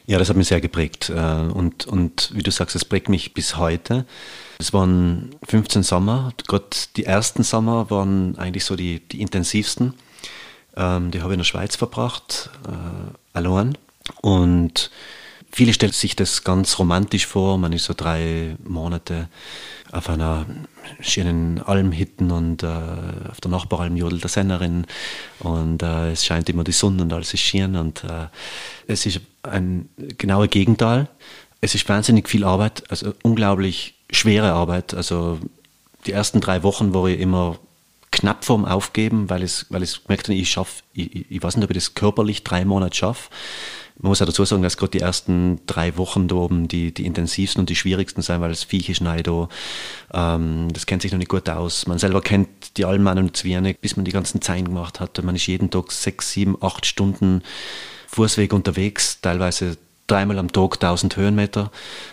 Ja, 0.06 0.18
das 0.18 0.28
hat 0.28 0.36
mich 0.36 0.48
sehr 0.48 0.60
geprägt. 0.60 1.10
äh, 1.10 1.14
Und, 1.14 1.86
und 1.86 2.30
wie 2.34 2.42
du 2.42 2.50
sagst, 2.50 2.76
es 2.76 2.84
prägt 2.84 3.08
mich 3.08 3.32
bis 3.34 3.56
heute. 3.56 4.04
Es 4.58 4.72
waren 4.72 5.34
15 5.48 5.82
Sommer. 5.82 6.32
Gerade 6.46 6.66
die 6.96 7.04
ersten 7.04 7.42
Sommer 7.42 7.88
waren 7.90 8.36
eigentlich 8.36 8.64
so 8.64 8.76
die, 8.76 9.00
die 9.00 9.20
intensivsten. 9.20 9.94
Ähm, 10.76 11.10
Die 11.12 11.20
habe 11.20 11.30
ich 11.30 11.34
in 11.34 11.40
der 11.40 11.44
Schweiz 11.44 11.76
verbracht, 11.76 12.50
äh, 12.66 13.12
allein. 13.38 13.78
Und 14.20 14.90
viele 15.54 15.72
stellen 15.72 15.92
sich 15.92 16.16
das 16.16 16.42
ganz 16.44 16.78
romantisch 16.78 17.26
vor. 17.26 17.58
Man 17.58 17.72
ist 17.72 17.84
so 17.84 17.94
drei 17.96 18.56
Monate 18.64 19.28
auf 19.92 20.08
einer 20.08 20.46
schönen 21.00 21.60
Alm 21.62 21.92
hitten 21.92 22.30
und 22.32 22.62
äh, 22.64 22.66
auf 23.30 23.40
der 23.40 23.50
Nachbaralm 23.50 23.96
jodelt 23.96 24.22
der 24.24 24.30
Sennerin 24.30 24.86
und 25.38 25.82
äh, 25.82 26.10
es 26.12 26.24
scheint 26.24 26.48
immer 26.48 26.64
die 26.64 26.72
Sonne 26.72 27.02
und 27.02 27.12
alles 27.12 27.32
ist 27.32 27.40
schön 27.42 27.76
und 27.76 28.02
äh, 28.04 28.26
es 28.88 29.06
ist 29.06 29.20
ein 29.44 29.88
genauer 30.18 30.48
Gegenteil. 30.48 31.08
Es 31.60 31.74
ist 31.74 31.88
wahnsinnig 31.88 32.28
viel 32.28 32.44
Arbeit, 32.44 32.82
also 32.90 33.14
unglaublich 33.22 33.94
schwere 34.10 34.52
Arbeit. 34.52 34.92
Also 34.92 35.38
die 36.06 36.12
ersten 36.12 36.40
drei 36.40 36.62
Wochen 36.64 36.92
war 36.92 37.06
ich 37.06 37.20
immer 37.20 37.58
knapp 38.10 38.44
vorm 38.44 38.64
Aufgeben, 38.64 39.30
weil 39.30 39.42
es, 39.42 39.66
weil 39.70 39.82
es 39.82 40.02
gemerkt 40.04 40.26
habe, 40.28 40.34
ich 40.38 40.50
schaffe, 40.50 40.82
ich, 40.92 41.14
ich- 41.14 41.26
ich 41.30 41.42
weiß 41.42 41.56
nicht, 41.56 41.64
ob 41.64 41.70
ich 41.70 41.76
das 41.76 41.94
körperlich 41.94 42.42
drei 42.44 42.64
Monate 42.64 42.96
schaffe. 42.96 43.30
Man 43.96 44.10
muss 44.10 44.20
auch 44.20 44.26
dazu 44.26 44.44
sagen, 44.44 44.62
dass 44.62 44.76
gerade 44.76 44.90
die 44.90 45.00
ersten 45.00 45.60
drei 45.66 45.96
Wochen 45.96 46.26
da 46.26 46.34
oben 46.34 46.66
die, 46.66 46.92
die 46.92 47.06
intensivsten 47.06 47.60
und 47.60 47.70
die 47.70 47.76
schwierigsten 47.76 48.22
sein, 48.22 48.40
weil 48.40 48.50
das 48.50 48.64
Viech 48.64 48.90
ist 48.90 49.00
neu 49.00 49.22
da. 49.22 49.48
Ähm, 50.12 50.68
das 50.72 50.86
kennt 50.86 51.02
sich 51.02 51.12
noch 51.12 51.18
nicht 51.18 51.30
gut 51.30 51.48
aus. 51.48 51.86
Man 51.86 51.98
selber 51.98 52.20
kennt 52.20 52.76
die 52.76 52.84
Almen 52.84 53.06
an 53.06 53.18
und 53.18 53.36
Zwirne, 53.36 53.74
bis 53.74 53.96
man 53.96 54.04
die 54.04 54.12
ganzen 54.12 54.42
Zeilen 54.42 54.64
gemacht 54.64 54.98
hat. 54.98 55.22
Man 55.22 55.36
ist 55.36 55.46
jeden 55.46 55.70
Tag 55.70 55.92
sechs, 55.92 56.32
sieben, 56.32 56.56
acht 56.60 56.86
Stunden 56.86 57.42
Fußweg 58.08 58.52
unterwegs, 58.52 59.20
teilweise 59.20 59.76
dreimal 60.06 60.38
am 60.38 60.52
Tag 60.52 60.74
1000 60.74 61.16
Höhenmeter, 61.16 61.70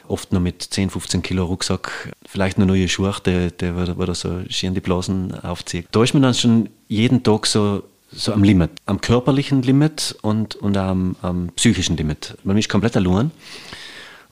oft 0.08 0.32
noch 0.32 0.40
mit 0.40 0.62
10, 0.62 0.90
15 0.90 1.22
Kilo 1.22 1.46
Rucksack, 1.46 2.14
vielleicht 2.26 2.58
noch 2.58 2.66
neue 2.66 2.88
Schuhe, 2.88 3.14
der, 3.26 3.52
der 3.52 3.74
da 3.74 4.16
so 4.16 4.42
schön 4.50 4.74
die 4.74 4.82
Blasen 4.82 5.34
aufzieht. 5.44 5.88
Da 5.92 6.04
ist 6.04 6.14
man 6.14 6.24
dann 6.24 6.34
schon 6.34 6.70
jeden 6.88 7.24
Tag 7.24 7.46
so, 7.46 7.84
so 8.12 8.34
am 8.34 8.44
Limit, 8.44 8.72
am 8.86 9.00
körperlichen 9.02 9.62
Limit 9.62 10.16
und, 10.22 10.56
und 10.56 10.78
am, 10.78 11.16
am 11.22 11.50
psychischen 11.56 11.98
Limit. 11.98 12.38
Man 12.44 12.58
ist 12.58 12.70
komplett 12.70 12.98
allein. 12.98 13.32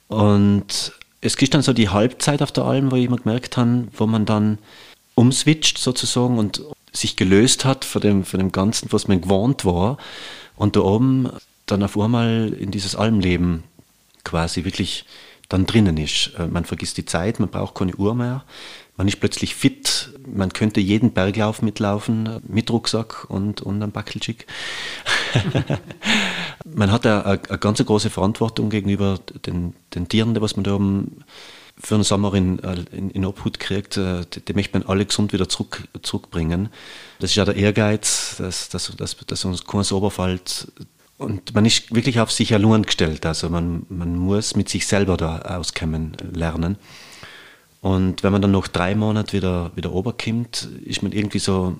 Und 0.07 0.93
es 1.21 1.37
gibt 1.37 1.53
dann 1.53 1.61
so 1.61 1.73
die 1.73 1.89
Halbzeit 1.89 2.41
auf 2.41 2.51
der 2.51 2.65
Alm, 2.65 2.91
wo 2.91 2.95
ich 2.95 3.05
immer 3.05 3.17
gemerkt 3.17 3.57
habe, 3.57 3.87
wo 3.93 4.05
man 4.07 4.25
dann 4.25 4.57
umswitcht 5.15 5.77
sozusagen 5.77 6.37
und 6.37 6.63
sich 6.91 7.15
gelöst 7.15 7.65
hat 7.65 7.85
von 7.85 8.01
dem, 8.01 8.23
von 8.23 8.39
dem 8.39 8.51
Ganzen, 8.51 8.91
was 8.91 9.07
man 9.07 9.21
gewohnt 9.21 9.65
war. 9.65 9.97
Und 10.55 10.75
da 10.75 10.81
oben 10.81 11.29
dann 11.65 11.83
auf 11.83 11.97
einmal 11.97 12.53
in 12.57 12.71
dieses 12.71 12.95
Almleben 12.95 13.63
quasi 14.23 14.65
wirklich 14.65 15.05
dann 15.49 15.65
drinnen 15.65 15.97
ist. 15.97 16.31
Äh, 16.37 16.47
Man 16.47 16.65
vergisst 16.65 16.97
die 16.97 17.05
Zeit, 17.05 17.39
man 17.39 17.49
braucht 17.49 17.75
keine 17.75 17.95
Uhr 17.95 18.15
mehr. 18.15 18.43
Man 18.99 19.07
ist 19.07 19.21
plötzlich 19.21 19.55
fit, 19.55 20.09
man 20.27 20.51
könnte 20.51 20.81
jeden 20.81 21.13
Berglauf 21.13 21.61
mitlaufen, 21.61 22.41
mit 22.45 22.69
Rucksack 22.69 23.29
und, 23.29 23.61
und 23.61 23.81
einem 23.81 23.93
Backelchick. 23.93 24.45
man 26.65 26.91
hat 26.91 27.05
eine, 27.05 27.37
ganz 27.37 27.81
große 27.81 28.09
Verantwortung 28.09 28.69
gegenüber 28.69 29.17
den, 29.45 29.73
den 29.95 30.09
Tieren, 30.09 30.33
die 30.33 30.41
was 30.41 30.57
man 30.57 30.65
da 30.65 30.75
oben 30.75 31.23
für 31.77 31.95
einen 31.95 32.03
Sommer 32.03 32.33
in, 32.33 32.59
äh, 32.59 32.83
in, 32.91 33.09
in 33.11 33.23
Obhut 33.23 33.57
kriegt, 33.61 33.95
äh, 33.95 34.25
die, 34.33 34.41
die 34.41 34.53
möchte 34.53 34.77
man 34.77 34.85
alle 34.85 35.05
gesund 35.05 35.31
wieder 35.31 35.47
zurück, 35.47 35.87
zurückbringen. 36.01 36.67
Das 37.19 37.29
ist 37.29 37.37
ja 37.37 37.45
der 37.45 37.55
Ehrgeiz, 37.55 38.35
dass, 38.37 38.67
dass, 38.67 38.93
dass, 38.97 39.15
dass 39.15 39.45
uns 39.45 39.63
keins 39.63 39.93
Oberfällt. 39.93 40.73
Und 41.17 41.55
man 41.55 41.65
ist 41.65 41.95
wirklich 41.95 42.19
auf 42.19 42.33
sich 42.33 42.53
allein 42.53 42.83
gestellt. 42.83 43.25
Also 43.25 43.49
man, 43.49 43.85
man 43.87 44.17
muss 44.17 44.57
mit 44.57 44.67
sich 44.67 44.85
selber 44.87 45.15
da 45.15 45.39
auskommen 45.39 46.17
lernen. 46.33 46.75
Und 47.81 48.23
wenn 48.23 48.31
man 48.31 48.41
dann 48.41 48.51
nach 48.51 48.67
drei 48.67 48.95
Monaten 48.95 49.33
wieder, 49.33 49.71
wieder 49.75 49.93
oberkommt, 49.93 50.67
ist 50.83 51.01
man 51.01 51.11
irgendwie 51.11 51.39
so, 51.39 51.77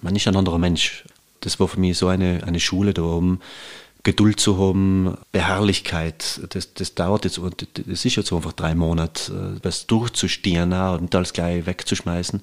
man 0.00 0.14
ist 0.14 0.28
ein 0.28 0.36
anderer 0.36 0.58
Mensch. 0.58 1.04
Das 1.40 1.58
war 1.58 1.68
für 1.68 1.80
mich 1.80 1.98
so 1.98 2.08
eine, 2.08 2.42
eine 2.44 2.60
Schule 2.60 2.94
da 2.94 3.02
oben. 3.02 3.40
Geduld 4.06 4.38
zu 4.38 4.56
haben, 4.58 5.18
Beharrlichkeit, 5.32 6.40
das, 6.50 6.74
das 6.74 6.94
dauert 6.94 7.24
jetzt, 7.24 7.38
und 7.38 7.66
das 7.74 8.04
ist 8.04 8.14
jetzt 8.14 8.32
einfach 8.32 8.52
drei 8.52 8.72
Monate, 8.76 9.32
äh, 9.32 9.64
was 9.64 9.88
durchzustehen 9.88 10.72
und 10.72 11.12
alles 11.12 11.32
gleich 11.32 11.66
wegzuschmeißen. 11.66 12.40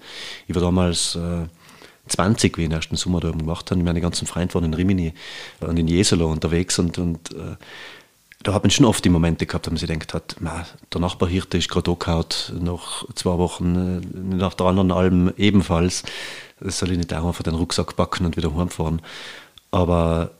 Ich 0.49 0.55
war 0.55 0.61
damals 0.61 1.15
äh, 1.15 1.47
20, 2.09 2.57
wie 2.57 2.63
ich 2.63 2.67
den 2.67 2.75
ersten 2.75 2.97
Sommer 2.97 3.21
da 3.21 3.29
oben 3.29 3.39
gemacht 3.39 3.71
habe. 3.71 3.81
Meine 3.81 4.01
ganzen 4.01 4.27
Freunde 4.27 4.53
waren 4.55 4.65
in 4.65 4.73
Rimini 4.73 5.13
und 5.61 5.79
in 5.79 5.87
Jesolo 5.87 6.29
unterwegs 6.29 6.77
und, 6.79 6.97
und 6.97 7.31
äh, 7.31 7.55
da 8.43 8.53
hat 8.53 8.63
man 8.63 8.71
schon 8.71 8.85
oft 8.85 9.03
die 9.03 9.09
Momente 9.09 9.45
gehabt, 9.45 9.65
wo 9.67 9.71
man 9.71 9.77
sich 9.77 9.89
gedacht 9.89 10.13
hat, 10.13 10.35
na, 10.39 10.65
der 10.93 11.01
Nachbarhirte 11.01 11.57
ist 11.57 11.69
gerade 11.69 11.91
angehauen, 11.91 12.25
nach 12.59 13.05
zwei 13.15 13.37
Wochen, 13.37 14.01
äh, 14.03 14.35
nach 14.35 14.53
der 14.53 14.67
anderen 14.67 14.91
Alm 14.91 15.33
ebenfalls. 15.37 16.03
Das 16.59 16.79
soll 16.79 16.91
ich 16.91 16.97
nicht 16.97 17.13
auch 17.13 17.25
einfach 17.25 17.43
den 17.43 17.55
Rucksack 17.55 17.95
packen 17.95 18.25
und 18.25 18.37
wieder 18.37 18.53
heimfahren. 18.55 19.01
Aber 19.71 20.31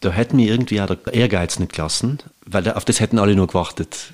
da 0.00 0.10
hätte 0.10 0.36
mir 0.36 0.50
irgendwie 0.50 0.80
auch 0.80 0.86
der 0.86 1.12
Ehrgeiz 1.12 1.58
nicht 1.58 1.72
gelassen, 1.72 2.18
weil 2.46 2.70
auf 2.72 2.84
das 2.84 3.00
hätten 3.00 3.18
alle 3.18 3.34
nur 3.34 3.48
gewartet. 3.48 4.12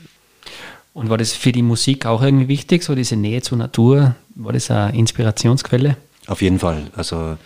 Und 0.94 1.10
war 1.10 1.18
das 1.18 1.32
für 1.32 1.52
die 1.52 1.62
Musik 1.62 2.06
auch 2.06 2.22
irgendwie 2.22 2.48
wichtig, 2.48 2.82
so 2.82 2.94
diese 2.94 3.16
Nähe 3.16 3.42
zur 3.42 3.58
Natur? 3.58 4.14
War 4.34 4.52
das 4.52 4.70
eine 4.70 4.96
Inspirationsquelle? 4.96 5.96
Auf 6.26 6.40
jeden 6.40 6.58
Fall. 6.58 6.90
Also 6.96 7.36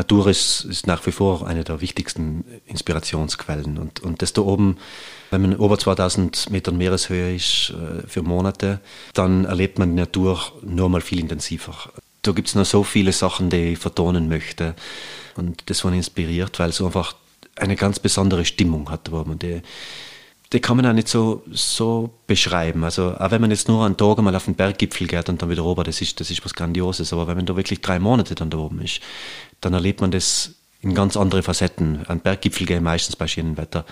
Natur 0.00 0.28
ist, 0.28 0.64
ist 0.64 0.86
nach 0.86 1.04
wie 1.06 1.12
vor 1.12 1.46
eine 1.46 1.62
der 1.62 1.82
wichtigsten 1.82 2.44
Inspirationsquellen. 2.66 3.76
Und, 3.76 4.00
und 4.00 4.22
das 4.22 4.32
da 4.32 4.40
oben, 4.40 4.78
wenn 5.30 5.42
man 5.42 5.52
über 5.52 5.78
2000 5.78 6.48
Metern 6.50 6.78
Meereshöhe 6.78 7.34
ist 7.34 7.70
äh, 7.70 8.06
für 8.08 8.22
Monate, 8.22 8.80
dann 9.12 9.44
erlebt 9.44 9.78
man 9.78 9.90
die 9.90 10.00
Natur 10.00 10.40
nur 10.62 10.88
mal 10.88 11.02
viel 11.02 11.20
intensiver. 11.20 11.74
Da 12.22 12.32
gibt 12.32 12.48
es 12.48 12.54
noch 12.54 12.64
so 12.64 12.82
viele 12.82 13.12
Sachen, 13.12 13.50
die 13.50 13.72
ich 13.72 13.78
vertonen 13.78 14.28
möchte. 14.28 14.74
Und 15.36 15.64
das 15.66 15.84
war 15.84 15.92
inspiriert, 15.92 16.58
weil 16.58 16.70
es 16.70 16.80
einfach 16.80 17.14
eine 17.56 17.76
ganz 17.76 17.98
besondere 17.98 18.46
Stimmung 18.46 18.90
hat. 18.90 19.12
Wo 19.12 19.22
man 19.24 19.38
die, 19.38 19.60
die 20.52 20.60
kann 20.60 20.78
man 20.78 20.86
auch 20.86 20.94
nicht 20.94 21.08
so, 21.08 21.42
so 21.52 22.08
beschreiben. 22.26 22.84
Also 22.84 23.14
auch 23.18 23.30
wenn 23.30 23.42
man 23.42 23.50
jetzt 23.50 23.68
nur 23.68 23.84
einen 23.84 23.98
Tag 23.98 24.16
einmal 24.16 24.34
auf 24.34 24.46
den 24.46 24.54
Berggipfel 24.54 25.06
geht 25.06 25.28
und 25.28 25.42
dann 25.42 25.50
wieder 25.50 25.64
oben, 25.64 25.84
das 25.84 26.00
ist, 26.00 26.20
das 26.20 26.30
ist 26.30 26.42
was 26.42 26.54
Grandioses. 26.54 27.12
Aber 27.12 27.26
wenn 27.26 27.36
man 27.36 27.46
da 27.46 27.54
wirklich 27.54 27.82
drei 27.82 27.98
Monate 27.98 28.34
dann 28.34 28.48
da 28.48 28.56
oben 28.56 28.80
ist, 28.80 29.00
dann 29.60 29.74
erlebt 29.74 30.00
man 30.00 30.10
das 30.10 30.54
in 30.82 30.94
ganz 30.94 31.16
andere 31.16 31.42
Facetten. 31.42 32.06
An 32.06 32.20
Berggipfel 32.20 32.66
gehen 32.66 32.82
meistens 32.82 33.16
bei 33.16 33.26
schönem 33.26 33.56
Wetter. 33.56 33.84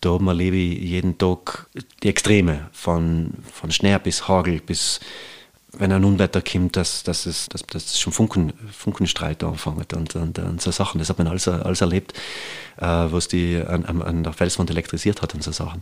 Da 0.00 0.16
erlebe 0.16 0.56
ich 0.56 0.78
jeden 0.80 1.18
Tag 1.18 1.66
die 2.02 2.08
Extreme, 2.08 2.68
von, 2.72 3.34
von 3.52 3.70
Schnee 3.70 3.98
bis 3.98 4.28
Hagel 4.28 4.60
bis 4.60 5.00
wenn 5.72 5.92
ein 5.92 6.04
Unwetter 6.04 6.42
kommt, 6.42 6.76
dass, 6.76 7.02
dass, 7.04 7.26
es, 7.26 7.48
dass, 7.48 7.62
dass 7.62 7.98
schon 7.98 8.12
Funken, 8.12 8.52
Funkenstreit 8.72 9.44
anfangen 9.44 9.86
und, 9.94 10.16
und, 10.16 10.38
und 10.38 10.60
so 10.60 10.70
Sachen. 10.70 10.98
Das 10.98 11.08
hat 11.08 11.18
man 11.18 11.28
alles, 11.28 11.46
alles 11.46 11.80
erlebt, 11.80 12.12
äh, 12.78 12.84
was 12.84 13.28
die 13.28 13.56
an, 13.56 13.84
an, 13.84 14.24
der 14.24 14.32
Felswand 14.32 14.70
elektrisiert 14.70 15.22
hat 15.22 15.34
und 15.34 15.44
so 15.44 15.52
Sachen. 15.52 15.80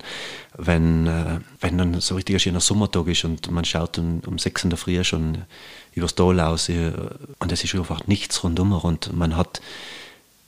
Wenn, 0.57 1.07
äh, 1.07 1.41
wenn 1.61 1.79
dann 1.79 2.01
so 2.01 2.17
richtig 2.17 2.37
ein 2.37 2.41
schöner 2.41 2.61
Sommertag 2.61 3.07
ist 3.07 3.25
und 3.25 3.51
man 3.51 3.65
schaut 3.65 3.99
um, 3.99 4.21
um 4.27 4.39
sechs 4.39 4.63
in 4.63 4.71
der 4.71 4.79
Früh 4.79 5.03
schon 5.05 5.39
übers 5.99 6.15
Tal 6.15 6.41
aus 6.41 6.69
äh, 6.69 6.93
und 7.39 7.53
es 7.53 7.63
ist 7.63 7.75
einfach 7.75 8.07
nichts 8.07 8.43
rundum 8.43 8.73
und 8.73 9.17
man 9.17 9.37
hat, 9.37 9.61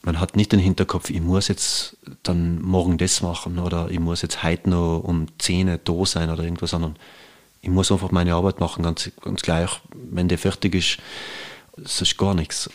man 0.03 0.18
hat 0.18 0.36
nicht 0.36 0.53
den 0.53 0.61
Hinterkopf, 0.61 1.11
ich 1.11 1.20
muss 1.20 1.48
jetzt 1.48 1.96
dann 2.22 2.61
morgen 2.62 2.98
das 2.98 3.20
machen 3.20 3.59
oder 3.59 3.90
ich 3.90 4.01
muss 4.01 4.22
jetzt 4.22 4.42
heute 4.42 4.70
noch 4.70 5.01
um 5.01 5.26
10 5.38 5.78
da 5.84 6.07
sein 6.07 6.30
oder 6.30 6.42
irgendwas, 6.42 6.70
sondern 6.70 6.96
ich 7.62 7.68
muss 7.68 7.92
einfach 7.92 8.11
meine 8.11 8.34
Arbeit 8.34 8.61
machen, 8.61 8.82
ganz, 8.82 9.11
ganz 9.20 9.42
gleich. 9.42 9.70
Wenn 9.92 10.28
der 10.28 10.38
fertig 10.38 10.74
ist, 10.74 10.98
das 11.76 12.01
ist 12.01 12.16
gar 12.16 12.34
nichts. 12.34 12.70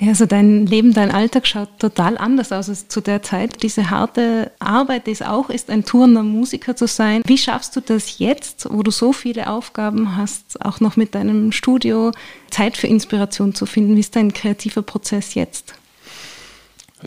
Ja, 0.00 0.08
also 0.08 0.24
dein 0.24 0.64
Leben, 0.64 0.94
dein 0.94 1.10
Alltag 1.10 1.46
schaut 1.46 1.78
total 1.78 2.16
anders 2.16 2.52
aus 2.52 2.70
als 2.70 2.88
zu 2.88 3.02
der 3.02 3.22
Zeit. 3.22 3.62
Diese 3.62 3.90
harte 3.90 4.50
Arbeit, 4.58 5.06
es 5.08 5.20
auch 5.20 5.50
ist, 5.50 5.68
ein 5.68 5.84
tourender 5.84 6.22
Musiker 6.22 6.74
zu 6.74 6.86
sein. 6.86 7.20
Wie 7.26 7.36
schaffst 7.36 7.76
du 7.76 7.80
das 7.82 8.18
jetzt, 8.18 8.66
wo 8.70 8.82
du 8.82 8.90
so 8.90 9.12
viele 9.12 9.50
Aufgaben 9.50 10.16
hast, 10.16 10.64
auch 10.64 10.80
noch 10.80 10.96
mit 10.96 11.14
deinem 11.14 11.52
Studio, 11.52 12.12
Zeit 12.48 12.78
für 12.78 12.86
Inspiration 12.86 13.54
zu 13.54 13.66
finden? 13.66 13.94
Wie 13.94 14.00
ist 14.00 14.16
dein 14.16 14.32
kreativer 14.32 14.80
Prozess 14.80 15.34
jetzt? 15.34 15.74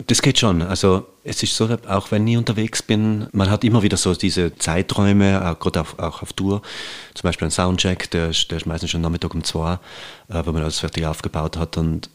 Das 0.06 0.22
geht 0.22 0.38
schon. 0.38 0.62
Also 0.62 1.04
es 1.24 1.42
ist 1.42 1.56
so, 1.56 1.68
auch 1.88 2.12
wenn 2.12 2.26
ich 2.28 2.36
unterwegs 2.36 2.80
bin, 2.80 3.26
man 3.32 3.50
hat 3.50 3.64
immer 3.64 3.82
wieder 3.82 3.96
so 3.96 4.14
diese 4.14 4.56
Zeiträume, 4.56 5.44
auch 5.44 5.58
gerade 5.58 5.80
auf, 5.80 5.98
auch 5.98 6.22
auf 6.22 6.32
Tour. 6.32 6.62
Zum 7.14 7.26
Beispiel 7.26 7.48
ein 7.48 7.52
Soundcheck, 7.52 8.08
der 8.12 8.30
ist, 8.30 8.52
der 8.52 8.58
ist 8.58 8.66
meistens 8.66 8.90
schon 8.90 9.00
Nachmittag 9.00 9.34
um 9.34 9.42
zwei, 9.42 9.80
äh, 10.28 10.42
wo 10.44 10.52
man 10.52 10.62
alles 10.62 10.78
fertig 10.78 11.06
aufgebaut 11.06 11.56
hat. 11.56 11.76
Und, 11.76 12.08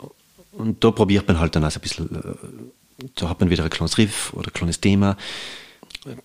und 0.59 0.83
da 0.83 0.91
probiert 0.91 1.27
man 1.27 1.39
halt 1.39 1.55
dann 1.55 1.63
also 1.63 1.79
ein 1.79 1.81
bisschen, 1.81 2.15
äh, 2.15 3.07
da 3.15 3.29
hat 3.29 3.39
man 3.39 3.49
wieder 3.49 3.63
ein 3.63 3.69
kleines 3.69 3.97
Riff 3.97 4.33
oder 4.33 4.49
ein 4.49 4.53
kleines 4.53 4.81
Thema. 4.81 5.15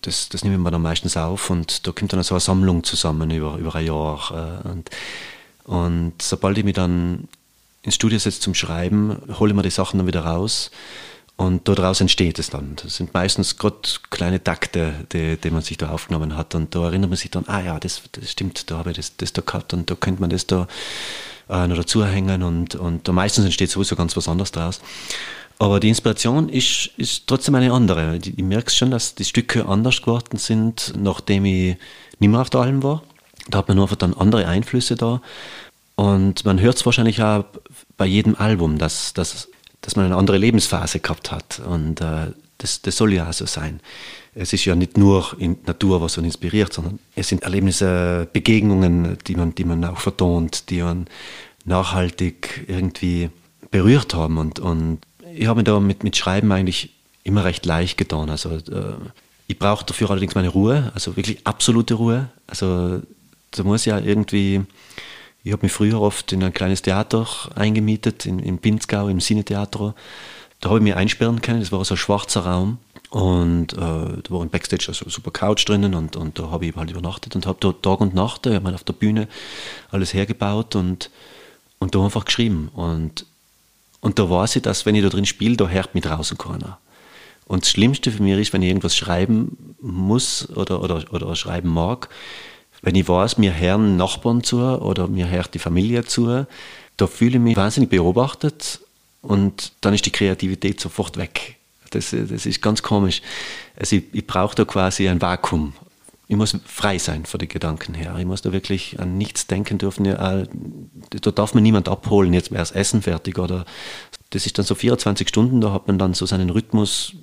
Das, 0.01 0.29
das 0.29 0.43
nehmen 0.43 0.61
wir 0.61 0.71
dann 0.71 0.81
meistens 0.81 1.17
auf 1.17 1.49
und 1.49 1.87
da 1.87 1.91
kommt 1.91 2.13
dann 2.13 2.23
so 2.23 2.35
eine 2.35 2.41
Sammlung 2.41 2.83
zusammen 2.83 3.31
über, 3.31 3.55
über 3.57 3.75
ein 3.75 3.85
Jahr. 3.85 4.61
Äh, 4.63 4.67
und, 4.67 4.89
und 5.63 6.21
sobald 6.21 6.57
ich 6.57 6.63
mich 6.63 6.75
dann 6.75 7.27
ins 7.81 7.95
Studio 7.95 8.19
setze 8.19 8.41
zum 8.41 8.53
Schreiben, 8.53 9.17
hole 9.39 9.51
ich 9.51 9.55
mir 9.55 9.63
die 9.63 9.69
Sachen 9.69 9.99
dann 9.99 10.07
wieder 10.07 10.25
raus 10.25 10.69
und 11.37 11.67
daraus 11.67 12.01
entsteht 12.01 12.39
es 12.39 12.49
dann. 12.49 12.75
Das 12.77 12.95
sind 12.95 13.13
meistens 13.13 13.57
gerade 13.57 13.77
kleine 14.09 14.43
Takte, 14.43 15.05
die, 15.11 15.37
die 15.37 15.49
man 15.49 15.61
sich 15.61 15.77
da 15.77 15.89
aufgenommen 15.89 16.37
hat. 16.37 16.55
Und 16.55 16.73
da 16.75 16.85
erinnert 16.85 17.09
man 17.09 17.17
sich 17.17 17.31
dann, 17.31 17.45
ah 17.47 17.61
ja, 17.61 17.79
das, 17.79 18.01
das 18.13 18.31
stimmt, 18.31 18.71
da 18.71 18.77
habe 18.77 18.91
ich 18.91 18.97
das, 18.97 19.17
das 19.17 19.33
da 19.33 19.41
gehabt 19.41 19.73
und 19.73 19.89
da 19.89 19.95
könnte 19.95 20.21
man 20.21 20.29
das 20.29 20.47
da 20.47 20.67
äh, 21.49 21.67
noch 21.67 21.77
dazuhängen. 21.77 22.43
Und, 22.43 22.75
und 22.75 23.07
meistens 23.09 23.45
entsteht 23.45 23.69
sowieso 23.69 23.95
ganz 23.95 24.15
was 24.15 24.27
anderes 24.27 24.51
daraus. 24.51 24.81
Aber 25.57 25.79
die 25.79 25.89
Inspiration 25.89 26.49
ist, 26.49 26.89
ist 26.97 27.27
trotzdem 27.27 27.55
eine 27.55 27.71
andere. 27.71 28.17
Ich 28.17 28.37
merke 28.37 28.71
schon, 28.71 28.91
dass 28.91 29.15
die 29.15 29.23
Stücke 29.23 29.65
anders 29.65 30.01
geworden 30.01 30.37
sind, 30.37 30.93
nachdem 30.97 31.45
ich 31.45 31.77
nicht 32.19 32.29
mehr 32.29 32.41
auf 32.41 32.49
der 32.49 32.61
Alm 32.61 32.83
war. 32.83 33.03
Da 33.47 33.59
hat 33.59 33.67
man 33.69 33.79
einfach 33.79 33.95
dann 33.95 34.13
andere 34.13 34.47
Einflüsse 34.47 34.95
da. 34.95 35.21
Und 35.95 36.43
man 36.43 36.59
hört 36.59 36.75
es 36.75 36.85
wahrscheinlich 36.85 37.21
auch 37.23 37.45
bei 37.95 38.05
jedem 38.05 38.35
Album, 38.35 38.77
dass, 38.77 39.13
dass 39.13 39.47
dass 39.85 39.95
man 39.95 40.05
eine 40.05 40.15
andere 40.15 40.37
Lebensphase 40.37 40.99
gehabt 40.99 41.31
hat. 41.31 41.59
Und 41.59 42.01
äh, 42.01 42.31
das, 42.57 42.81
das 42.81 42.97
soll 42.97 43.13
ja 43.13 43.29
auch 43.29 43.33
so 43.33 43.45
sein. 43.45 43.79
Es 44.35 44.53
ist 44.53 44.65
ja 44.65 44.75
nicht 44.75 44.97
nur 44.97 45.35
in 45.39 45.57
Natur, 45.65 46.01
was 46.01 46.17
uns 46.17 46.27
inspiriert, 46.27 46.73
sondern 46.73 46.99
es 47.15 47.29
sind 47.29 47.43
Erlebnisse, 47.43 48.27
Begegnungen, 48.31 49.17
die 49.27 49.35
man, 49.35 49.55
die 49.55 49.63
man 49.63 49.83
auch 49.85 49.99
vertont, 49.99 50.69
die 50.69 50.81
man 50.81 51.07
nachhaltig 51.63 52.65
irgendwie 52.67 53.29
berührt 53.71 54.13
haben. 54.13 54.37
Und, 54.37 54.59
und 54.59 54.99
ich 55.33 55.47
habe 55.47 55.59
mir 55.59 55.63
da 55.63 55.79
mit, 55.79 56.03
mit 56.03 56.17
Schreiben 56.17 56.51
eigentlich 56.51 56.93
immer 57.23 57.45
recht 57.45 57.65
leicht 57.65 57.97
getan. 57.97 58.29
Also 58.29 58.51
äh, 58.51 58.95
ich 59.47 59.57
brauche 59.57 59.85
dafür 59.85 60.11
allerdings 60.11 60.35
meine 60.35 60.49
Ruhe, 60.49 60.91
also 60.93 61.15
wirklich 61.15 61.39
absolute 61.47 61.93
Ruhe. 61.93 62.29
Also 62.47 63.01
da 63.51 63.63
muss 63.63 63.85
ja 63.85 63.99
irgendwie 63.99 64.65
ich 65.45 65.51
habe 65.51 65.63
mich 65.63 65.71
früher 65.71 66.01
oft 66.01 66.33
in 66.33 66.43
ein 66.43 66.53
kleines 66.53 66.81
Theater 66.81 67.27
eingemietet, 67.53 68.25
in, 68.25 68.39
in 68.39 68.57
Pinzgau, 68.57 69.07
im 69.09 69.19
Cinetheater. 69.19 69.93
Da 70.59 70.69
habe 70.69 70.79
ich 70.79 70.83
mich 70.83 70.95
einsperren 70.95 71.39
können, 71.39 71.59
das 71.59 71.71
war 71.71 71.85
so 71.85 71.93
ein 71.93 71.97
schwarzer 71.97 72.47
Raum. 72.47 72.79
Und 73.15 73.71
äh, 73.71 73.77
da 73.77 74.23
war 74.27 74.41
ein 74.41 74.49
Backstage, 74.49 74.87
also 74.89 75.09
super 75.09 75.31
Couch 75.31 75.69
drinnen 75.69 75.95
und, 75.95 76.17
und 76.17 76.37
da 76.37 76.51
habe 76.51 76.65
ich 76.65 76.75
halt 76.75 76.91
übernachtet 76.91 77.33
und 77.33 77.45
habe 77.45 77.57
da 77.61 77.71
Tag 77.71 78.01
und 78.01 78.13
Nacht, 78.13 78.45
ich 78.45 78.55
habe 78.55 78.75
auf 78.75 78.83
der 78.83 78.91
Bühne 78.91 79.29
alles 79.89 80.13
hergebaut 80.13 80.75
und, 80.75 81.09
und 81.79 81.95
da 81.95 82.03
einfach 82.03 82.25
geschrieben. 82.25 82.69
Und, 82.73 83.25
und 84.01 84.19
da 84.19 84.29
weiß 84.29 84.57
ich, 84.57 84.63
dass 84.63 84.85
wenn 84.85 84.95
ich 84.95 85.01
da 85.01 85.07
drin 85.07 85.25
spiele, 85.25 85.55
da 85.55 85.69
hört 85.69 85.95
mich 85.95 86.03
draußen 86.03 86.37
keiner. 86.37 86.77
Und 87.45 87.63
das 87.63 87.69
Schlimmste 87.69 88.11
für 88.11 88.21
mich 88.21 88.37
ist, 88.37 88.51
wenn 88.51 88.61
ich 88.61 88.67
irgendwas 88.67 88.97
schreiben 88.97 89.77
muss 89.79 90.49
oder, 90.49 90.83
oder, 90.83 91.05
oder 91.13 91.37
schreiben 91.37 91.69
mag, 91.69 92.09
wenn 92.81 92.95
ich 92.95 93.07
weiß, 93.07 93.37
mir 93.37 93.57
hören 93.57 93.95
Nachbarn 93.95 94.43
zu 94.43 94.59
oder 94.59 95.07
mir 95.07 95.29
hört 95.29 95.53
die 95.53 95.59
Familie 95.59 96.03
zu, 96.03 96.45
da 96.97 97.07
fühle 97.07 97.37
ich 97.37 97.41
mich 97.41 97.55
wahnsinnig 97.55 97.89
beobachtet 97.89 98.81
und 99.21 99.71
dann 99.79 99.93
ist 99.93 100.05
die 100.05 100.11
Kreativität 100.11 100.81
sofort 100.81 101.15
weg. 101.15 101.55
Das, 101.95 102.11
das 102.11 102.45
ist 102.45 102.61
ganz 102.61 102.81
komisch. 102.81 103.21
Also 103.77 103.97
ich, 103.97 104.03
ich 104.13 104.27
brauche 104.27 104.55
da 104.55 104.65
quasi 104.65 105.07
ein 105.07 105.21
Vakuum. 105.21 105.73
Ich 106.27 106.35
muss 106.35 106.57
frei 106.65 106.97
sein 106.97 107.25
von 107.25 107.39
den 107.39 107.49
Gedanken 107.49 107.93
her. 107.93 108.15
Ich 108.17 108.25
muss 108.25 108.41
da 108.41 108.51
wirklich 108.51 108.99
an 108.99 109.17
nichts 109.17 109.47
denken 109.47 109.77
dürfen. 109.77 110.05
Äh, 110.05 110.47
da 111.09 111.31
darf 111.31 111.53
man 111.53 111.63
niemand 111.63 111.87
abholen, 111.87 112.33
jetzt 112.33 112.51
wäre 112.51 112.61
das 112.61 112.71
Essen 112.71 113.01
fertig 113.01 113.37
oder 113.37 113.65
das 114.31 114.45
ist 114.45 114.57
dann 114.57 114.65
so 114.65 114.73
24 114.73 115.29
Stunden, 115.29 115.61
da 115.61 115.71
hat 115.71 115.87
man 115.87 115.99
dann 115.99 116.13
so 116.13 116.25
seinen 116.25 116.49
Rhythmus 116.49 117.15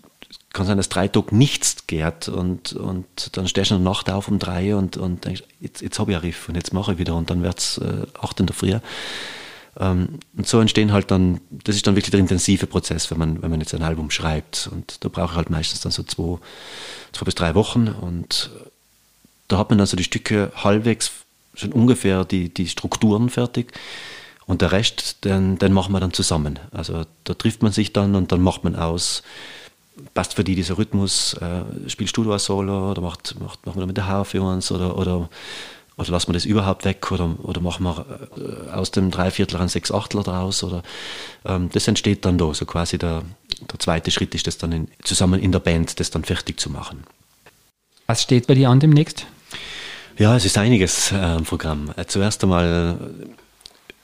kann 0.53 0.67
sein, 0.67 0.77
dass 0.77 0.89
drei 0.89 1.09
Tage 1.09 1.35
nichts 1.35 1.87
geht 1.87 2.29
und, 2.29 2.73
und 2.75 3.37
dann 3.37 3.49
stehst 3.49 3.71
du 3.71 3.77
in 3.77 3.83
der 3.83 3.91
Nacht 3.91 4.11
auf 4.11 4.29
um 4.29 4.39
drei 4.39 4.77
und, 4.77 4.97
und 4.97 5.25
denkst, 5.25 5.45
jetzt, 5.61 5.81
jetzt 5.81 5.99
habe 5.99 6.13
ich 6.13 6.17
einen 6.17 6.27
Riff 6.27 6.49
und 6.49 6.57
jetzt 6.57 6.73
mache 6.73 6.93
ich 6.93 6.99
wieder 6.99 7.17
und 7.17 7.31
dann 7.31 7.43
wird 7.43 7.59
es 7.59 7.79
äh, 7.79 8.07
acht 8.21 8.39
in 8.41 8.47
der 8.47 8.55
Früh. 8.55 8.79
Ähm, 9.79 10.21
und 10.37 10.47
so 10.47 10.61
entstehen 10.61 10.93
halt 10.93 11.11
dann, 11.11 11.41
das 11.51 11.77
ist 11.77 11.87
dann 11.87 11.97
wirklich 11.97 12.11
der 12.11 12.21
intensive 12.21 12.67
Prozess, 12.67 13.11
wenn 13.11 13.19
man, 13.19 13.43
wenn 13.43 13.51
man 13.51 13.61
jetzt 13.61 13.75
ein 13.75 13.83
Album 13.83 14.11
schreibt. 14.11 14.69
Und 14.73 15.05
da 15.05 15.09
brauche 15.09 15.33
ich 15.33 15.37
halt 15.37 15.51
meistens 15.51 15.81
dann 15.81 15.93
so 15.93 16.03
zwei, 16.03 16.39
zwei 17.13 17.25
bis 17.25 17.35
drei 17.35 17.55
Wochen 17.55 17.89
und 17.89 18.51
da 19.49 19.59
hat 19.59 19.71
man 19.71 19.79
dann 19.79 19.87
so 19.87 19.97
die 19.97 20.05
Stücke 20.05 20.53
halbwegs 20.57 21.11
schon 21.55 21.73
ungefähr 21.73 22.25
die, 22.25 22.53
die 22.53 22.69
Strukturen 22.69 23.29
fertig. 23.29 23.73
Und 24.47 24.61
der 24.61 24.73
Rest, 24.73 25.25
den, 25.25 25.59
den 25.59 25.73
machen 25.73 25.93
wir 25.93 26.01
dann 26.01 26.13
zusammen. 26.13 26.59
Also 26.73 27.05
da 27.25 27.35
trifft 27.35 27.63
man 27.63 27.73
sich 27.73 27.93
dann 27.93 28.15
und 28.15 28.33
dann 28.33 28.41
macht 28.41 28.65
man 28.65 28.75
aus, 28.75 29.23
passt 30.15 30.35
für 30.35 30.45
die 30.45 30.55
dieser 30.55 30.79
Rhythmus, 30.79 31.35
äh, 31.35 31.89
spielst 31.89 32.17
du 32.17 32.25
da 32.25 32.39
Solo 32.39 32.91
oder 32.91 33.03
macht, 33.03 33.39
macht, 33.41 33.65
machen 33.67 33.77
wir 33.77 33.83
da 33.83 33.87
mit 33.87 33.97
der 33.97 34.07
Haar 34.07 34.25
für 34.25 34.43
uns 34.43 34.73
oder, 34.73 34.99
oder, 34.99 35.29
oder 36.03 36.13
lassen 36.13 36.29
wir 36.29 36.35
das 36.35 36.45
überhaupt 36.45 36.85
weg 36.85 37.11
oder, 37.11 37.35
oder 37.43 37.61
machen 37.61 37.85
wir 37.85 38.05
äh, 38.37 38.71
aus 38.71 38.91
dem 38.91 39.11
Dreiviertler 39.11 39.61
ein 39.61 39.69
Sechsachtler 39.69 40.23
draus 40.23 40.63
oder 40.63 40.83
ähm, 41.45 41.71
das 41.73 41.89
entsteht 41.89 42.25
dann 42.25 42.39
da, 42.39 42.53
so 42.53 42.67
quasi 42.67 42.99
der, 42.99 43.23
der 43.71 43.79
zweite 43.79 44.11
Schritt 44.11 44.35
ist 44.35 44.47
das 44.47 44.59
dann 44.59 44.73
in, 44.73 44.89
zusammen 45.03 45.41
in 45.41 45.53
der 45.53 45.61
Band, 45.61 45.99
das 46.01 46.11
dann 46.11 46.25
fertig 46.25 46.61
zu 46.61 46.71
machen. 46.71 47.05
Was 48.07 48.23
steht 48.23 48.47
bei 48.47 48.55
dir 48.55 48.69
an 48.69 48.81
demnächst? 48.81 49.27
Ja, 50.19 50.37
es 50.37 50.45
ist 50.45 50.59
einiges 50.59 51.13
äh, 51.13 51.37
im 51.37 51.45
Programm. 51.45 51.93
Äh, 51.97 52.05
zuerst 52.07 52.43
einmal 52.43 52.99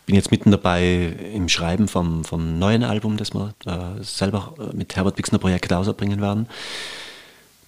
bin 0.06 0.14
jetzt 0.14 0.30
mitten 0.30 0.50
dabei 0.50 1.14
im 1.34 1.50
Schreiben 1.50 1.86
vom, 1.86 2.24
vom 2.24 2.58
neuen 2.58 2.82
Album, 2.82 3.18
das 3.18 3.34
wir 3.34 3.54
äh, 3.66 4.02
selber 4.02 4.54
mit 4.72 4.96
Herbert 4.96 5.16
Bixner 5.16 5.38
Projekt 5.38 5.70
ausbringen 5.70 6.22
werden. 6.22 6.48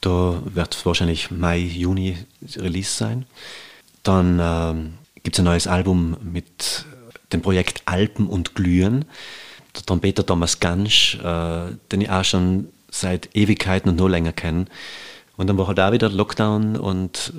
Da 0.01 0.41
wird 0.47 0.87
wahrscheinlich 0.87 1.31
Mai, 1.31 1.59
Juni 1.59 2.17
Release 2.57 2.91
sein. 2.91 3.27
Dann 4.03 4.39
äh, 4.39 5.21
gibt 5.23 5.37
es 5.37 5.41
ein 5.41 5.45
neues 5.45 5.67
Album 5.67 6.17
mit 6.23 6.85
dem 7.33 7.43
Projekt 7.43 7.83
Alpen 7.85 8.29
und 8.29 8.55
Glühen. 8.55 9.05
Der 9.77 9.83
Trompeter 9.85 10.27
Thomas 10.27 10.61
Gansch, 10.61 11.17
äh, 11.17 11.75
den 11.93 12.01
ich 12.01 12.11
auch 12.11 12.25
schon 12.25 12.69
seit 12.91 13.35
Ewigkeiten 13.35 13.91
und 13.91 13.97
noch 13.97 14.09
länger 14.09 14.33
kenne. 14.33 14.67
Und 15.37 15.47
dann 15.47 15.57
war 15.57 15.69
halt 15.69 15.81
auch 15.81 15.93
wieder 15.93 16.09
Lockdown 16.09 16.77
und 16.77 17.33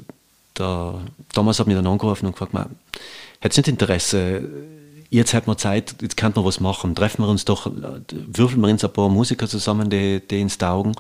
der 0.58 1.02
Thomas 1.34 1.60
hat 1.60 1.68
mich 1.68 1.76
dann 1.76 1.88
angerufen 1.88 2.26
und 2.26 2.32
gefragt, 2.34 2.54
hättest 3.40 3.58
du 3.58 3.62
nicht 3.62 3.68
Interesse, 3.68 4.50
jetzt 5.10 5.34
hat 5.34 5.48
man 5.48 5.58
Zeit, 5.58 5.96
jetzt 6.02 6.18
kann 6.18 6.32
man 6.36 6.46
was 6.46 6.60
machen. 6.60 6.96
Treffen 6.96 7.24
wir 7.24 7.30
uns 7.30 7.46
doch, 7.46 7.70
würfeln 8.10 8.62
wir 8.62 8.70
uns 8.70 8.84
ein 8.84 8.94
paar 8.94 9.10
Musiker 9.10 9.48
zusammen, 9.48 9.90
die, 9.90 10.22
die 10.26 10.42
ins 10.42 10.58
Taugen 10.58 10.94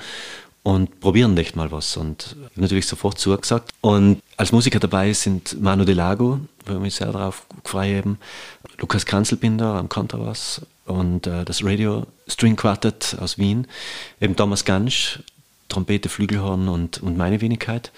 und 0.64 0.99
probieren 0.99 1.34
nicht 1.34 1.55
mal 1.55 1.72
was. 1.72 1.97
Und 1.97 2.36
natürlich 2.55 2.88
sofort 2.88 3.18
zugesagt. 3.18 3.72
Und 3.82 4.22
als 4.38 4.51
Musiker 4.51 4.80
dabei 4.80 5.14
sind 5.14 5.62
Manu 5.62 5.86
De 5.86 5.95
Lago, 5.95 6.39
wo 6.66 6.74
wir 6.74 6.80
mich 6.80 6.95
sehr 6.95 7.12
darauf 7.12 7.45
gefreut 7.64 7.97
haben, 7.97 8.20
Lukas 8.80 9.05
Kanzelbinder 9.05 9.76
am 9.76 9.89
Kontrabass 9.89 10.62
und 10.86 11.28
äh, 11.28 11.45
das 11.45 11.64
Radio 11.64 12.05
String 12.28 12.55
Quartet 12.55 13.18
aus 13.20 13.38
Wien, 13.38 13.68
eben 14.20 14.36
Thomas 14.36 14.66
Gansch, 14.66 15.20
Trompete, 15.70 16.09
Flügelhorn 16.09 16.68
und, 16.68 17.01
und 17.01 17.18
meine 17.18 17.41
Wenigkeit. 17.41 17.91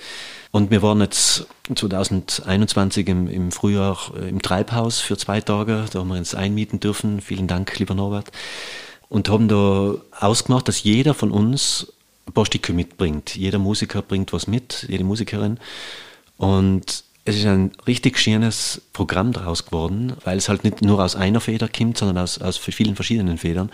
Und 0.52 0.70
wir 0.70 0.84
waren 0.84 1.02
jetzt 1.02 1.48
2021 1.74 3.08
im, 3.08 3.28
im 3.28 3.52
Frühjahr 3.52 3.98
im 4.16 4.42
Treibhaus 4.42 5.00
für 5.00 5.18
zwei 5.18 5.42
Tage, 5.42 5.86
da 5.92 6.00
haben 6.00 6.10
wir 6.10 6.18
uns 6.18 6.36
einmieten 6.36 6.80
dürfen. 6.80 7.22
Vielen 7.22 7.48
Dank, 7.48 7.78
lieber 7.80 7.96
Norbert. 7.96 8.32
Und 9.10 9.30
haben 9.30 9.48
da 9.48 9.96
ausgemacht, 10.20 10.68
dass 10.68 10.84
jeder 10.84 11.14
von 11.14 11.32
uns 11.32 11.93
ein 12.28 12.34
paar 12.34 12.46
Stücke 12.46 12.74
mitbringt. 12.74 13.36
Jeder 13.36 13.60
Musiker 13.60 14.02
bringt 14.02 14.34
was 14.34 14.48
mit, 14.48 14.86
jede 14.90 15.04
Musikerin. 15.04 15.60
Und 16.38 17.04
es 17.26 17.38
ist 17.38 17.46
ein 17.46 17.72
richtig 17.88 18.18
schönes 18.20 18.82
Programm 18.92 19.32
daraus 19.32 19.66
geworden, 19.66 20.14
weil 20.24 20.38
es 20.38 20.50
halt 20.50 20.64
nicht 20.64 20.82
nur 20.82 21.04
aus 21.04 21.16
einer 21.16 21.40
Feder 21.40 21.70
kommt, 21.70 21.98
sondern 21.98 22.18
aus, 22.18 22.40
aus 22.40 22.58
vielen 22.58 22.96
verschiedenen 22.96 23.38
Federn. 23.38 23.72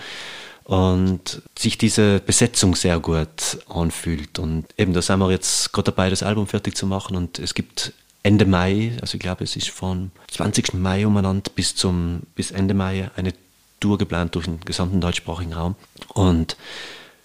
Und 0.66 1.42
sich 1.58 1.80
diese 1.80 2.20
Besetzung 2.20 2.76
sehr 2.76 3.00
gut 3.00 3.58
anfühlt. 3.68 4.38
Und 4.38 4.66
eben, 4.78 4.94
da 4.94 5.02
sind 5.02 5.18
wir 5.20 5.32
jetzt 5.32 5.74
gerade 5.74 5.92
dabei, 5.92 6.12
das 6.12 6.22
Album 6.22 6.46
fertig 6.46 6.78
zu 6.78 6.86
machen. 6.86 7.16
Und 7.16 7.40
es 7.40 7.56
gibt 7.56 7.94
Ende 8.22 8.46
Mai, 8.46 8.96
also 9.02 9.16
ich 9.16 9.20
glaube, 9.20 9.44
es 9.44 9.56
ist 9.56 9.70
von 9.70 10.12
20. 10.30 10.76
Mai 10.76 11.08
umeinander 11.08 11.50
bis, 11.56 11.76
zum, 11.76 12.22
bis 12.36 12.52
Ende 12.52 12.76
Mai 12.76 13.10
eine 13.16 13.34
Tour 13.80 13.98
geplant 13.98 14.36
durch 14.36 14.46
den 14.46 14.60
gesamten 14.60 15.02
deutschsprachigen 15.02 15.54
Raum. 15.54 15.76
Und 16.14 16.56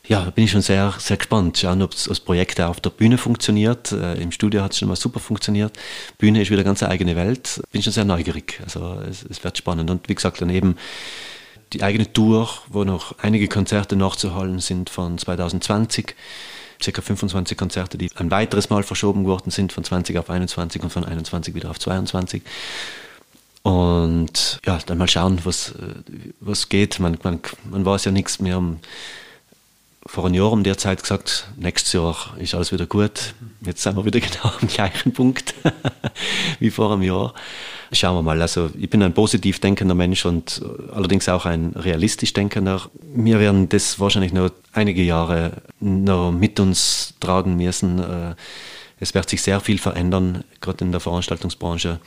ja, 0.06 0.30
bin 0.30 0.44
ich 0.44 0.50
schon 0.50 0.60
sehr, 0.60 0.92
sehr 0.98 1.16
gespannt. 1.16 1.58
Schauen, 1.58 1.80
ob 1.80 1.92
das 1.92 2.20
Projekt 2.20 2.60
auf 2.60 2.80
der 2.80 2.90
Bühne 2.90 3.16
funktioniert. 3.16 3.90
Äh, 3.92 4.20
Im 4.20 4.32
Studio 4.32 4.62
hat 4.62 4.72
es 4.72 4.78
schon 4.78 4.88
mal 4.88 4.96
super 4.96 5.18
funktioniert. 5.18 5.78
Bühne 6.18 6.42
ist 6.42 6.50
wieder 6.50 6.60
eine 6.60 6.64
ganz 6.64 6.82
eigene 6.82 7.16
Welt. 7.16 7.62
Bin 7.72 7.82
schon 7.82 7.92
sehr 7.92 8.04
neugierig. 8.04 8.60
Also 8.62 9.00
es, 9.08 9.24
es 9.24 9.42
wird 9.42 9.56
spannend. 9.56 9.90
Und 9.90 10.08
wie 10.08 10.14
gesagt, 10.14 10.42
daneben 10.42 10.76
die 11.72 11.82
eigene 11.82 12.12
Tour, 12.12 12.50
wo 12.68 12.84
noch 12.84 13.18
einige 13.18 13.48
Konzerte 13.48 13.96
nachzuholen 13.96 14.60
sind 14.60 14.90
von 14.90 15.16
2020. 15.16 16.14
Circa 16.82 17.00
25 17.00 17.56
Konzerte, 17.56 17.96
die 17.96 18.10
ein 18.16 18.30
weiteres 18.30 18.68
Mal 18.68 18.82
verschoben 18.82 19.24
worden 19.24 19.50
sind, 19.50 19.72
von 19.72 19.84
20 19.84 20.18
auf 20.18 20.28
21 20.28 20.82
und 20.82 20.90
von 20.90 21.04
21 21.04 21.54
wieder 21.54 21.70
auf 21.70 21.78
22. 21.78 22.42
Und 23.62 24.60
ja, 24.66 24.78
dann 24.84 24.98
mal 24.98 25.08
schauen, 25.08 25.40
was, 25.44 25.70
äh, 25.70 25.94
was 26.40 26.68
geht. 26.68 27.00
Man, 27.00 27.16
man, 27.22 27.40
man 27.70 27.86
weiß 27.86 28.04
ja 28.04 28.10
nichts 28.10 28.38
mehr 28.38 28.58
um 28.58 28.80
vor 30.06 30.26
einem 30.26 30.34
Jahr 30.34 30.52
um 30.52 30.62
der 30.64 30.76
Zeit 30.76 31.02
gesagt, 31.02 31.48
nächstes 31.56 31.92
Jahr 31.94 32.34
ist 32.38 32.54
alles 32.54 32.72
wieder 32.72 32.86
gut. 32.86 33.34
Jetzt 33.64 33.82
sind 33.82 33.96
wir 33.96 34.04
wieder 34.04 34.20
genau 34.20 34.52
am 34.60 34.68
gleichen 34.68 35.12
Punkt 35.12 35.54
wie 36.60 36.70
vor 36.70 36.92
einem 36.92 37.02
Jahr. 37.02 37.34
Schauen 37.92 38.16
wir 38.16 38.22
mal. 38.22 38.40
Also 38.42 38.70
ich 38.78 38.90
bin 38.90 39.02
ein 39.02 39.14
positiv 39.14 39.60
denkender 39.60 39.94
Mensch 39.94 40.26
und 40.26 40.62
allerdings 40.92 41.28
auch 41.28 41.46
ein 41.46 41.72
realistisch 41.74 42.32
denkender. 42.32 42.82
Wir 43.02 43.38
werden 43.38 43.68
das 43.68 44.00
wahrscheinlich 44.00 44.32
noch 44.32 44.50
einige 44.72 45.02
Jahre 45.02 45.62
noch 45.80 46.32
mit 46.32 46.60
uns 46.60 47.14
tragen 47.20 47.56
müssen. 47.56 47.98
Äh, 47.98 48.34
es 49.00 49.14
wird 49.14 49.28
sich 49.28 49.42
sehr 49.42 49.60
viel 49.60 49.78
verändern, 49.78 50.44
gerade 50.60 50.84
in 50.84 50.92
der 50.92 51.00
Veranstaltungsbranche. 51.00 52.00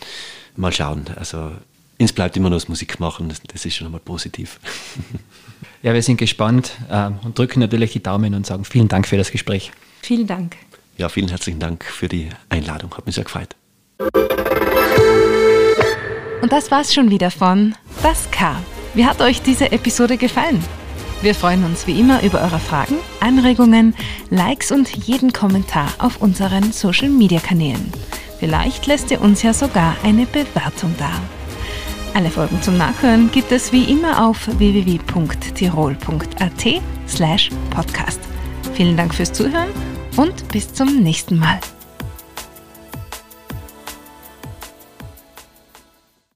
Mal 0.55 0.71
schauen. 0.71 1.05
Also 1.15 1.51
uns 1.99 2.13
bleibt 2.13 2.37
immer 2.37 2.49
noch 2.49 2.57
das 2.57 2.69
Musik 2.69 2.99
machen, 2.99 3.33
das 3.47 3.65
ist 3.65 3.75
schon 3.75 3.87
einmal 3.87 4.01
positiv. 4.01 4.59
Ja, 5.81 5.93
wir 5.93 6.01
sind 6.01 6.17
gespannt 6.17 6.73
äh, 6.89 7.09
und 7.23 7.37
drücken 7.37 7.59
natürlich 7.59 7.93
die 7.93 8.03
Daumen 8.03 8.33
und 8.33 8.45
sagen 8.45 8.65
vielen 8.65 8.87
Dank 8.87 9.07
für 9.07 9.17
das 9.17 9.31
Gespräch. 9.31 9.71
Vielen 10.01 10.27
Dank. 10.27 10.55
Ja, 10.97 11.09
vielen 11.09 11.29
herzlichen 11.29 11.59
Dank 11.59 11.83
für 11.83 12.07
die 12.07 12.29
Einladung. 12.49 12.95
Hat 12.95 13.05
mich 13.05 13.15
sehr 13.15 13.23
gefreut. 13.23 13.55
Und 16.41 16.51
das 16.51 16.71
war's 16.71 16.93
schon 16.93 17.09
wieder 17.09 17.31
von 17.31 17.75
Das 18.03 18.29
K. 18.31 18.55
Wie 18.93 19.05
hat 19.05 19.21
euch 19.21 19.41
diese 19.41 19.71
Episode 19.71 20.17
gefallen? 20.17 20.63
Wir 21.21 21.33
freuen 21.33 21.63
uns 21.63 21.87
wie 21.87 21.99
immer 21.99 22.21
über 22.21 22.41
eure 22.41 22.59
Fragen, 22.59 22.95
Anregungen, 23.19 23.95
Likes 24.29 24.71
und 24.71 25.07
jeden 25.07 25.33
Kommentar 25.33 25.89
auf 25.97 26.21
unseren 26.21 26.71
Social 26.71 27.09
Media 27.09 27.39
Kanälen. 27.39 27.91
Vielleicht 28.39 28.85
lässt 28.85 29.09
ihr 29.09 29.21
uns 29.21 29.41
ja 29.41 29.53
sogar 29.53 29.95
eine 30.03 30.27
Bewertung 30.27 30.93
da. 30.99 31.11
Alle 32.17 32.31
Folgen 32.31 32.59
zum 32.63 32.77
Nachhören 32.77 33.29
gibt 33.29 33.51
es 33.51 33.71
wie 33.71 33.91
immer 33.91 34.27
auf 34.27 34.47
www.tirol.at 34.57 36.81
slash 37.07 37.51
podcast. 37.69 38.19
Vielen 38.73 38.97
Dank 38.97 39.13
fürs 39.13 39.31
Zuhören 39.31 39.69
und 40.15 40.47
bis 40.47 40.73
zum 40.73 41.03
nächsten 41.03 41.37
Mal. 41.37 41.59